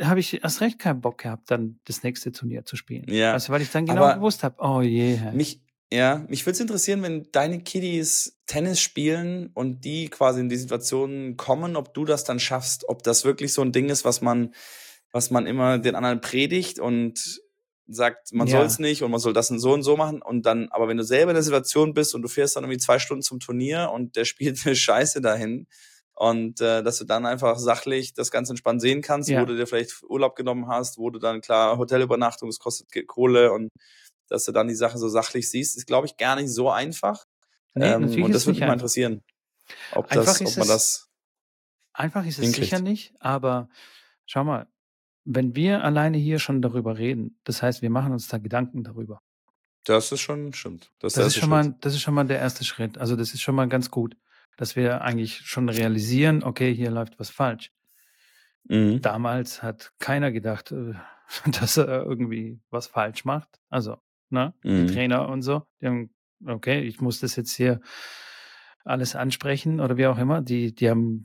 [0.00, 3.04] habe ich erst recht keinen Bock gehabt, dann das nächste Turnier zu spielen.
[3.08, 3.32] Ja.
[3.32, 5.18] Also, weil ich dann genau Aber gewusst habe, oh je.
[5.32, 5.60] Mich,
[5.92, 10.56] ja, mich würde es interessieren, wenn deine Kiddies Tennis spielen und die quasi in die
[10.56, 14.20] Situation kommen, ob du das dann schaffst, ob das wirklich so ein Ding ist, was
[14.20, 14.54] man,
[15.10, 17.40] was man immer den anderen predigt und
[17.86, 18.58] sagt, man Ja.
[18.58, 20.88] soll es nicht und man soll das und so und so machen und dann, aber
[20.88, 23.38] wenn du selber in der Situation bist und du fährst dann irgendwie zwei Stunden zum
[23.40, 25.66] Turnier und der spielt eine Scheiße dahin
[26.22, 29.40] und äh, dass du dann einfach sachlich das ganz entspannt sehen kannst, Ja.
[29.42, 33.52] wo du dir vielleicht Urlaub genommen hast, wo du dann klar Hotelübernachtung, das kostet Kohle
[33.52, 33.68] und
[34.28, 37.24] dass du dann die Sache so sachlich siehst, ist, glaube ich, gar nicht so einfach.
[37.74, 39.20] Nee, ähm, und das es würde mich mal interessieren,
[39.92, 41.06] ob, Einfach das, ist ob man es- das.
[41.94, 42.64] Einfach ist es hinkriegt.
[42.70, 43.68] sicher nicht, aber
[44.26, 44.68] schau mal,
[45.24, 49.18] wenn wir alleine hier schon darüber reden, das heißt, wir machen uns da Gedanken darüber.
[49.84, 50.92] Das ist schon, stimmt.
[51.00, 51.74] Das, Das ist schon mal, Schritt.
[51.84, 52.96] das ist schon mal der erste Schritt.
[52.98, 54.16] Also das ist schon mal ganz gut,
[54.56, 57.72] dass wir eigentlich schon realisieren, okay, hier läuft was falsch.
[58.64, 59.00] Mhm.
[59.00, 60.94] Damals hat keiner gedacht, äh,
[61.60, 63.60] dass er irgendwie was falsch macht.
[63.70, 63.96] Also,
[64.30, 64.86] ne, Mhm.
[64.86, 66.14] die Trainer und so, die haben,
[66.46, 67.80] okay, ich muss das jetzt hier
[68.84, 70.42] alles ansprechen oder wie auch immer.
[70.42, 71.24] Die, die haben,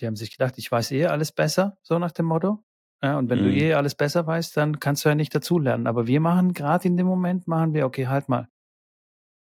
[0.00, 2.64] die haben sich gedacht, ich weiß eh alles besser, so nach dem Motto.
[3.02, 3.56] Ja, und wenn du Mhm.
[3.56, 5.88] eh alles besser weißt, dann kannst du ja nicht dazulernen.
[5.88, 8.48] Aber wir machen gerade in dem Moment, machen wir, okay, halt mal.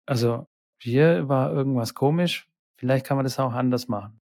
[0.05, 0.47] Also,
[0.80, 2.47] hier war irgendwas komisch.
[2.78, 4.19] Vielleicht kann man das auch anders machen.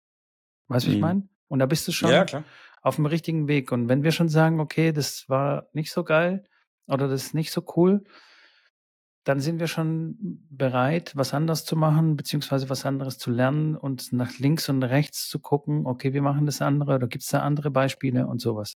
[0.68, 1.02] Weißt du, wie ich Mhm.
[1.02, 1.30] meine?
[1.47, 2.43] Und da bist du schon Ja, klar.
[2.82, 3.72] auf dem richtigen Weg.
[3.72, 6.45] Und wenn wir schon sagen, okay, das war nicht so geil
[6.88, 8.04] oder das ist nicht so cool,
[9.24, 10.16] dann sind wir schon
[10.49, 15.30] bereit, was anderes zu machen, beziehungsweise was anderes zu lernen und nach links und rechts
[15.30, 18.74] zu gucken, okay, wir machen das andere oder gibt es da andere Beispiele und sowas.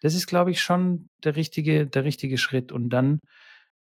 [0.00, 2.72] Das ist, glaube ich, schon der richtige, der richtige Schritt.
[2.72, 3.20] Und dann,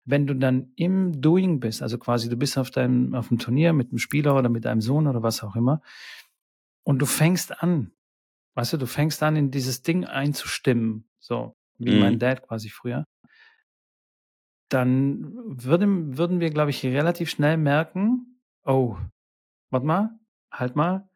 [0.06, 3.74] wenn du dann im Doing bist, also quasi du bist auf deinem, auf dem Turnier
[3.74, 5.82] mit einem Spieler oder mit deinem Sohn oder was auch immer,
[6.84, 7.92] und du fängst an,
[8.56, 12.00] weißt du, du fängst an, in dieses Ding einzustimmen, so wie Mhm.
[12.00, 13.06] mein Dad quasi früher,
[14.70, 18.98] dann würden, würden wir, glaube ich, relativ schnell merken, oh,
[19.70, 20.20] warte mal,
[20.52, 21.08] halt mal,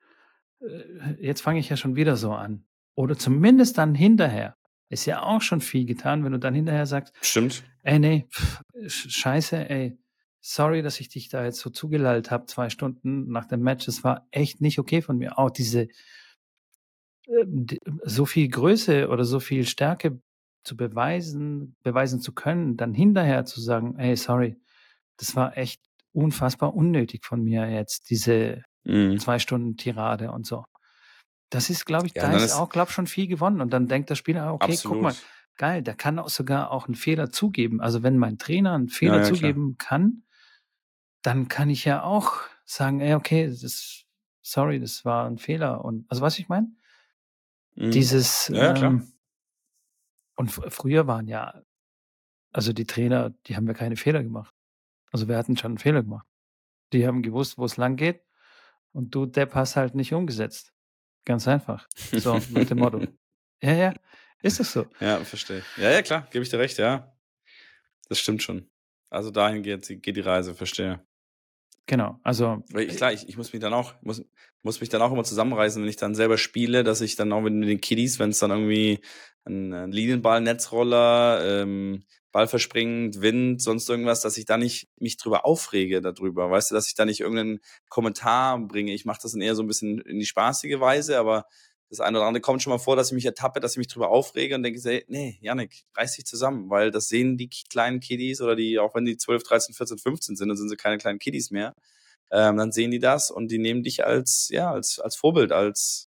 [0.61, 2.65] äh, jetzt fange ich ja schon wieder so an.
[2.95, 4.55] Oder zumindest dann hinterher.
[4.89, 7.63] Ist ja auch schon viel getan, wenn du dann hinterher sagst, Stimmt.
[7.83, 9.97] ey, nee, pff, sch- scheiße, ey,
[10.41, 13.85] sorry, dass ich dich da jetzt so zugelallt habe, zwei Stunden nach dem Match.
[13.85, 15.37] Das war echt nicht okay von mir.
[15.37, 15.87] Auch diese
[17.27, 17.45] äh,
[18.03, 20.21] so viel Größe oder so viel Stärke
[20.63, 24.57] zu beweisen, beweisen zu können, dann hinterher zu sagen, ey, sorry,
[25.17, 25.81] das war echt
[26.13, 29.19] unfassbar unnötig von mir jetzt, diese Mhm.
[29.19, 30.63] zwei Stunden Tirade und so.
[31.49, 33.61] Das ist, glaube ich, Ja, da ist ist- auch, glaube ich, schon viel gewonnen.
[33.61, 34.95] Und dann denkt der Spieler, okay, Absolut.
[34.95, 35.15] guck mal,
[35.57, 37.79] geil, der kann auch sogar auch einen Fehler zugeben.
[37.81, 39.35] Also wenn mein Trainer einen Fehler Ja, ja, klar.
[39.37, 40.23] zugeben kann,
[41.21, 44.05] dann kann ich ja auch sagen, ey, okay, das ist,
[44.41, 45.83] sorry, das war ein Fehler.
[45.85, 46.71] Und also was ich meine?
[47.75, 47.91] Mhm.
[47.91, 48.77] Dieses klar.
[48.83, 49.11] ähm,
[50.35, 51.61] und fr- früher waren ja,
[52.51, 54.53] also die Trainer, die haben ja keine Fehler gemacht.
[55.11, 56.27] Also wir hatten schon einen Fehler gemacht.
[56.93, 58.23] Die haben gewusst, wo es lang geht.
[58.91, 60.73] Und du, Depp, hast halt nicht umgesetzt.
[61.27, 61.85] Ganz einfach.
[62.13, 63.01] So, mit dem Motto.
[63.61, 63.93] Ja, ja.
[64.41, 64.85] Ist es so?
[65.01, 65.61] Ja, verstehe.
[65.75, 67.13] Ja, ja, klar, gebe ich dir recht, ja.
[68.07, 68.69] Das stimmt schon.
[69.09, 71.05] Also dahin geht, geht die Reise, verstehe.
[71.85, 72.63] Genau, also.
[72.71, 74.23] Weil ich, klar, ich, ich muss mich dann auch, muss,
[74.61, 77.41] muss mich dann auch immer zusammenreißen, wenn ich dann selber spiele, dass ich dann auch
[77.41, 79.01] mit den Kiddies, wenn es dann irgendwie
[79.43, 82.05] ein, ein Linienball, Netzroller, ähm,
[82.37, 86.51] Ball verspringt, Wind, sonst irgendwas, dass ich da nicht mich drüber aufrege darüber.
[86.51, 88.93] Weißt du, dass ich da nicht irgendeinen Kommentar bringe.
[88.93, 91.47] Ich mache das dann eher so ein bisschen in die spaßige Weise, aber
[91.89, 93.87] das eine oder andere kommt schon mal vor, dass ich mich ertappe, dass ich mich
[93.87, 98.39] drüber aufrege und denke, nee, Janik, reiß dich zusammen, weil das sehen die kleinen Kiddies
[98.39, 101.17] oder die, auch wenn die 12, 13, 14, 15 sind, dann sind sie keine kleinen
[101.17, 101.73] Kiddies mehr.
[102.29, 106.07] Ähm, dann sehen die das und die nehmen dich als, ja, als, als Vorbild, als,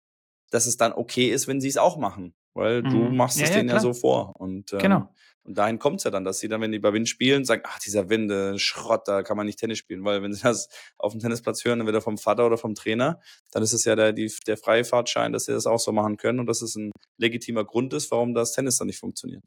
[0.50, 2.34] dass es dann okay ist, wenn sie es auch machen.
[2.52, 2.90] Weil mhm.
[2.90, 4.34] du machst es ja, denen ja, ja so vor.
[4.40, 5.08] Und, ähm, genau.
[5.46, 7.62] Und dahin kommt es ja dann, dass sie dann, wenn die bei Wind spielen, sagen,
[7.64, 10.04] ach, dieser Wind, äh, Schrott, da kann man nicht Tennis spielen.
[10.04, 10.68] Weil wenn sie das
[10.98, 13.20] auf dem Tennisplatz hören, entweder vom Vater oder vom Trainer,
[13.52, 16.40] dann ist es ja der, die, der Freifahrtschein, dass sie das auch so machen können
[16.40, 19.44] und dass es ein legitimer Grund ist, warum das Tennis dann nicht funktioniert.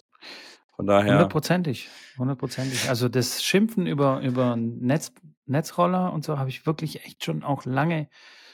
[0.75, 1.11] Von daher.
[1.11, 2.87] Hundertprozentig, hundertprozentig.
[2.87, 5.11] Also das Schimpfen über, über Netz,
[5.45, 8.07] Netzroller und so habe ich wirklich echt schon auch lange,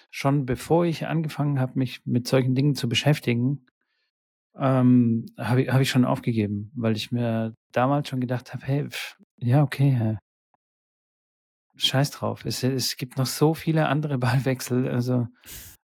[0.10, 3.68] schon bevor ich angefangen habe, mich mit solchen Dingen zu beschäftigen,
[4.58, 8.90] ähm, habe ich, hab ich schon aufgegeben, weil ich mir damals schon gedacht habe, hey,
[8.90, 10.18] pff, ja, okay,
[11.78, 12.46] scheiß drauf.
[12.46, 15.28] Es, es gibt noch so viele andere Ballwechsel, also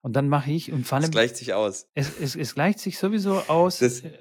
[0.02, 1.04] und dann mache ich und vor allem.
[1.04, 1.86] Es gleicht sich aus.
[1.94, 3.80] Es, es, es gleicht sich sowieso aus.
[3.80, 4.18] Das, äh,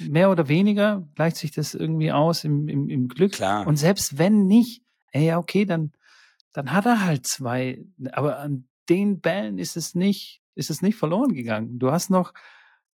[0.00, 3.32] mehr oder weniger gleicht sich das irgendwie aus im, im, im Glück.
[3.32, 3.66] Klar.
[3.66, 4.82] Und selbst wenn nicht,
[5.12, 5.92] ey, ja, okay, dann,
[6.52, 7.84] dann hat er halt zwei.
[8.12, 11.78] Aber an den Bällen ist es nicht, ist es nicht verloren gegangen.
[11.78, 12.32] Du hast noch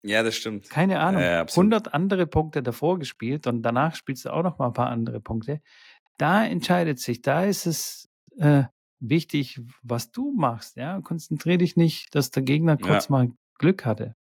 [0.07, 0.71] ja, das stimmt.
[0.71, 1.23] Keine Ahnung.
[1.23, 4.91] Ja, 100 andere Punkte davor gespielt und danach spielst du auch noch mal ein paar
[4.91, 5.61] andere Punkte.
[6.17, 8.65] Da entscheidet sich, da ist es äh,
[9.01, 10.77] wichtig, was du machst.
[10.77, 13.13] Ja, konzentriere dich nicht, dass der Gegner kurz ja.
[13.13, 13.29] mal
[13.59, 14.15] Glück hatte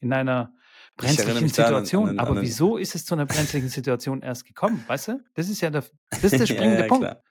[0.00, 0.52] in einer
[0.96, 2.04] brenzlichen Situation.
[2.04, 4.84] An, an, an, Aber wieso ist es zu einer brenzlichen Situation erst gekommen?
[4.86, 5.24] Weißt du?
[5.34, 7.04] Das ist ja der, das ist der springende ja, Punkt.
[7.04, 7.22] Klar.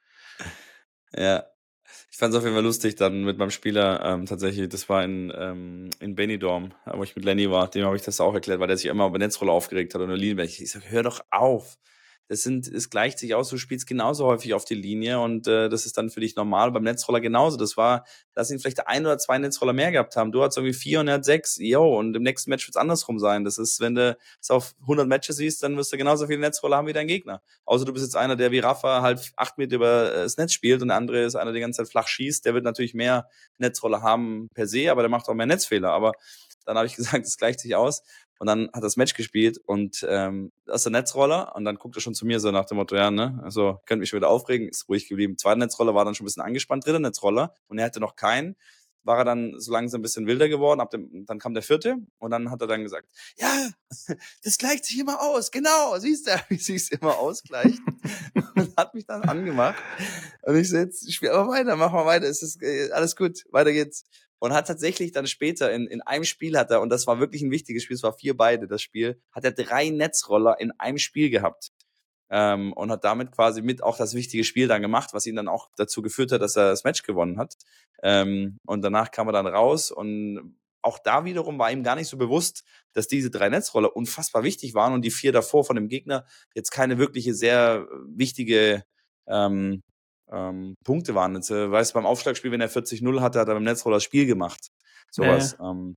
[1.16, 1.46] Ja,
[2.10, 4.70] ich fand es auf jeden Fall lustig dann mit meinem Spieler ähm, tatsächlich.
[4.70, 7.70] Das war in, ähm, in Benidorm, wo ich mit Lenny war.
[7.70, 10.08] Dem habe ich das auch erklärt, weil der sich immer über Netzrolle aufgeregt hat und
[10.08, 10.46] nur Linie.
[10.46, 11.78] Ich, ich sag, hör doch auf
[12.28, 15.70] das sind, es gleicht sich aus, du spielst genauso häufig auf die Linie und äh,
[15.70, 16.72] das ist dann für dich normal.
[16.72, 17.56] Beim Netzroller genauso.
[17.56, 20.34] Das war, dass ihn vielleicht ein oder zwei Netzroller mehr gehabt haben.
[20.34, 21.58] Du hast irgendwie vier und er hat sechs.
[21.58, 23.46] Jo, und im nächsten Match wird es andersrum sein.
[23.46, 26.78] Das ist, wenn du es auf 100 Matches siehst, dann wirst du genauso viele Netzroller
[26.78, 27.42] haben wie dein Gegner.
[27.66, 30.52] Außer du bist jetzt einer, der wie Rafa halt acht Meter über äh, das Netz
[30.52, 32.46] spielt und der andere ist einer, der die ganze Zeit flach schießt.
[32.46, 35.92] Der wird natürlich mehr Netzroller haben per se, aber der macht auch mehr Netzfehler.
[35.92, 36.12] Aber
[36.66, 38.04] dann habe ich gesagt, es gleicht sich aus.
[38.40, 41.96] Und dann hat das Match gespielt und ähm, das ist der Netzroller und dann guckt
[41.96, 44.30] er schon zu mir so nach dem Motto, ja, ne, also könnte mich schon wieder
[44.30, 45.38] aufregen, ist ruhig geblieben.
[45.38, 48.56] Zweiter Netzroller war dann schon ein bisschen angespannt, dritter Netzroller und er hatte noch keinen,
[49.08, 51.96] war er dann so langsam ein bisschen wilder geworden, ab dem, dann kam der vierte
[52.20, 53.08] und dann hat er dann gesagt,
[53.38, 53.70] ja,
[54.44, 57.80] das gleicht sich immer aus, genau, siehst du, wie sich immer ausgleicht.
[58.56, 59.76] Und hat mich dann angemacht
[60.44, 63.44] und ich so, jetzt spiel aber weiter, mach mal weiter, es ist äh, alles gut,
[63.52, 64.04] weiter geht's
[64.40, 67.42] und hat tatsächlich dann später in, in einem Spiel hat er, und das war wirklich
[67.42, 70.98] ein wichtiges Spiel, es war vier beide das Spiel, hat er drei Netzroller in einem
[70.98, 71.70] Spiel gehabt.
[72.30, 75.48] Ähm, und hat damit quasi mit auch das wichtige Spiel dann gemacht, was ihn dann
[75.48, 77.54] auch dazu geführt hat, dass er das Match gewonnen hat.
[78.04, 82.08] Ähm, und danach kam er dann raus und auch da wiederum war ihm gar nicht
[82.08, 82.64] so bewusst,
[82.94, 86.72] dass diese drei Netzroller unfassbar wichtig waren und die vier davor von dem Gegner jetzt
[86.72, 88.84] keine wirkliche sehr wichtige
[89.28, 89.84] ähm,
[90.32, 91.36] ähm, Punkte waren.
[91.36, 94.26] Jetzt, äh, weißt beim Aufschlagspiel, wenn er 40-0 hatte, hat er beim Netzroller das Spiel
[94.26, 94.68] gemacht.
[95.12, 95.56] Sowas.
[95.60, 95.72] Ja.
[95.72, 95.96] Ähm,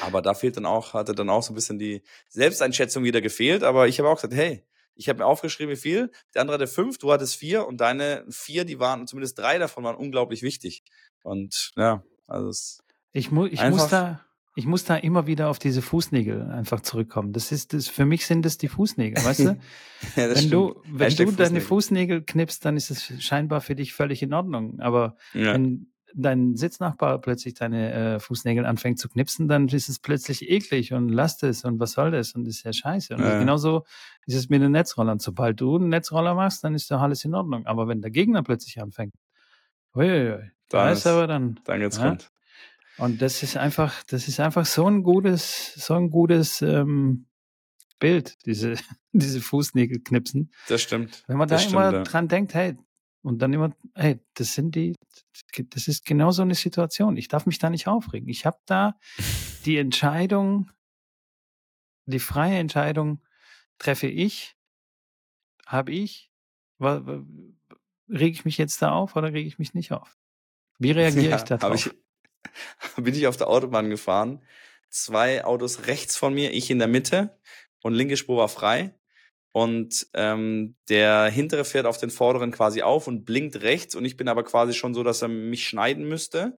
[0.00, 3.62] aber da fehlt dann auch, hatte dann auch so ein bisschen die Selbsteinschätzung wieder gefehlt.
[3.62, 6.10] Aber ich habe auch gesagt, hey, ich habe mir aufgeschrieben, wie viel.
[6.34, 9.84] Der andere hatte fünf, du hattest vier und deine vier, die waren, zumindest drei davon
[9.84, 10.82] waren unglaublich wichtig.
[11.22, 12.82] Und ja, also es
[13.12, 14.24] ich, mu ich muss da,
[14.58, 17.32] ich muss da immer wieder auf diese Fußnägel einfach zurückkommen.
[17.32, 19.44] Das ist das, für mich sind das die Fußnägel, weißt du?
[20.16, 20.52] ja, wenn stimmt.
[20.52, 24.80] du, wenn du deine Fußnägel knippst, dann ist es scheinbar für dich völlig in Ordnung.
[24.80, 25.54] Aber ja.
[25.54, 30.92] wenn dein Sitznachbar plötzlich deine äh, Fußnägel anfängt zu knipsen, dann ist es plötzlich eklig
[30.92, 33.14] und lasst es und was soll das und ist ja scheiße.
[33.14, 33.38] Und ja.
[33.38, 33.84] genauso
[34.26, 35.20] ist es mit den Netzrollern.
[35.20, 37.64] Sobald du einen Netzroller machst, dann ist doch alles in Ordnung.
[37.66, 39.14] Aber wenn der Gegner plötzlich anfängt,
[39.94, 41.60] uiuiui, da ist aber dann.
[41.62, 42.32] Dann geht's ja, rund.
[42.98, 47.26] Und das ist einfach, das ist einfach so ein gutes, so ein gutes ähm,
[47.98, 48.74] Bild, diese,
[49.12, 50.52] diese Fußnägel knipsen.
[50.68, 51.24] Das stimmt.
[51.26, 52.02] Wenn man da stimmt, immer ja.
[52.02, 52.76] dran denkt, hey,
[53.22, 54.94] und dann immer, hey, das sind die,
[55.70, 57.16] das ist genau so eine Situation.
[57.16, 58.28] Ich darf mich da nicht aufregen.
[58.28, 58.98] Ich habe da
[59.64, 60.70] die Entscheidung,
[62.06, 63.20] die freie Entscheidung
[63.78, 64.56] treffe ich,
[65.66, 66.30] habe ich,
[66.80, 67.12] rege
[68.08, 70.16] ich mich jetzt da auf oder rege ich mich nicht auf?
[70.78, 71.86] Wie reagiere Ja, ich da habe drauf?
[71.86, 72.07] ich
[72.96, 74.42] bin ich auf der Autobahn gefahren,
[74.90, 77.38] zwei Autos rechts von mir, ich in der Mitte
[77.82, 78.94] und linke Spur war frei.
[79.52, 84.16] Und ähm, der hintere fährt auf den vorderen quasi auf und blinkt rechts und ich
[84.16, 86.56] bin aber quasi schon so, dass er mich schneiden müsste.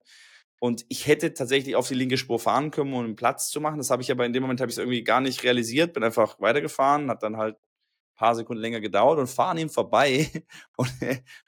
[0.61, 3.79] Und ich hätte tatsächlich auf die linke Spur fahren können, um einen Platz zu machen.
[3.79, 6.05] Das habe ich aber in dem Moment habe ich es irgendwie gar nicht realisiert, bin
[6.05, 10.29] einfach weitergefahren, hat dann halt ein paar Sekunden länger gedauert und fahre an ihm vorbei
[10.77, 10.93] und,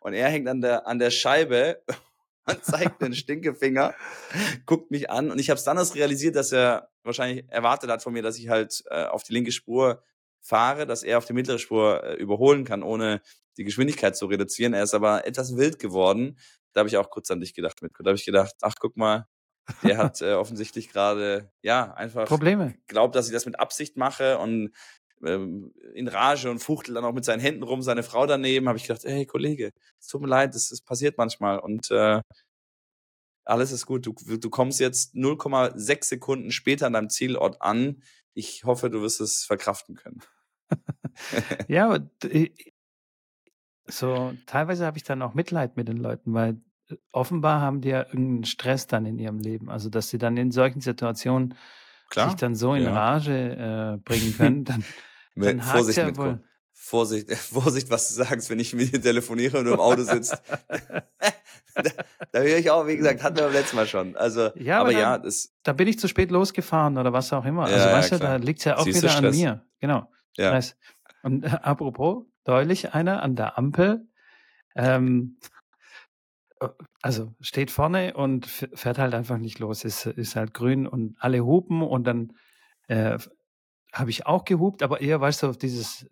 [0.01, 1.82] und er hängt an der, an der Scheibe
[2.47, 3.94] und zeigt den Stinkefinger,
[4.66, 8.02] guckt mich an und ich habe es dann erst realisiert, dass er wahrscheinlich erwartet hat
[8.02, 10.02] von mir, dass ich halt äh, auf die linke Spur
[10.40, 13.23] fahre, dass er auf die mittlere Spur äh, überholen kann, ohne
[13.56, 14.74] die Geschwindigkeit zu reduzieren.
[14.74, 16.39] Er ist aber etwas wild geworden.
[16.73, 18.02] Da habe ich auch kurz an dich gedacht, Mitko.
[18.02, 19.27] Da habe ich gedacht, ach guck mal,
[19.82, 22.74] der hat äh, offensichtlich gerade, ja, einfach Probleme.
[22.86, 24.73] glaubt, dass ich das mit Absicht mache und
[25.24, 28.78] ähm, in Rage und fuchtelt dann auch mit seinen Händen rum, seine Frau daneben, habe
[28.78, 32.20] ich gedacht, hey Kollege, es tut mir leid, das, das passiert manchmal und äh,
[33.44, 34.06] alles ist gut.
[34.06, 38.02] Du, du kommst jetzt 0,6 Sekunden später an deinem Zielort an.
[38.34, 40.20] Ich hoffe, du wirst es verkraften können.
[41.68, 41.98] Ja,
[43.86, 47.90] so teilweise habe ich dann auch Mitleid mit den Leuten, weil äh, offenbar haben die
[47.90, 49.68] ja irgendeinen Stress dann in ihrem Leben.
[49.68, 51.58] Also, dass sie dann in solchen Situationen sich
[52.10, 52.36] Klar?
[52.36, 52.94] dann so in Ja.
[52.94, 54.84] Rage äh, bringen können, dann,
[55.34, 56.22] Mit- Vorsicht, ja Mitko.
[56.24, 56.40] wohl.
[56.72, 60.40] Vorsicht, Vorsicht, was du sagst, wenn ich mit dir telefoniere und du im Auto sitzt.
[61.74, 61.82] da,
[62.32, 64.16] da höre ich auch, wie gesagt, hatten wir beim letzten Mal schon.
[64.16, 67.32] Also, Ja, aber aber ja, dann- das, da bin ich zu spät losgefahren oder was
[67.32, 67.68] auch immer.
[67.68, 69.66] Ja, also ja, weißt du, da liegt es ja auch Siehst du, wieder an mir.
[69.80, 70.10] Genau.
[70.36, 70.48] ja.
[70.48, 70.76] Stress.
[71.22, 74.06] Und äh, apropos, deutlich einer an der Ampel,
[74.74, 75.38] ähm,
[76.60, 76.68] äh,
[77.00, 81.44] also steht vorne und fährt halt einfach nicht los, ist, ist halt grün und alle
[81.44, 82.32] hupen und dann
[82.88, 83.18] äh,
[83.93, 86.06] habe ich auch gehupt, aber eher, weißt du, auf dieses,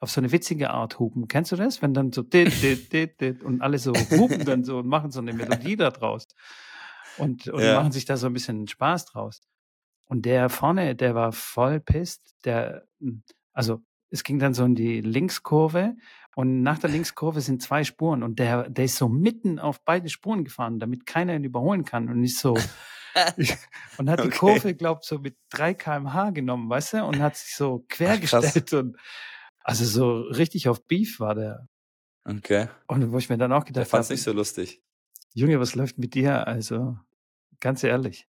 [0.00, 1.28] auf so eine witzige Art hupen.
[1.28, 1.82] Kennst du das?
[1.82, 5.10] Wenn dann so dit, dit, dit, dit, und alle so hupen dann so und machen
[5.10, 6.26] so eine Melodie da draus.
[7.16, 7.74] Und, und Ja.
[7.74, 9.42] machen sich da so ein bisschen Spaß draus.
[10.06, 12.86] Und der vorne, der war voll pisst, der,
[13.52, 15.96] also es ging dann so in die Linkskurve
[16.34, 20.08] und nach der Linkskurve sind zwei Spuren und der, der ist so mitten auf beide
[20.08, 22.70] Spuren gefahren, damit keiner ihn überholen kann und nicht so
[23.98, 24.36] und hat die Okay.
[24.38, 28.96] Kurve, glaubt so mit 3 kmh genommen, weißt du, und hat sich so quergestellt und
[29.60, 31.68] also so richtig auf Beef war der.
[32.24, 32.68] Okay.
[32.86, 34.82] Und wo ich mir dann auch gedacht fand es habe, nicht so lustig.
[35.34, 36.46] Junge, was läuft mit dir?
[36.46, 36.96] Also
[37.60, 38.26] ganz ehrlich.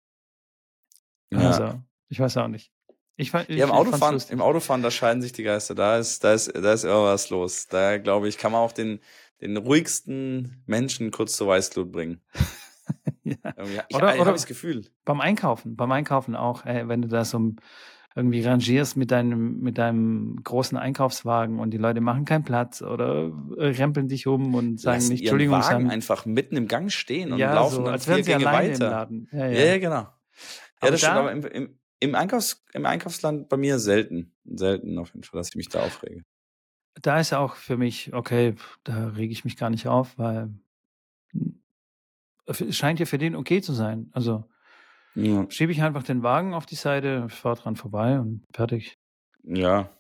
[1.31, 1.39] Ja.
[1.51, 2.73] Also, ich weiß auch nicht.
[3.17, 5.75] Ich, fa- ich, Ja, im fand's Autofahren, im Autofahren, da scheiden sich die Geister.
[5.75, 7.67] Da ist, da ist, da ist immer was los.
[7.67, 9.01] Da glaube ich, kann man auch den,
[9.41, 12.21] den ruhigsten Menschen kurz zur Weißglut bringen.
[13.45, 13.85] ja.
[13.89, 14.87] Ich Oder- habe oder- das Gefühl.
[15.05, 17.55] Beim Einkaufen, beim Einkaufen auch, ey, wenn du da so
[18.17, 23.31] irgendwie rangierst mit deinem, mit deinem großen Einkaufswagen und die Leute machen keinen Platz oder
[23.59, 26.91] äh, rempeln dich um und sagen Lassen nicht, Entschuldigung, Wagen sagen, einfach mitten im Gang
[26.91, 28.91] stehen und ja, laufen so, dann als vier Gänge weiter.
[28.91, 29.29] Laden.
[29.31, 29.79] Ja, Ja, ja.
[29.79, 29.95] genau.
[30.01, 30.13] Ja,
[30.81, 34.33] Aber das stimmt, da- aber im, im, im, Einkaufs-, im Einkaufsland bei mir selten.
[34.45, 36.25] Selten auf jeden Fall, dass ich mich da aufrege.
[37.01, 40.51] Da ist auch für mich, okay, da rege ich mich gar nicht auf, weil
[42.71, 44.11] scheint ja für den okay zu sein.
[44.13, 44.45] Also
[45.15, 45.47] Ja.
[45.51, 48.97] schiebe ich einfach den Wagen auf die Seite, fahre dran vorbei und fertig.
[49.45, 49.91] ja.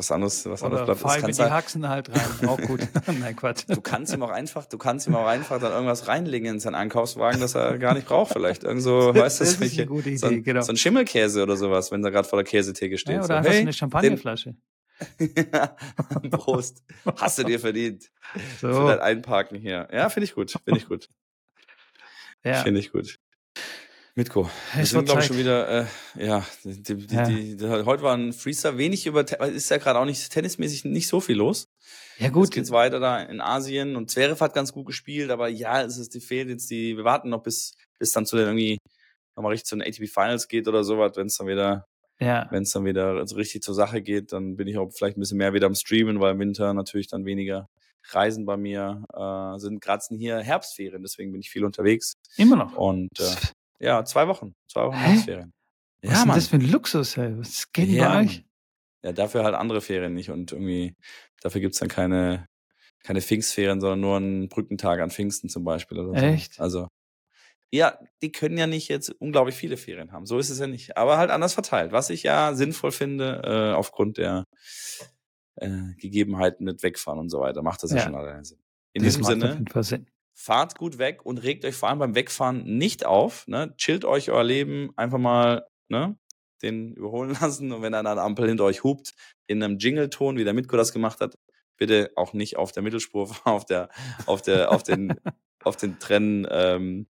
[0.00, 1.00] Was anderes, was anderes bleibt.
[1.00, 2.48] fahre Das ich mit die Haxen halt rein.
[2.48, 2.78] Auch gut.
[3.18, 3.64] Nein, Quatsch.
[3.66, 6.76] du kannst ihm auch einfach, du kannst ihm auch einfach dann irgendwas reinlegen in seinen
[6.76, 8.62] Einkaufswagen, das er gar nicht braucht vielleicht.
[8.62, 10.60] Irgend so, weißt du, das ist welche, eine gute Idee, so, ein, genau.
[10.60, 13.16] so ein Schimmelkäse oder sowas, wenn er gerade vor der Käsetheke steht.
[13.16, 14.54] Ja, so, oder einfach so hey, eine Champagnerflasche.
[16.30, 16.84] Prost.
[17.16, 18.08] Hast du dir verdient.
[18.58, 19.88] Für So, dein Einparken hier.
[19.92, 20.52] Ja, finde ich gut.
[20.64, 21.08] Finde ich gut.
[22.44, 22.62] Ja.
[22.62, 23.18] Finde ich gut.
[24.18, 25.86] Mitko, wir Es sind, glaube ich, schon wieder, äh,
[26.26, 27.22] ja, die, die, die, Ja.
[27.22, 31.06] die, die, heute war ein Freestyle, wenig über, ist ja gerade auch nicht tennismäßig nicht
[31.06, 31.68] so viel los.
[32.18, 35.46] Ja Jetzt gut, geht's weiter da in Asien und Zverev hat ganz gut gespielt, aber
[35.48, 38.46] ja, es ist, die fehlt jetzt die, wir warten noch bis, bis dann zu den
[38.46, 38.78] irgendwie
[39.36, 41.86] nochmal richtig zu den ATP Finals geht oder sowas, wenn es dann wieder,
[42.18, 42.48] ja.
[42.50, 45.20] wenn es dann wieder so richtig zur Sache geht, dann bin ich auch vielleicht ein
[45.20, 47.68] bisschen mehr wieder am Streamen, weil im Winter natürlich dann weniger
[48.10, 49.80] Reisen bei mir äh, sind.
[49.80, 52.76] Gerade sind hier Herbstferien, deswegen bin ich viel unterwegs Immer noch.
[52.76, 53.34] und äh,
[53.80, 55.08] ja, zwei Wochen, zwei Wochen Hä?
[55.10, 55.52] Herbstferien.
[56.02, 57.38] Was ist denn das für ein Luxus, ey?
[57.38, 58.36] Was geht Ja, bei euch?
[58.38, 58.44] Mann.
[59.04, 60.94] Ja, dafür halt andere Ferien nicht und irgendwie,
[61.40, 62.46] dafür gibt's dann keine,
[63.04, 66.26] keine Pfingstferien, sondern nur einen Brückentag an Pfingsten zum Beispiel oder so.
[66.26, 66.58] Echt?
[66.60, 66.88] Also,
[67.70, 70.24] ja, die können ja nicht jetzt unglaublich viele Ferien haben.
[70.26, 70.96] So ist es ja nicht.
[70.96, 74.44] Aber halt anders verteilt, was ich ja sinnvoll finde, äh, aufgrund der
[75.60, 77.62] äh, Gegebenheiten mit Wegfahren und so weiter.
[77.62, 78.02] Macht das ja, Ja.
[78.04, 78.58] schon alleine Sinn.
[78.92, 79.64] In Das diesem Sinne,
[80.34, 83.46] fahrt gut weg und regt euch vor allem beim Wegfahren nicht auf.
[83.48, 83.74] Ne?
[83.76, 86.16] Chillt euch euer Leben einfach mal ne?
[86.62, 89.14] den überholen lassen und wenn an der Ampel hinter euch hupt,
[89.46, 91.36] in einem Jingle-Ton, wie der Mitko das gemacht hat,
[91.76, 93.88] bitte auch nicht auf der Mittelspur, auf der,
[94.26, 95.14] auf der, auf den,
[95.64, 97.06] auf den Trenn, ähm,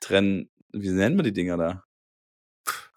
[0.00, 1.84] Trenn, wie nennen wir die Dinger da?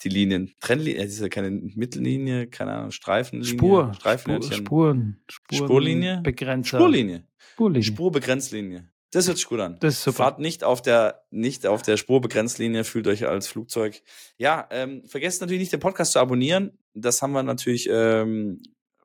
[0.04, 0.54] Die Linien.
[0.60, 3.58] Trennlinie, es ist ja keine Mittellinie, keine Ahnung, Streifenlinie.
[3.58, 6.22] Spur, Streifen, Spur Spuren, Spuren, Spurlinie?
[6.24, 6.78] Begrenzer.
[6.78, 7.24] Spurlinie.
[7.54, 7.84] Spurlinie.
[7.84, 8.90] Spurbegrenzlinie.
[9.12, 9.78] Das hört sich gut an.
[9.80, 10.18] Das ist super.
[10.18, 14.02] Fahrt nicht auf der, nicht auf der Spurbegrenzlinie, fühlt euch als Flugzeug.
[14.38, 16.78] Ja, ähm, vergesst natürlich nicht, den Podcast zu abonnieren.
[16.94, 18.62] Das haben wir natürlich ähm,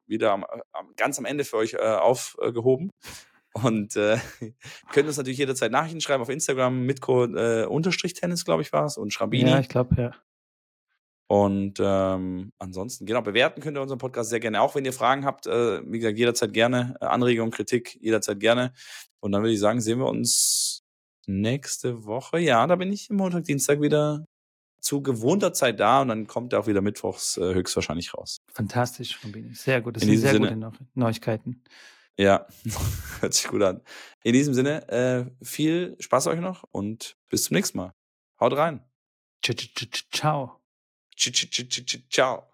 [0.07, 2.91] wieder am, am, ganz am Ende für euch äh, aufgehoben.
[3.55, 4.19] Und äh,
[4.93, 8.87] könnt uns natürlich jederzeit Nachrichten schreiben auf Instagram, mitco äh, unterstrich Tennis, glaube ich, war
[8.87, 9.51] es, und Schrambini.
[9.51, 10.15] Ja, ich glaube, ja.
[11.29, 14.61] Und ähm, ansonsten, genau, bewerten könnt ihr unseren Podcast sehr gerne.
[14.61, 16.95] Auch wenn ihr Fragen habt, äh, wie gesagt, jederzeit gerne.
[17.01, 18.73] Äh, Anregungen, Kritik, jederzeit gerne.
[19.21, 20.83] Und dann würde ich sagen, sehen wir uns
[21.27, 22.39] nächste Woche.
[22.39, 24.27] Ja, da bin ich Montag, Dienstag wieder
[24.81, 28.39] zu gewohnter Zeit da und dann kommt er auch wieder mittwochs äh, höchstwahrscheinlich raus.
[28.53, 29.55] Fantastisch, Robini.
[29.55, 29.95] Sehr gut.
[29.97, 31.63] Das In sind sehr Sinne- gute Neu- Neuigkeiten.
[32.19, 32.47] Ja,
[33.21, 33.81] hört sich gut an.
[34.25, 37.95] In diesem Sinne, äh, viel Spaß euch noch und bis zum nächsten Mal.
[38.41, 38.85] Haut rein.
[40.13, 40.62] Ciao.
[42.11, 42.52] Ciao.